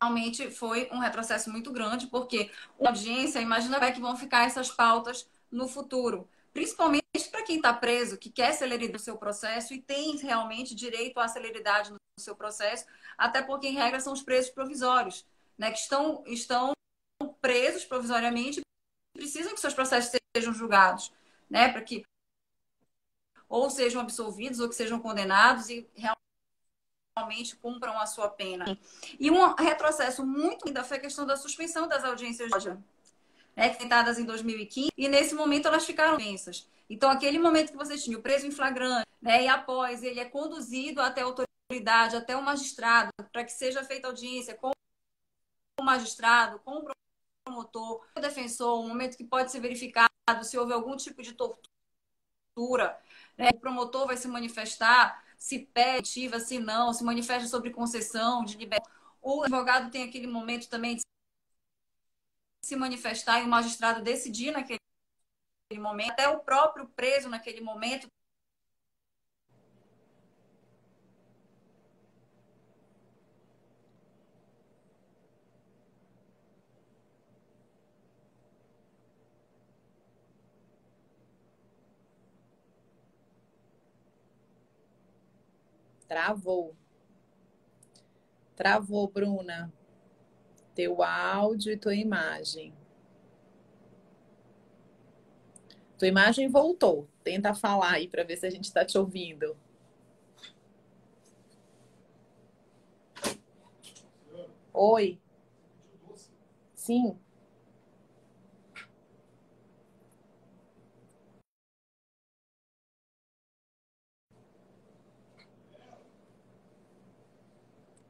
Realmente 0.00 0.50
foi 0.50 0.88
um 0.92 0.98
retrocesso 0.98 1.50
muito 1.50 1.72
grande, 1.72 2.06
porque 2.06 2.50
a 2.80 2.88
audiência, 2.88 3.40
imagina 3.40 3.76
como 3.76 3.88
é 3.88 3.92
que 3.92 4.00
vão 4.00 4.16
ficar 4.16 4.46
essas 4.46 4.70
pautas 4.70 5.28
no 5.50 5.68
futuro. 5.68 6.28
Principalmente 6.52 7.04
para 7.30 7.42
quem 7.42 7.56
está 7.56 7.72
preso, 7.72 8.16
que 8.16 8.30
quer 8.30 8.52
celeridade 8.52 8.92
no 8.92 8.98
seu 8.98 9.16
processo 9.16 9.74
e 9.74 9.80
tem 9.80 10.16
realmente 10.16 10.74
direito 10.74 11.18
à 11.20 11.28
celeridade 11.28 11.90
no 11.90 11.98
seu 12.18 12.34
processo, 12.34 12.86
até 13.16 13.42
porque, 13.42 13.68
em 13.68 13.74
regra, 13.74 14.00
são 14.00 14.12
os 14.12 14.22
presos 14.22 14.50
provisórios, 14.50 15.26
né, 15.56 15.70
que 15.70 15.78
estão, 15.78 16.22
estão 16.26 16.72
presos 17.40 17.84
provisoriamente 17.84 18.60
e 18.60 19.18
precisam 19.18 19.54
que 19.54 19.60
seus 19.60 19.74
processos 19.74 20.12
sejam 20.36 20.52
julgados, 20.54 21.12
né, 21.50 21.68
para 21.70 21.82
que 21.82 22.04
ou 23.48 23.70
sejam 23.70 24.00
absolvidos 24.00 24.60
ou 24.60 24.68
que 24.68 24.74
sejam 24.74 25.00
condenados 25.00 25.70
e 25.70 25.88
realmente 25.94 26.17
cumpram 27.60 27.98
a 27.98 28.06
sua 28.06 28.28
pena. 28.28 28.78
E 29.18 29.30
um 29.30 29.54
retrocesso 29.54 30.24
muito 30.24 30.66
ainda 30.66 30.84
foi 30.84 30.96
a 30.98 31.00
questão 31.00 31.26
da 31.26 31.36
suspensão 31.36 31.88
das 31.88 32.04
audiências 32.04 32.50
de 32.50 32.76
né, 33.58 33.70
tentadas 33.70 34.20
em 34.20 34.24
2015, 34.24 34.92
e 34.96 35.08
nesse 35.08 35.34
momento 35.34 35.66
elas 35.66 35.84
ficaram 35.84 36.16
tensas. 36.16 36.68
Então, 36.88 37.10
aquele 37.10 37.40
momento 37.40 37.72
que 37.72 37.76
você 37.76 37.98
tinha 37.98 38.16
o 38.16 38.22
preso 38.22 38.46
em 38.46 38.52
flagrante, 38.52 39.06
né, 39.20 39.44
e 39.44 39.48
após 39.48 40.02
ele 40.04 40.20
é 40.20 40.24
conduzido 40.24 41.00
até 41.00 41.22
a 41.22 41.24
autoridade, 41.24 42.14
até 42.14 42.36
o 42.36 42.42
magistrado, 42.42 43.10
para 43.32 43.44
que 43.44 43.52
seja 43.52 43.82
feita 43.82 44.06
audiência 44.06 44.54
com 44.54 44.70
o 45.80 45.84
magistrado, 45.84 46.60
com 46.60 46.78
o 46.78 46.92
promotor, 47.44 48.06
o 48.16 48.20
defensor, 48.20 48.78
um 48.78 48.88
momento 48.88 49.16
que 49.16 49.24
pode 49.24 49.50
ser 49.50 49.58
verificado 49.58 50.08
se 50.42 50.56
houve 50.56 50.72
algum 50.72 50.96
tipo 50.96 51.20
de 51.20 51.32
tortura, 51.32 52.96
né, 53.36 53.48
o 53.52 53.58
promotor 53.58 54.06
vai 54.06 54.16
se 54.16 54.28
manifestar 54.28 55.24
se 55.38 55.60
pede, 55.60 56.08
se 56.40 56.58
não, 56.58 56.92
se 56.92 57.04
manifesta 57.04 57.48
sobre 57.48 57.70
concessão 57.70 58.44
de 58.44 58.56
liberdade. 58.56 58.90
O 59.22 59.42
advogado 59.42 59.90
tem 59.90 60.02
aquele 60.02 60.26
momento 60.26 60.68
também 60.68 60.96
de 60.96 61.02
se 62.64 62.76
manifestar 62.76 63.40
e 63.40 63.44
o 63.44 63.48
magistrado 63.48 64.02
decidir 64.02 64.50
naquele 64.50 64.80
momento, 65.78 66.10
até 66.10 66.28
o 66.28 66.40
próprio 66.40 66.88
preso 66.88 67.28
naquele 67.28 67.60
momento 67.60 68.08
Travou. 86.08 86.74
Travou, 88.56 89.06
Bruna 89.08 89.72
teu 90.78 91.02
áudio 91.02 91.72
e 91.72 91.76
tua 91.76 91.96
imagem. 91.96 92.72
Tua 95.98 96.06
imagem 96.06 96.48
voltou. 96.48 97.08
Tenta 97.24 97.52
falar 97.52 97.94
aí 97.94 98.06
para 98.06 98.22
ver 98.22 98.36
se 98.36 98.46
a 98.46 98.50
gente 98.50 98.66
está 98.66 98.84
te 98.84 98.96
ouvindo. 98.96 99.56
Oi. 104.72 105.18
Sim. 106.76 107.18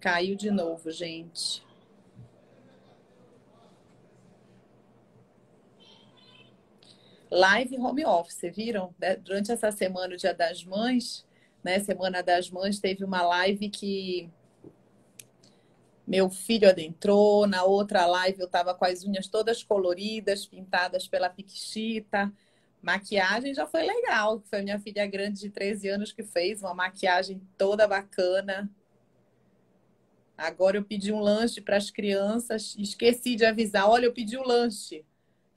Caiu 0.01 0.37
de 0.37 0.51
novo, 0.51 0.91
gente. 0.91 1.67
live 7.31 7.77
home 7.79 8.05
office, 8.05 8.51
viram? 8.55 8.95
Durante 9.23 9.53
essa 9.53 9.71
semana, 9.71 10.15
o 10.15 10.17
Dia 10.17 10.35
das 10.35 10.65
Mães, 10.65 11.27
né? 11.63 11.79
Semana 11.81 12.23
das 12.23 12.51
Mães, 12.51 12.79
teve 12.79 13.05
uma 13.05 13.23
live 13.23 13.69
que 13.69 14.31
meu 16.07 16.31
filho 16.31 16.69
adentrou. 16.69 17.47
Na 17.47 17.65
outra 17.65 18.07
live, 18.07 18.41
eu 18.41 18.47
estava 18.47 18.75
com 18.75 18.85
as 18.85 19.05
unhas 19.05 19.29
todas 19.29 19.63
coloridas, 19.63 20.47
pintadas 20.47 21.07
pela 21.07 21.29
Piquixita. 21.29 22.33
Maquiagem 22.81 23.53
já 23.55 23.67
foi 23.67 23.83
legal. 23.83 24.43
Foi 24.49 24.63
minha 24.63 24.79
filha 24.79 25.07
grande 25.07 25.41
de 25.41 25.51
13 25.51 25.89
anos 25.89 26.13
que 26.13 26.23
fez 26.23 26.63
uma 26.63 26.75
maquiagem 26.75 27.43
toda 27.59 27.87
bacana. 27.87 28.71
Agora 30.39 30.77
eu 30.77 30.85
pedi 30.85 31.13
um 31.13 31.19
lanche 31.19 31.61
para 31.61 31.77
as 31.77 31.91
crianças. 31.91 32.77
Esqueci 32.79 33.35
de 33.35 33.45
avisar. 33.45 33.89
Olha, 33.89 34.07
eu 34.07 34.13
pedi 34.13 34.37
o 34.37 34.41
um 34.41 34.47
lanche. 34.47 35.05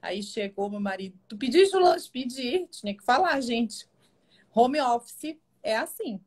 Aí 0.01 0.23
chegou 0.23 0.67
meu 0.67 0.79
marido, 0.79 1.15
tu 1.27 1.38
pediste 1.38 1.77
o 1.77 1.79
lanche? 1.79 2.09
Pedi, 2.09 2.67
tinha 2.71 2.97
que 2.97 3.03
falar, 3.03 3.39
gente. 3.41 3.88
Home 4.51 4.82
office 4.82 5.38
é 5.61 5.77
assim. 5.77 6.19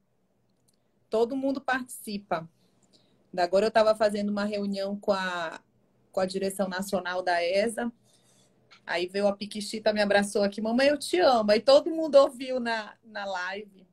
Todo 1.10 1.36
mundo 1.36 1.60
participa. 1.60 2.48
Agora 3.36 3.64
eu 3.64 3.68
estava 3.68 3.96
fazendo 3.96 4.28
uma 4.28 4.44
reunião 4.44 4.96
com 4.96 5.10
a, 5.10 5.60
com 6.12 6.20
a 6.20 6.26
direção 6.26 6.68
nacional 6.68 7.20
da 7.20 7.42
ESA. 7.42 7.92
Aí 8.86 9.08
veio 9.08 9.26
a 9.26 9.36
Piquixita, 9.36 9.92
me 9.92 10.00
abraçou 10.00 10.44
aqui, 10.44 10.60
mamãe, 10.60 10.86
eu 10.86 10.98
te 10.98 11.18
amo. 11.18 11.50
Aí 11.50 11.60
todo 11.60 11.90
mundo 11.90 12.14
ouviu 12.14 12.60
na, 12.60 12.94
na 13.02 13.24
live. 13.24 13.84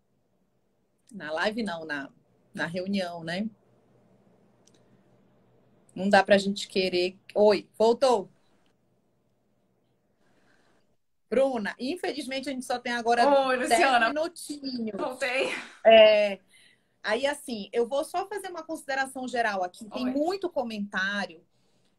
Na 1.12 1.32
live 1.32 1.64
não, 1.64 1.84
na, 1.84 2.12
na 2.53 2.68
reunião, 2.68 3.24
né? 3.24 3.49
Não 5.96 6.10
dá 6.10 6.24
pra 6.24 6.38
gente 6.38 6.68
querer. 6.68 7.18
Oi, 7.36 7.68
voltou. 7.78 8.30
Bruna, 11.30 11.74
infelizmente 11.80 12.50
a 12.50 12.52
gente 12.52 12.66
só 12.66 12.78
tem 12.78 12.92
agora 12.92 13.26
Oi, 13.48 13.58
10 13.58 13.70
Luciana. 13.70 14.10
minutinhos. 14.10 15.00
Voltei. 15.00 15.50
É, 15.86 16.39
aí, 17.02 17.26
assim, 17.26 17.70
eu 17.72 17.88
vou 17.88 18.04
só 18.04 18.28
fazer 18.28 18.50
uma 18.50 18.64
consideração 18.64 19.26
geral 19.28 19.64
aqui. 19.64 19.89
Tem 19.89 20.06
Oi. 20.06 20.12
muito 20.12 20.50
comentário. 20.50 21.42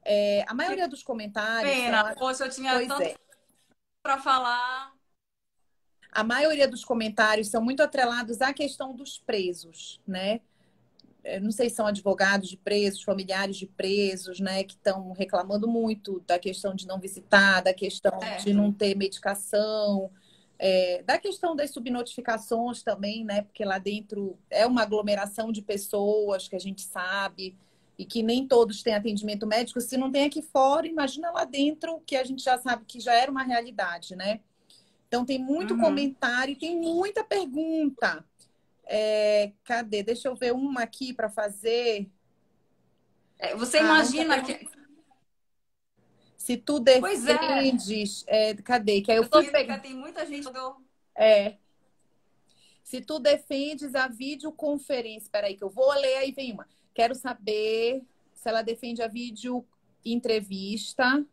É, 0.05 0.45
a 0.47 0.53
maioria 0.53 0.87
dos 0.87 1.03
comentários. 1.03 1.73
Pena, 1.73 2.09
são... 2.09 2.15
poxa, 2.17 2.45
eu 2.45 2.51
tinha 2.51 2.75
pois 2.75 2.89
tanto 2.89 3.03
é. 3.03 3.15
para 4.03 4.19
falar. 4.19 4.93
A 6.11 6.23
maioria 6.23 6.69
dos 6.69 6.85
comentários 6.85 7.49
são 7.49 7.63
muito 7.63 7.83
atrelados 7.83 8.43
à 8.43 8.53
questão 8.53 8.95
dos 8.95 9.19
presos, 9.19 9.99
né? 10.07 10.41
Não 11.41 11.53
sei 11.53 11.69
se 11.69 11.77
são 11.77 11.87
advogados 11.87 12.49
de 12.49 12.57
presos, 12.57 13.03
familiares 13.03 13.57
de 13.57 13.67
presos, 13.67 14.41
né, 14.41 14.65
que 14.65 14.75
estão 14.75 15.13
reclamando 15.13 15.69
muito 15.69 16.21
da 16.27 16.39
questão 16.39 16.75
de 16.75 16.87
não 16.87 16.99
visitar, 16.99 17.61
da 17.61 17.73
questão 17.73 18.19
é. 18.23 18.37
de 18.37 18.53
não 18.53 18.73
ter 18.73 18.97
medicação, 18.97 20.11
é, 20.59 21.03
da 21.03 21.19
questão 21.19 21.55
das 21.55 21.71
subnotificações 21.71 22.83
também, 22.83 23.25
né, 23.25 23.43
porque 23.43 23.65
lá 23.65 23.79
dentro 23.79 24.37
é 24.51 24.67
uma 24.67 24.83
aglomeração 24.83 25.53
de 25.53 25.63
pessoas 25.63 26.49
que 26.49 26.57
a 26.57 26.61
gente 26.61 26.83
sabe 26.83 27.57
e 27.99 28.05
que 28.05 28.23
nem 28.23 28.47
todos 28.47 28.83
têm 28.83 28.95
atendimento 28.95 29.47
médico. 29.47 29.81
Se 29.81 29.97
não 29.97 30.11
tem 30.11 30.25
aqui 30.25 30.43
fora, 30.43 30.87
imagina 30.87 31.31
lá 31.31 31.45
dentro, 31.45 32.01
que 32.07 32.17
a 32.17 32.25
gente 32.25 32.43
já 32.43 32.59
sabe 32.59 32.85
que 32.87 32.99
já 32.99 33.15
era 33.15 33.31
uma 33.31 33.43
realidade, 33.43 34.17
né? 34.17 34.41
Então 35.07 35.25
tem 35.25 35.39
muito 35.39 35.75
uhum. 35.75 35.81
comentário, 35.81 36.59
tem 36.59 36.81
muita 36.81 37.23
pergunta. 37.23 38.25
É, 38.85 39.53
cadê? 39.65 40.03
Deixa 40.03 40.29
eu 40.29 40.37
ver 40.37 40.53
uma 40.53 40.83
aqui 40.83 41.13
para 41.13 41.29
fazer. 41.29 42.11
É, 43.39 43.55
você 43.55 43.79
ah, 43.79 43.83
imagina 43.83 44.43
que. 44.43 44.69
Se 46.37 46.57
tu 46.57 46.81
defendes. 46.81 48.25
É. 48.27 48.51
é. 48.51 48.55
cadê? 48.55 49.01
Que 49.01 49.13
aí 49.13 49.19
eu, 49.19 49.25
eu 49.25 49.29
fui 49.29 49.51
pegar. 49.51 49.79
Tem 49.79 49.95
muita 49.95 50.27
gente. 50.27 50.49
É. 51.15 51.57
Se 52.83 53.01
tu 53.01 53.19
defendes 53.19 53.95
a 53.95 54.09
videoconferência. 54.09 55.29
Peraí, 55.31 55.57
que 55.57 55.65
eu 55.65 55.71
vou 55.71 55.93
ler 55.95 56.17
aí, 56.17 56.33
vem 56.33 56.53
uma. 56.53 56.69
Quero 56.95 57.15
saber 57.15 58.03
se 58.35 58.49
ela 58.49 58.63
defende 58.63 59.03
a 59.03 59.09
vídeo 59.09 59.65
entrevista. 60.05 61.25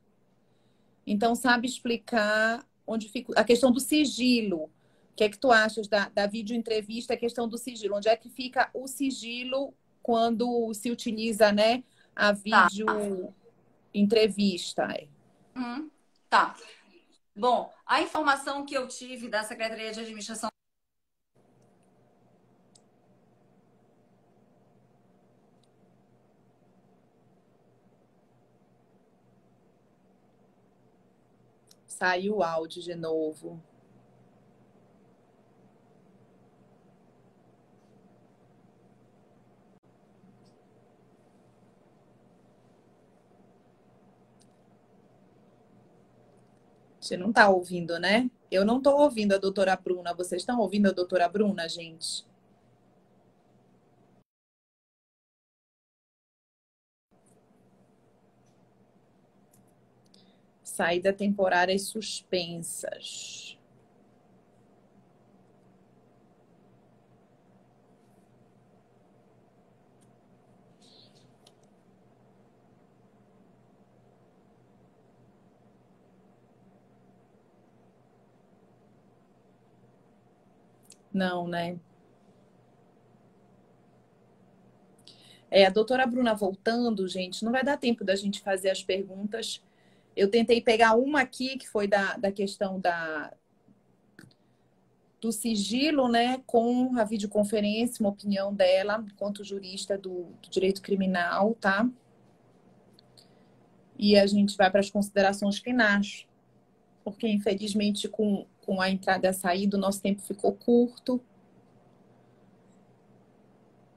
Então, 1.06 1.34
sabe 1.34 1.68
explicar 1.68 2.66
onde 2.86 3.10
fica 3.10 3.34
a 3.40 3.44
questão 3.44 3.72
do 3.72 3.80
sigilo 3.80 4.72
que 5.20 5.26
é 5.26 5.30
que 5.30 5.38
tu 5.38 5.52
achas 5.52 5.86
da, 5.86 6.08
da 6.08 6.26
videoentrevista, 6.28 7.14
a 7.14 7.18
questão 7.18 7.46
do 7.46 7.58
sigilo? 7.58 7.98
Onde 7.98 8.08
é 8.08 8.16
que 8.16 8.30
fica 8.30 8.70
o 8.74 8.88
sigilo 8.88 9.74
quando 10.02 10.74
se 10.74 10.90
utiliza, 10.90 11.52
né, 11.52 11.84
a 12.16 12.34
tá. 12.34 12.70
entrevista? 13.94 14.88
Hum, 15.54 15.90
tá. 16.30 16.56
Bom, 17.36 17.70
a 17.86 18.02
informação 18.02 18.66
que 18.66 18.74
eu 18.74 18.88
tive 18.88 19.28
da 19.28 19.44
Secretaria 19.44 19.92
de 19.92 20.00
Administração 20.00 20.50
Saiu 31.88 32.38
o 32.38 32.44
áudio 32.44 32.82
de 32.82 32.96
novo. 32.96 33.62
Você 47.10 47.18
não 47.18 47.30
está 47.30 47.50
ouvindo, 47.50 47.98
né? 48.00 48.30
Eu 48.52 48.64
não 48.64 48.78
estou 48.78 49.00
ouvindo 49.00 49.34
a 49.34 49.40
doutora 49.40 49.76
Bruna. 49.76 50.14
Vocês 50.14 50.44
estão 50.44 50.60
ouvindo 50.60 50.90
a 50.90 50.92
doutora 50.92 51.28
Bruna, 51.28 51.68
gente? 51.68 52.24
Saída 60.64 61.12
temporárias 61.12 61.88
suspensas. 61.88 63.59
Não, 81.14 81.48
né? 81.48 81.80
É, 85.52 85.66
a 85.66 85.70
doutora 85.70 86.06
Bruna 86.06 86.36
voltando, 86.36 87.08
gente, 87.08 87.44
não 87.44 87.52
vai 87.52 87.64
dar 87.64 87.78
tempo 87.78 88.04
da 88.04 88.16
gente 88.16 88.42
fazer 88.42 88.70
as 88.70 88.84
perguntas. 88.84 89.64
Eu 90.16 90.30
tentei 90.30 90.62
pegar 90.62 90.96
uma 90.96 91.22
aqui, 91.22 91.58
que 91.58 91.68
foi 91.68 91.88
da, 91.88 92.16
da 92.18 92.32
questão 92.32 92.80
da, 92.80 93.34
do 95.20 95.32
sigilo, 95.32 96.08
né, 96.08 96.42
com 96.46 96.98
a 96.98 97.04
videoconferência, 97.04 98.04
uma 98.04 98.10
opinião 98.10 98.54
dela, 98.54 99.04
enquanto 99.12 99.44
jurista 99.44 99.98
do, 99.98 100.26
do 100.42 100.50
direito 100.50 100.82
criminal, 100.82 101.56
tá? 101.56 101.90
E 103.98 104.18
a 104.18 104.26
gente 104.26 104.56
vai 104.56 104.72
para 104.72 104.80
as 104.80 104.90
considerações 104.90 105.58
finais, 105.58 106.26
porque 107.04 107.28
infelizmente 107.28 108.08
com 108.08 108.46
com 108.70 108.80
a 108.80 108.88
entrada 108.88 109.26
e 109.26 109.30
a 109.30 109.34
saída, 109.34 109.76
o 109.76 109.80
nosso 109.80 110.00
tempo 110.00 110.22
ficou 110.22 110.54
curto. 110.54 111.20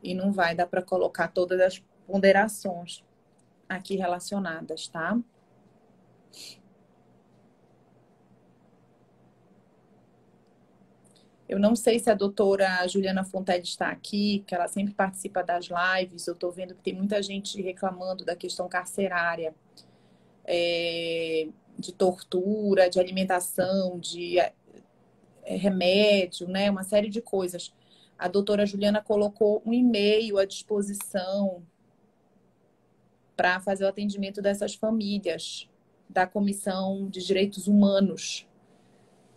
E 0.03 0.15
não 0.15 0.33
vai 0.33 0.55
dar 0.55 0.67
para 0.67 0.81
colocar 0.81 1.29
todas 1.29 1.61
as 1.61 1.79
ponderações 2.07 3.05
aqui 3.69 3.97
relacionadas, 3.97 4.89
tá? 4.89 5.21
Eu 11.47 11.59
não 11.59 11.77
sei 11.77 11.99
se 11.99 12.09
a 12.09 12.15
doutora 12.15 12.89
Juliana 12.89 13.25
Fontelli 13.25 13.65
está 13.65 13.91
aqui, 13.91 14.43
que 14.47 14.55
ela 14.55 14.69
sempre 14.69 14.95
participa 14.95 15.43
das 15.43 15.67
lives. 15.67 16.27
Eu 16.27 16.33
estou 16.33 16.51
vendo 16.51 16.75
que 16.75 16.81
tem 16.81 16.95
muita 16.95 17.23
gente 17.23 17.61
reclamando 17.61 18.25
da 18.25 18.35
questão 18.35 18.71
carcerária. 18.71 19.55
É, 20.47 21.47
de 21.79 21.93
tortura, 21.93 22.89
de 22.89 23.01
alimentação, 23.01 23.99
de 23.99 24.37
remédio, 25.45 26.49
né? 26.49 26.71
Uma 26.71 26.83
série 26.83 27.09
de 27.09 27.21
coisas. 27.21 27.73
A 28.19 28.29
doutora 28.29 28.65
Juliana 28.65 29.03
colocou 29.03 29.63
um 29.67 29.73
e-mail 29.73 30.39
à 30.39 30.45
disposição 30.45 31.63
para 33.37 33.61
fazer 33.61 33.85
o 33.85 33.89
atendimento 33.89 34.41
dessas 34.41 34.75
famílias 34.75 35.69
da 36.09 36.27
Comissão 36.27 37.09
de 37.09 37.25
Direitos 37.25 37.67
Humanos. 37.67 38.47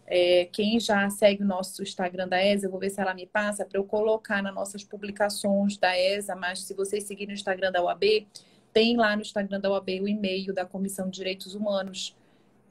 É, 0.05 0.45
quem 0.45 0.79
já 0.79 1.09
segue 1.09 1.41
o 1.41 1.47
nosso 1.47 1.81
Instagram 1.81 2.27
da 2.27 2.43
ESA, 2.43 2.67
eu 2.67 2.71
vou 2.71 2.79
ver 2.79 2.91
se 2.91 3.01
ela 3.01 3.13
me 3.13 3.25
passa 3.25 3.65
para 3.65 3.79
eu 3.79 3.83
colocar 3.83 4.43
nas 4.43 4.53
nossas 4.53 4.83
publicações 4.83 5.77
da 5.77 5.97
ESA, 5.97 6.35
mas 6.35 6.61
se 6.61 6.75
vocês 6.75 7.05
seguirem 7.05 7.33
o 7.33 7.37
Instagram 7.37 7.71
da 7.71 7.83
UAB, 7.83 8.27
tem 8.71 8.95
lá 8.97 9.15
no 9.15 9.23
Instagram 9.23 9.59
da 9.59 9.71
UAB 9.71 10.01
o 10.01 10.07
e-mail 10.07 10.53
da 10.53 10.65
Comissão 10.65 11.09
de 11.09 11.17
Direitos 11.17 11.55
Humanos, 11.55 12.15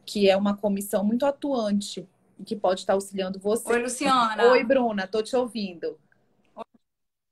que 0.07 0.31
é 0.31 0.37
uma 0.37 0.57
comissão 0.57 1.03
muito 1.03 1.27
atuante 1.27 2.07
que 2.45 2.57
pode 2.57 2.81
estar 2.81 2.95
auxiliando 2.95 3.39
você. 3.39 3.73
Oi, 3.73 3.83
Luciana. 3.83 4.51
Oi, 4.51 4.65
Bruna, 4.65 5.07
tô 5.07 5.23
te 5.23 5.37
ouvindo. 5.37 5.99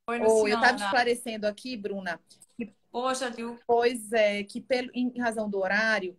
Oi, 0.09 0.19
Luciana. 0.19 0.43
Oi, 0.43 0.53
eu 0.53 0.57
estava 0.57 0.77
esclarecendo 0.77 1.47
aqui, 1.47 1.77
Bruna. 1.77 2.21
Que, 2.57 2.75
Poxa? 2.91 3.33
Pois 3.67 4.13
é, 4.13 4.43
que 4.45 4.61
pelo, 4.61 4.91
em 4.95 5.19
razão 5.19 5.49
do 5.49 5.59
horário, 5.59 6.17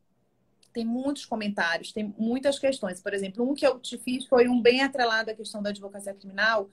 tem 0.74 0.84
muitos 0.84 1.26
comentários, 1.26 1.94
tem 1.94 2.14
muitas 2.18 2.58
questões. 2.58 3.00
Por 3.00 3.14
exemplo, 3.14 3.48
um 3.48 3.54
que 3.54 3.66
eu 3.66 3.80
te 3.80 3.98
fiz 3.98 4.26
foi 4.26 4.48
um 4.48 4.60
bem 4.60 4.82
atrelado 4.82 5.30
à 5.30 5.34
questão 5.36 5.62
da 5.62 5.70
advocacia 5.70 6.14
criminal, 6.14 6.70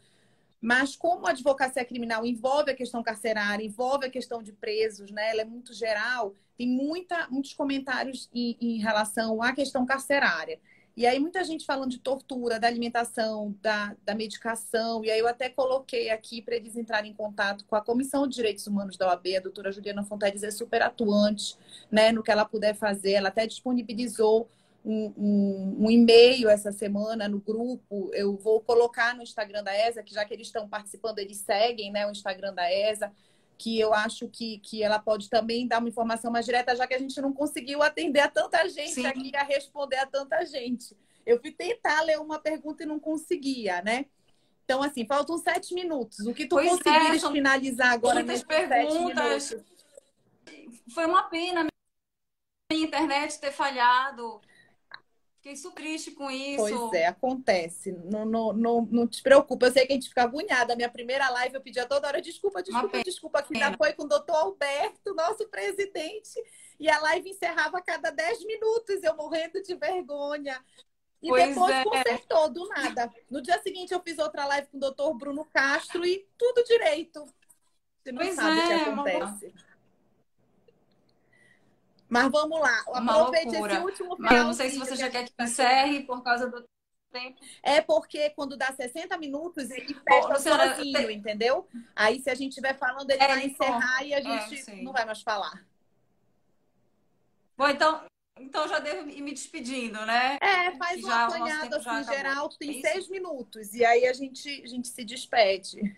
mas 0.61 0.97
como 0.97 1.27
a 1.27 1.31
advocacia 1.31 1.85
criminal 1.85 2.25
envolve 2.25 2.71
a 2.71 2.75
questão 2.75 3.03
carcerária, 3.03 3.65
envolve 3.65 4.07
a 4.07 4.11
questão 4.11 4.43
de 4.43 4.53
presos, 4.53 5.11
né? 5.11 5.31
Ela 5.31 5.43
é 5.43 5.45
muito 5.45 5.73
geral, 5.75 6.35
tem 6.57 6.67
muita, 6.67 7.29
muitos 7.29 7.53
comentários 7.55 8.29
em, 8.35 8.57
em 8.61 8.79
relação 8.79 9.43
à 9.43 9.53
questão 9.53 9.87
carcerária. 9.87 10.59
E 11.01 11.07
aí, 11.07 11.19
muita 11.19 11.43
gente 11.43 11.65
falando 11.65 11.93
de 11.93 11.99
tortura, 11.99 12.61
da 12.61 12.67
alimentação, 12.67 13.57
da, 13.63 13.97
da 14.05 14.15
medicação. 14.15 15.03
E 15.03 15.11
aí, 15.11 15.19
eu 15.19 15.27
até 15.27 15.49
coloquei 15.49 16.11
aqui 16.11 16.43
para 16.43 16.55
eles 16.55 16.77
entrarem 16.77 17.11
em 17.13 17.15
contato 17.15 17.65
com 17.65 17.75
a 17.75 17.81
Comissão 17.81 18.27
de 18.27 18.35
Direitos 18.35 18.67
Humanos 18.67 18.99
da 18.99 19.09
OAB. 19.09 19.35
A 19.35 19.41
doutora 19.41 19.73
Juliana 19.73 20.05
Fonteles 20.05 20.43
é 20.43 20.51
super 20.51 20.83
atuante 20.83 21.57
né, 21.91 22.13
no 22.13 22.23
que 22.23 22.31
ela 22.31 22.45
puder 22.45 22.75
fazer. 22.75 23.13
Ela 23.13 23.31
até 23.31 23.47
disponibilizou 23.47 24.47
um, 24.85 25.11
um, 25.17 25.87
um 25.87 25.91
e-mail 25.91 26.51
essa 26.51 26.71
semana 26.71 27.27
no 27.31 27.41
grupo. 27.41 28.11
Eu 28.13 28.37
vou 28.37 28.61
colocar 28.61 29.17
no 29.17 29.23
Instagram 29.23 29.65
da 29.65 29.75
ESA, 29.75 30.03
que 30.03 30.13
já 30.13 30.23
que 30.27 30.35
eles 30.35 30.49
estão 30.49 30.69
participando, 30.69 31.19
eles 31.19 31.39
seguem 31.39 31.91
né, 31.91 32.07
o 32.07 32.11
Instagram 32.11 32.53
da 32.53 32.71
ESA 32.71 33.11
que 33.61 33.79
eu 33.79 33.93
acho 33.93 34.27
que, 34.27 34.59
que 34.61 34.83
ela 34.83 34.99
pode 34.99 35.29
também 35.29 35.69
dar 35.69 35.81
uma 35.81 35.89
informação 35.91 36.33
mais 36.33 36.47
direta, 36.47 36.75
já 36.75 36.87
que 36.87 36.95
a 36.95 36.99
gente 36.99 37.21
não 37.21 37.31
conseguiu 37.31 37.83
atender 37.83 38.21
a 38.21 38.29
tanta 38.29 38.67
gente 38.71 38.95
Sim. 38.95 39.05
aqui, 39.05 39.37
a 39.37 39.43
responder 39.43 39.97
a 39.97 40.07
tanta 40.07 40.43
gente. 40.47 40.97
Eu 41.27 41.39
fui 41.39 41.53
tentar 41.53 42.01
ler 42.01 42.19
uma 42.19 42.39
pergunta 42.39 42.83
e 42.83 42.87
não 42.87 42.99
conseguia, 42.99 43.83
né? 43.83 44.07
Então, 44.65 44.83
assim, 44.83 45.05
faltam 45.05 45.37
sete 45.37 45.75
minutos. 45.75 46.21
O 46.21 46.33
que 46.33 46.47
tu 46.47 46.57
pois 46.57 46.71
conseguires 46.71 47.23
é, 47.23 47.31
finalizar 47.31 47.93
agora 47.93 48.23
nesses 48.23 48.45
perguntas. 48.45 49.55
Foi 50.95 51.05
uma 51.05 51.25
pena 51.25 51.61
a 51.61 52.73
minha 52.73 52.87
internet 52.87 53.39
ter 53.39 53.53
falhado. 53.53 54.41
Fiquei 55.41 55.57
super 55.57 55.83
triste 55.83 56.11
com 56.11 56.31
isso. 56.31 56.59
Pois 56.59 56.93
é, 56.93 57.07
acontece. 57.07 57.93
Não, 57.93 58.27
não, 58.27 58.53
não, 58.53 58.89
não 58.91 59.07
te 59.07 59.23
preocupa. 59.23 59.67
Eu 59.67 59.73
sei 59.73 59.87
que 59.87 59.93
a 59.93 59.97
gente 59.97 60.11
fica 60.11 60.23
agoniada. 60.23 60.75
A 60.75 60.77
minha 60.77 60.91
primeira 60.91 61.31
live 61.31 61.55
eu 61.55 61.63
pedia 61.63 61.87
toda 61.87 62.07
hora 62.07 62.21
desculpa, 62.21 62.63
desculpa, 62.63 63.03
desculpa. 63.03 63.43
Que 63.43 63.59
já 63.59 63.75
foi 63.75 63.95
com 63.95 64.03
o 64.03 64.09
doutor 64.09 64.37
Alberto, 64.37 65.15
nosso 65.15 65.49
presidente. 65.49 66.39
E 66.79 66.91
a 66.91 67.01
live 67.01 67.31
encerrava 67.31 67.79
a 67.79 67.83
cada 67.83 68.11
10 68.11 68.45
minutos, 68.45 69.03
eu 69.03 69.17
morrendo 69.17 69.63
de 69.63 69.75
vergonha. 69.77 70.63
E 71.23 71.29
pois 71.29 71.49
depois 71.49 71.75
é. 71.75 71.85
consertou 71.85 72.51
do 72.51 72.69
nada. 72.69 73.11
No 73.31 73.41
dia 73.41 73.59
seguinte 73.63 73.95
eu 73.95 74.03
fiz 74.03 74.19
outra 74.19 74.45
live 74.45 74.69
com 74.69 74.77
o 74.77 74.81
doutor 74.81 75.15
Bruno 75.15 75.47
Castro 75.47 76.05
e 76.05 76.29
tudo 76.37 76.63
direito. 76.65 77.25
Você 78.03 78.13
não 78.13 78.21
pois 78.21 78.35
sabe 78.35 78.59
o 78.59 78.67
que 78.67 78.73
é, 78.73 78.77
acontece. 78.77 79.55
Mas 82.11 82.31
vamos 82.31 82.61
lá. 82.61 82.85
Aproveite 82.89 83.55
esse 83.55 83.79
último 83.79 84.17
final. 84.17 84.35
Eu 84.35 84.45
não 84.45 84.53
sei 84.53 84.69
se 84.69 84.79
você 84.79 84.97
já 84.97 85.09
quer 85.09 85.25
que 85.25 85.33
encerre 85.41 86.03
por 86.03 86.23
causa 86.23 86.49
do 86.49 86.65
tempo. 87.13 87.41
É 87.63 87.81
porque 87.81 88.31
quando 88.31 88.57
dá 88.57 88.73
60 88.73 89.17
minutos, 89.17 89.71
ele 89.71 89.95
fecha 89.95 90.29
Bom, 90.29 90.35
sozinho, 90.35 91.07
tem... 91.07 91.17
entendeu? 91.17 91.69
Aí 91.95 92.21
se 92.21 92.29
a 92.29 92.35
gente 92.35 92.51
estiver 92.51 92.77
falando, 92.77 93.09
ele 93.11 93.23
é, 93.23 93.29
vai 93.29 93.45
então, 93.45 93.69
encerrar 93.69 94.05
e 94.05 94.15
a 94.15 94.19
é, 94.19 94.23
gente 94.23 94.71
é, 94.71 94.83
não 94.83 94.93
vai 94.93 95.05
mais 95.05 95.23
falar. 95.23 95.65
Bom, 97.57 97.69
então, 97.69 98.05
então 98.39 98.67
já 98.67 98.81
devo 98.81 99.09
ir 99.09 99.23
me 99.23 99.33
despedindo, 99.33 100.05
né? 100.05 100.39
É, 100.41 100.77
faz 100.77 101.05
uma 101.05 101.27
apanhada 101.27 101.77
assim, 101.77 102.13
geral, 102.13 102.49
tem 102.49 102.79
é 102.79 102.81
seis 102.81 103.09
minutos. 103.09 103.73
E 103.75 103.85
aí 103.85 104.07
a 104.07 104.13
gente, 104.13 104.63
a 104.65 104.67
gente 104.67 104.89
se 104.89 105.05
despede. 105.05 105.97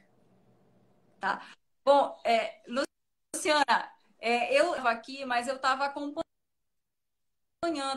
Tá. 1.20 1.46
Bom, 1.84 2.20
é, 2.24 2.60
Luciana, 2.66 3.92
é, 4.22 4.54
eu 4.54 4.74
aqui, 4.86 5.24
mas 5.24 5.48
eu 5.48 5.56
estava 5.56 5.84
acompanhando 5.84 6.22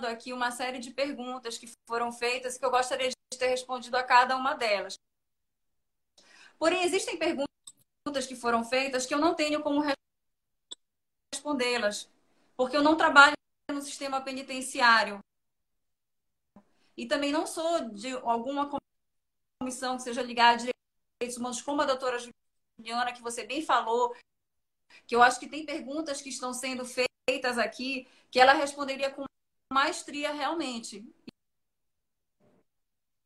aqui 0.08 0.34
uma 0.34 0.50
série 0.50 0.80
de 0.80 0.90
perguntas 0.90 1.56
que 1.56 1.72
foram 1.88 2.12
feitas 2.12 2.58
que 2.58 2.66
eu 2.66 2.72
gostaria 2.72 3.10
de 3.10 3.38
ter 3.38 3.48
respondido 3.48 3.96
a 3.96 4.04
cada 4.04 4.36
uma 4.36 4.56
delas. 4.56 4.98
Porém, 6.58 6.84
existem 6.84 7.20
perguntas 7.20 8.26
que 8.28 8.36
foram 8.36 8.64
feitas 8.64 9.06
que 9.06 9.14
eu 9.14 9.20
não 9.20 9.36
tenho 9.36 9.62
como 9.62 9.84
respondê-las, 11.32 12.10
porque 12.58 12.76
eu 12.76 12.82
não 12.82 12.98
trabalho 12.98 13.36
no 13.72 13.82
sistema 13.82 14.20
penitenciário. 14.20 15.20
E 16.98 17.06
também 17.06 17.32
não 17.32 17.46
sou 17.46 17.90
de 17.90 18.14
alguma 18.14 18.68
comissão 19.60 19.98
que 19.98 20.04
seja 20.04 20.24
ligada 20.24 20.54
a 20.54 20.58
direitos 20.58 21.38
humanos, 21.38 21.62
como 21.62 21.84
a 21.84 21.86
doutora 21.86 22.18
Juliana, 22.18 23.14
que 23.14 23.22
você 23.22 23.46
bem 23.46 23.62
falou, 23.62 24.16
que 25.08 25.16
eu 25.16 25.22
acho 25.22 25.40
que 25.40 25.48
tem 25.48 25.66
perguntas 25.66 26.22
que 26.22 26.30
estão 26.30 26.54
sendo 26.54 26.84
feitas 26.86 27.58
aqui 27.58 28.08
que 28.32 28.40
ela 28.40 28.54
responderia 28.54 29.10
com 29.10 29.24
maestria 29.72 30.32
realmente. 30.32 31.06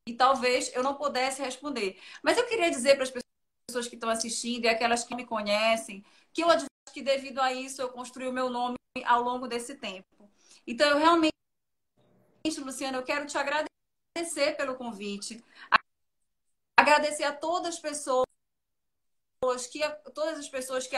E 0.06 0.14
talvez 0.14 0.74
eu 0.74 0.82
não 0.82 0.94
pudesse 0.94 1.42
responder. 1.42 2.00
Mas 2.22 2.36
eu 2.36 2.46
queria 2.46 2.70
dizer 2.70 2.94
para 2.94 3.04
as 3.04 3.12
pessoas 3.66 3.88
que 3.88 3.94
estão 3.94 4.10
assistindo 4.10 4.64
e 4.64 4.68
aquelas 4.68 5.04
que 5.04 5.14
me 5.14 5.24
conhecem 5.26 6.04
que 6.32 6.42
eu 6.42 6.50
acho 6.50 6.66
que 6.92 7.02
devido 7.02 7.40
a 7.40 7.52
isso 7.52 7.80
eu 7.80 7.90
construí 7.90 8.26
o 8.26 8.32
meu 8.32 8.48
nome 8.48 8.76
ao 9.04 9.22
longo 9.22 9.46
desse 9.46 9.74
tempo. 9.76 10.30
Então 10.66 10.88
eu 10.88 10.98
realmente 10.98 11.30
Luciana, 12.58 12.98
eu 12.98 13.04
quero 13.04 13.26
te 13.26 13.36
agradecer 13.36 14.56
pelo 14.56 14.76
convite. 14.76 15.42
Agradecer 16.78 17.24
a 17.24 17.32
todas 17.32 17.74
as 17.74 17.80
pessoas 17.80 18.26
que 19.70 19.80
todas 20.14 20.38
as 20.38 20.48
pessoas 20.48 20.86
que 20.86 20.96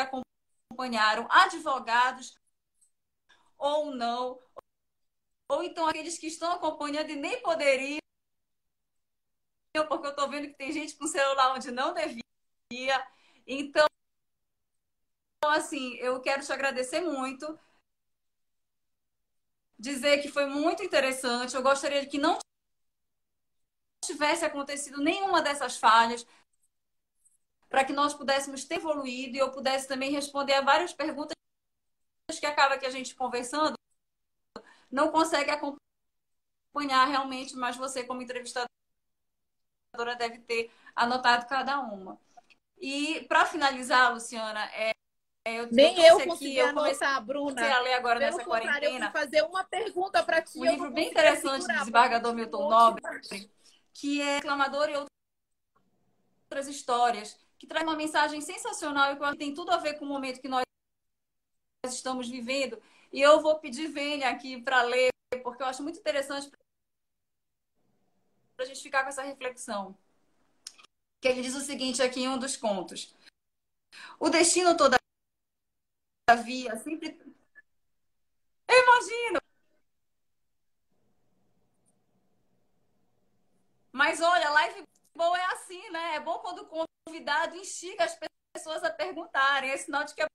acompanharam, 0.72 1.26
advogados 1.30 2.34
ou 3.58 3.94
não, 3.94 4.40
ou 5.48 5.62
então 5.62 5.86
aqueles 5.86 6.18
que 6.18 6.26
estão 6.26 6.52
acompanhando 6.52 7.10
e 7.10 7.16
nem 7.16 7.40
poderiam, 7.42 7.98
porque 9.88 10.06
eu 10.06 10.10
estou 10.10 10.28
vendo 10.28 10.48
que 10.48 10.54
tem 10.54 10.72
gente 10.72 10.96
com 10.96 11.06
celular 11.06 11.54
onde 11.54 11.70
não 11.70 11.94
devia. 11.94 13.06
Então, 13.46 13.86
assim, 15.48 15.94
eu 15.96 16.20
quero 16.20 16.44
te 16.44 16.52
agradecer 16.52 17.00
muito. 17.00 17.58
Dizer 19.78 20.22
que 20.22 20.28
foi 20.28 20.46
muito 20.46 20.82
interessante. 20.82 21.54
Eu 21.54 21.62
gostaria 21.62 22.06
que 22.06 22.18
não 22.18 22.38
tivesse 24.04 24.44
acontecido 24.44 25.00
nenhuma 25.00 25.42
dessas 25.42 25.76
falhas, 25.76 26.26
para 27.72 27.86
que 27.86 27.92
nós 27.94 28.12
pudéssemos 28.12 28.66
ter 28.66 28.74
evoluído 28.74 29.34
e 29.34 29.38
eu 29.38 29.50
pudesse 29.50 29.88
também 29.88 30.12
responder 30.12 30.52
a 30.52 30.60
várias 30.60 30.92
perguntas 30.92 31.34
que 32.38 32.44
acaba 32.44 32.76
que 32.76 32.84
a 32.84 32.90
gente 32.90 33.14
conversando 33.14 33.74
não 34.90 35.10
consegue 35.10 35.50
acompanhar 35.50 37.06
realmente, 37.06 37.56
mas 37.56 37.74
você 37.74 38.04
como 38.04 38.20
entrevistadora 38.20 38.68
deve 40.18 40.38
ter 40.40 40.70
anotado 40.94 41.46
cada 41.46 41.80
uma. 41.80 42.20
E 42.78 43.24
para 43.26 43.46
finalizar, 43.46 44.12
Luciana, 44.12 44.66
é, 44.74 44.92
eu, 45.46 45.68
Nem 45.72 45.98
eu, 45.98 46.20
eu 46.20 46.26
consegui 46.26 46.60
anotar, 46.60 47.16
eu 47.16 47.22
Bruna. 47.22 47.74
a 47.74 47.80
ler 47.80 47.94
agora 47.94 48.18
Pelo 48.18 48.36
nessa 48.36 48.44
quarentena. 48.44 49.06
Eu 49.06 49.12
fazer 49.12 49.42
uma 49.44 49.64
pergunta 49.64 50.22
para 50.22 50.42
ti. 50.42 50.58
Um 50.58 50.64
livro 50.66 50.90
bem 50.90 51.08
interessante 51.08 51.66
do 51.66 51.72
desembargador 51.72 52.34
Milton 52.34 52.68
Nobre, 52.68 53.02
que 53.94 54.20
é 54.20 54.36
Reclamador 54.36 54.90
e 54.90 54.96
Outras 54.96 56.68
Histórias, 56.68 57.41
que 57.62 57.66
traz 57.68 57.86
uma 57.86 57.94
mensagem 57.94 58.40
sensacional 58.40 59.12
e 59.12 59.16
que 59.16 59.38
tem 59.38 59.54
tudo 59.54 59.70
a 59.70 59.76
ver 59.76 59.96
com 59.96 60.04
o 60.04 60.08
momento 60.08 60.40
que 60.40 60.48
nós 60.48 60.64
estamos 61.86 62.28
vivendo. 62.28 62.82
E 63.12 63.20
eu 63.20 63.40
vou 63.40 63.60
pedir 63.60 63.86
Vênia 63.86 64.30
aqui 64.30 64.60
para 64.60 64.82
ler, 64.82 65.10
porque 65.44 65.62
eu 65.62 65.68
acho 65.68 65.80
muito 65.80 66.00
interessante 66.00 66.50
para 68.56 68.64
a 68.64 68.66
gente 68.66 68.82
ficar 68.82 69.04
com 69.04 69.10
essa 69.10 69.22
reflexão. 69.22 69.96
Que 71.20 71.28
ele 71.28 71.40
diz 71.40 71.54
o 71.54 71.60
seguinte 71.60 72.02
aqui 72.02 72.22
em 72.22 72.30
um 72.30 72.36
dos 72.36 72.56
contos. 72.56 73.14
O 74.18 74.28
destino, 74.28 74.76
todavia, 74.76 74.98
sempre. 76.78 77.16
Eu 78.66 78.82
imagino! 78.82 79.40
Mas 83.92 84.20
olha, 84.20 84.50
live 84.50 84.84
boa 85.14 85.38
é 85.38 85.44
assim, 85.52 85.90
né? 85.90 86.16
É 86.16 86.20
bom 86.20 86.38
quando 86.40 86.60
o 86.62 86.88
convidado 87.06 87.56
instiga 87.56 88.04
as 88.04 88.18
pessoas 88.54 88.82
a 88.84 88.90
perguntarem. 88.90 89.70
É 89.70 89.76
sinal 89.76 90.04
de 90.04 90.14
que 90.14 90.22
é 90.22 90.26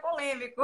polêmico. 0.00 0.62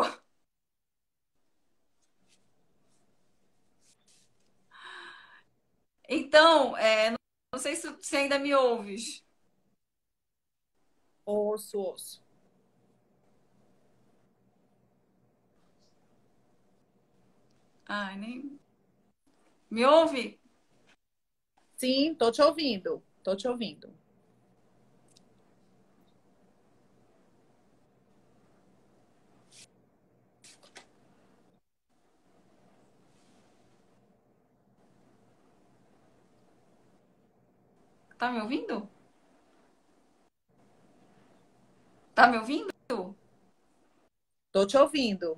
Então, 6.08 6.76
é, 6.76 7.10
não 7.52 7.60
sei 7.60 7.76
se 7.76 7.88
você 7.90 8.16
ainda 8.18 8.38
me 8.38 8.54
ouves. 8.54 9.24
Ouço, 11.26 11.78
ouço. 11.78 12.22
Ai, 17.88 18.16
nem. 18.16 18.58
Me 19.70 19.84
ouve? 19.84 20.38
Sim, 21.78 22.14
tô 22.14 22.30
te 22.30 22.42
ouvindo. 22.42 23.02
Tô 23.26 23.34
te 23.34 23.48
ouvindo. 23.48 23.92
Tá 38.16 38.30
me 38.30 38.40
ouvindo? 38.40 38.88
Tá 42.14 42.28
me 42.28 42.38
ouvindo? 42.38 42.70
Tô 44.52 44.64
te 44.64 44.76
ouvindo. 44.76 45.36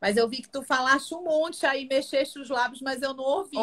Mas 0.00 0.16
eu 0.16 0.26
vi 0.26 0.40
que 0.40 0.48
tu 0.48 0.62
falaste 0.62 1.14
um 1.14 1.22
monte 1.22 1.66
aí, 1.66 1.86
mexeste 1.86 2.38
os 2.38 2.48
lábios, 2.48 2.80
mas 2.80 3.02
eu 3.02 3.12
não 3.12 3.22
ouvi. 3.22 3.56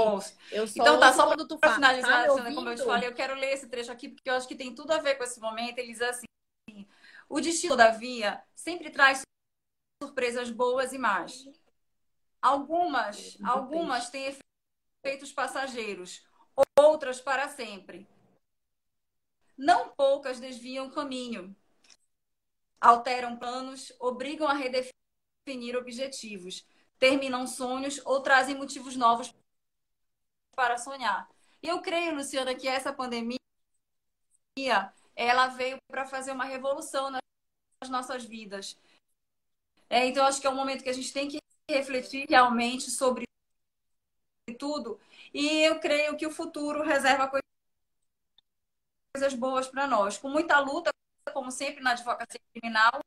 Eu 0.52 0.68
só 0.68 0.82
então 0.82 1.00
tá, 1.00 1.12
só 1.12 1.26
quando 1.26 1.48
tu 1.48 1.58
fala. 1.58 1.76
finalizar, 1.76 2.28
tá 2.28 2.54
como 2.54 2.70
eu 2.70 2.76
te 2.76 2.84
falei, 2.84 3.10
eu 3.10 3.16
quero 3.16 3.34
ler 3.34 3.54
esse 3.54 3.68
trecho 3.68 3.92
aqui, 3.92 4.10
porque 4.10 4.30
eu 4.30 4.36
acho 4.36 4.48
que 4.48 4.56
tem 4.56 4.76
tudo 4.76 4.92
a 4.92 5.00
ver 5.00 5.16
com 5.16 5.24
esse 5.24 5.40
momento. 5.40 5.80
Ele 5.80 5.92
diz 5.92 6.02
assim, 6.02 6.28
o 7.28 7.42
destino, 7.42 7.74
todavia, 7.74 8.44
sempre 8.54 8.92
traz 8.92 9.22
surpresas 10.04 10.52
boas 10.52 10.94
e 10.94 11.00
más. 11.00 11.50
Algumas, 12.40 13.36
algumas 13.44 14.12
têm 14.12 14.38
efeitos 15.04 15.34
passageiros, 15.34 16.24
outras 16.78 17.20
para 17.20 17.50
sempre. 17.50 18.08
Não 19.58 19.90
poucas 19.90 20.40
desviam 20.40 20.86
o 20.86 20.92
caminho, 20.92 21.56
alteram 22.80 23.36
planos, 23.38 23.92
obrigam 24.00 24.48
a 24.48 24.54
redefinir 24.54 24.94
objetivos, 25.78 26.66
terminam 27.00 27.48
sonhos 27.48 28.02
ou 28.06 28.22
trazem 28.22 28.56
motivos 28.56 28.96
novos 28.96 29.34
para 30.56 30.78
sonhar. 30.78 31.30
E 31.62 31.68
eu 31.68 31.82
creio, 31.82 32.16
Luciana, 32.16 32.56
que 32.56 32.68
essa 32.68 32.92
pandemia 32.94 33.38
ela 35.16 35.48
veio 35.48 35.78
para 35.88 36.06
fazer 36.06 36.32
uma 36.32 36.46
revolução 36.46 37.10
nas 37.10 37.90
nossas 37.90 38.24
vidas. 38.24 38.78
É, 39.90 40.06
então, 40.06 40.26
acho 40.26 40.42
que 40.42 40.48
é 40.48 40.50
um 40.50 40.56
momento 40.56 40.84
que 40.84 40.90
a 40.90 40.94
gente 40.94 41.14
tem 41.14 41.28
que 41.30 41.40
refletir 41.70 42.26
realmente 42.30 42.90
sobre 42.92 43.26
tudo. 44.58 45.00
E 45.34 45.62
eu 45.62 45.80
creio 45.80 46.18
que 46.18 46.26
o 46.26 46.32
futuro 46.32 46.84
reserva 46.84 47.30
coisas 49.14 49.34
boas 49.34 49.68
para 49.68 49.88
nós. 49.88 50.18
Com 50.18 50.30
muita 50.30 50.60
luta, 50.60 50.92
como 51.34 51.52
sempre 51.52 51.82
na 51.82 51.92
advocacia 51.92 52.40
criminal. 52.54 53.07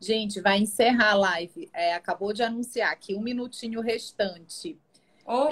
Gente, 0.00 0.40
vai 0.40 0.58
encerrar 0.58 1.10
a 1.10 1.14
live. 1.14 1.68
É, 1.74 1.94
acabou 1.94 2.32
de 2.32 2.42
anunciar 2.42 2.90
aqui 2.90 3.14
um 3.14 3.20
minutinho 3.20 3.80
restante. 3.80 4.78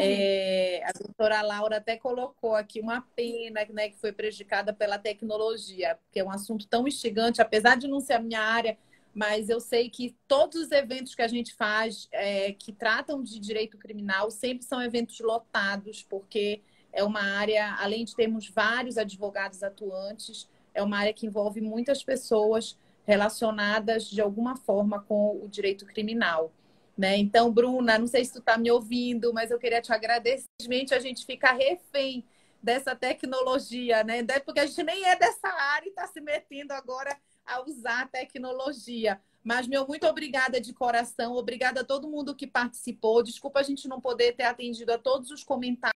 É, 0.01 0.83
a 0.85 0.93
doutora 0.93 1.41
Laura 1.43 1.77
até 1.77 1.97
colocou 1.97 2.57
aqui 2.57 2.81
uma 2.81 3.03
pena 3.15 3.61
né, 3.71 3.91
que 3.91 3.99
foi 3.99 4.11
prejudicada 4.11 4.73
pela 4.73 4.99
tecnologia, 4.99 5.97
porque 6.03 6.19
é 6.19 6.25
um 6.25 6.31
assunto 6.31 6.67
tão 6.67 6.89
instigante, 6.89 7.41
apesar 7.41 7.77
de 7.77 7.87
não 7.87 8.01
ser 8.01 8.15
a 8.15 8.19
minha 8.19 8.41
área, 8.41 8.77
mas 9.15 9.49
eu 9.49 9.61
sei 9.61 9.89
que 9.89 10.17
todos 10.27 10.63
os 10.63 10.73
eventos 10.73 11.15
que 11.15 11.23
a 11.23 11.29
gente 11.29 11.55
faz 11.55 12.09
é, 12.11 12.53
que 12.53 12.73
tratam 12.73 13.23
de 13.23 13.39
direito 13.39 13.79
criminal 13.79 14.31
sempre 14.31 14.65
são 14.65 14.83
eventos 14.83 15.21
lotados, 15.21 16.03
porque 16.03 16.61
é 16.93 17.05
uma 17.05 17.23
área, 17.23 17.77
além 17.79 18.05
de 18.05 18.17
termos 18.17 18.49
vários 18.49 18.99
advogados 18.99 19.63
atuantes, 19.63 20.49
é 20.75 20.83
uma 20.83 20.99
área 20.99 21.13
que 21.13 21.27
envolve 21.27 21.61
muitas 21.61 22.03
pessoas 22.03 22.77
relacionadas 23.09 24.05
de 24.05 24.21
alguma 24.21 24.55
forma 24.55 25.01
com 25.01 25.41
o 25.43 25.49
direito 25.49 25.87
criminal. 25.87 26.53
Né? 26.97 27.17
Então, 27.17 27.51
Bruna, 27.51 27.97
não 27.97 28.07
sei 28.07 28.23
se 28.23 28.35
tu 28.35 28.41
está 28.41 28.59
me 28.59 28.71
ouvindo, 28.71 29.33
mas 29.33 29.51
eu 29.51 29.59
queria 29.59 29.81
te 29.81 29.91
agradecer. 29.91 30.45
Simplesmente 30.61 30.93
a 30.93 31.01
gente 31.01 31.25
fica 31.25 31.53
refém 31.53 32.23
dessa 32.63 32.95
tecnologia, 32.95 34.05
né? 34.05 34.23
Porque 34.45 34.61
a 34.61 34.67
gente 34.67 34.83
nem 34.83 35.07
é 35.07 35.17
dessa 35.17 35.49
área 35.49 35.87
e 35.87 35.91
está 35.91 36.07
se 36.07 36.21
metendo 36.21 36.75
agora 36.75 37.17
a 37.47 37.63
usar 37.63 38.03
a 38.03 38.07
tecnologia. 38.07 39.19
Mas, 39.43 39.67
meu, 39.67 39.87
muito 39.87 40.07
obrigada 40.07 40.61
de 40.61 40.75
coração. 40.75 41.35
Obrigada 41.35 41.81
a 41.81 41.85
todo 41.85 42.11
mundo 42.11 42.35
que 42.35 42.47
participou. 42.47 43.23
Desculpa 43.23 43.61
a 43.61 43.63
gente 43.63 43.89
não 43.89 44.01
poder 44.01 44.35
ter 44.35 44.43
atendido 44.43 44.93
a 44.93 44.99
todos 44.99 45.31
os 45.31 45.43
comentários 45.43 45.97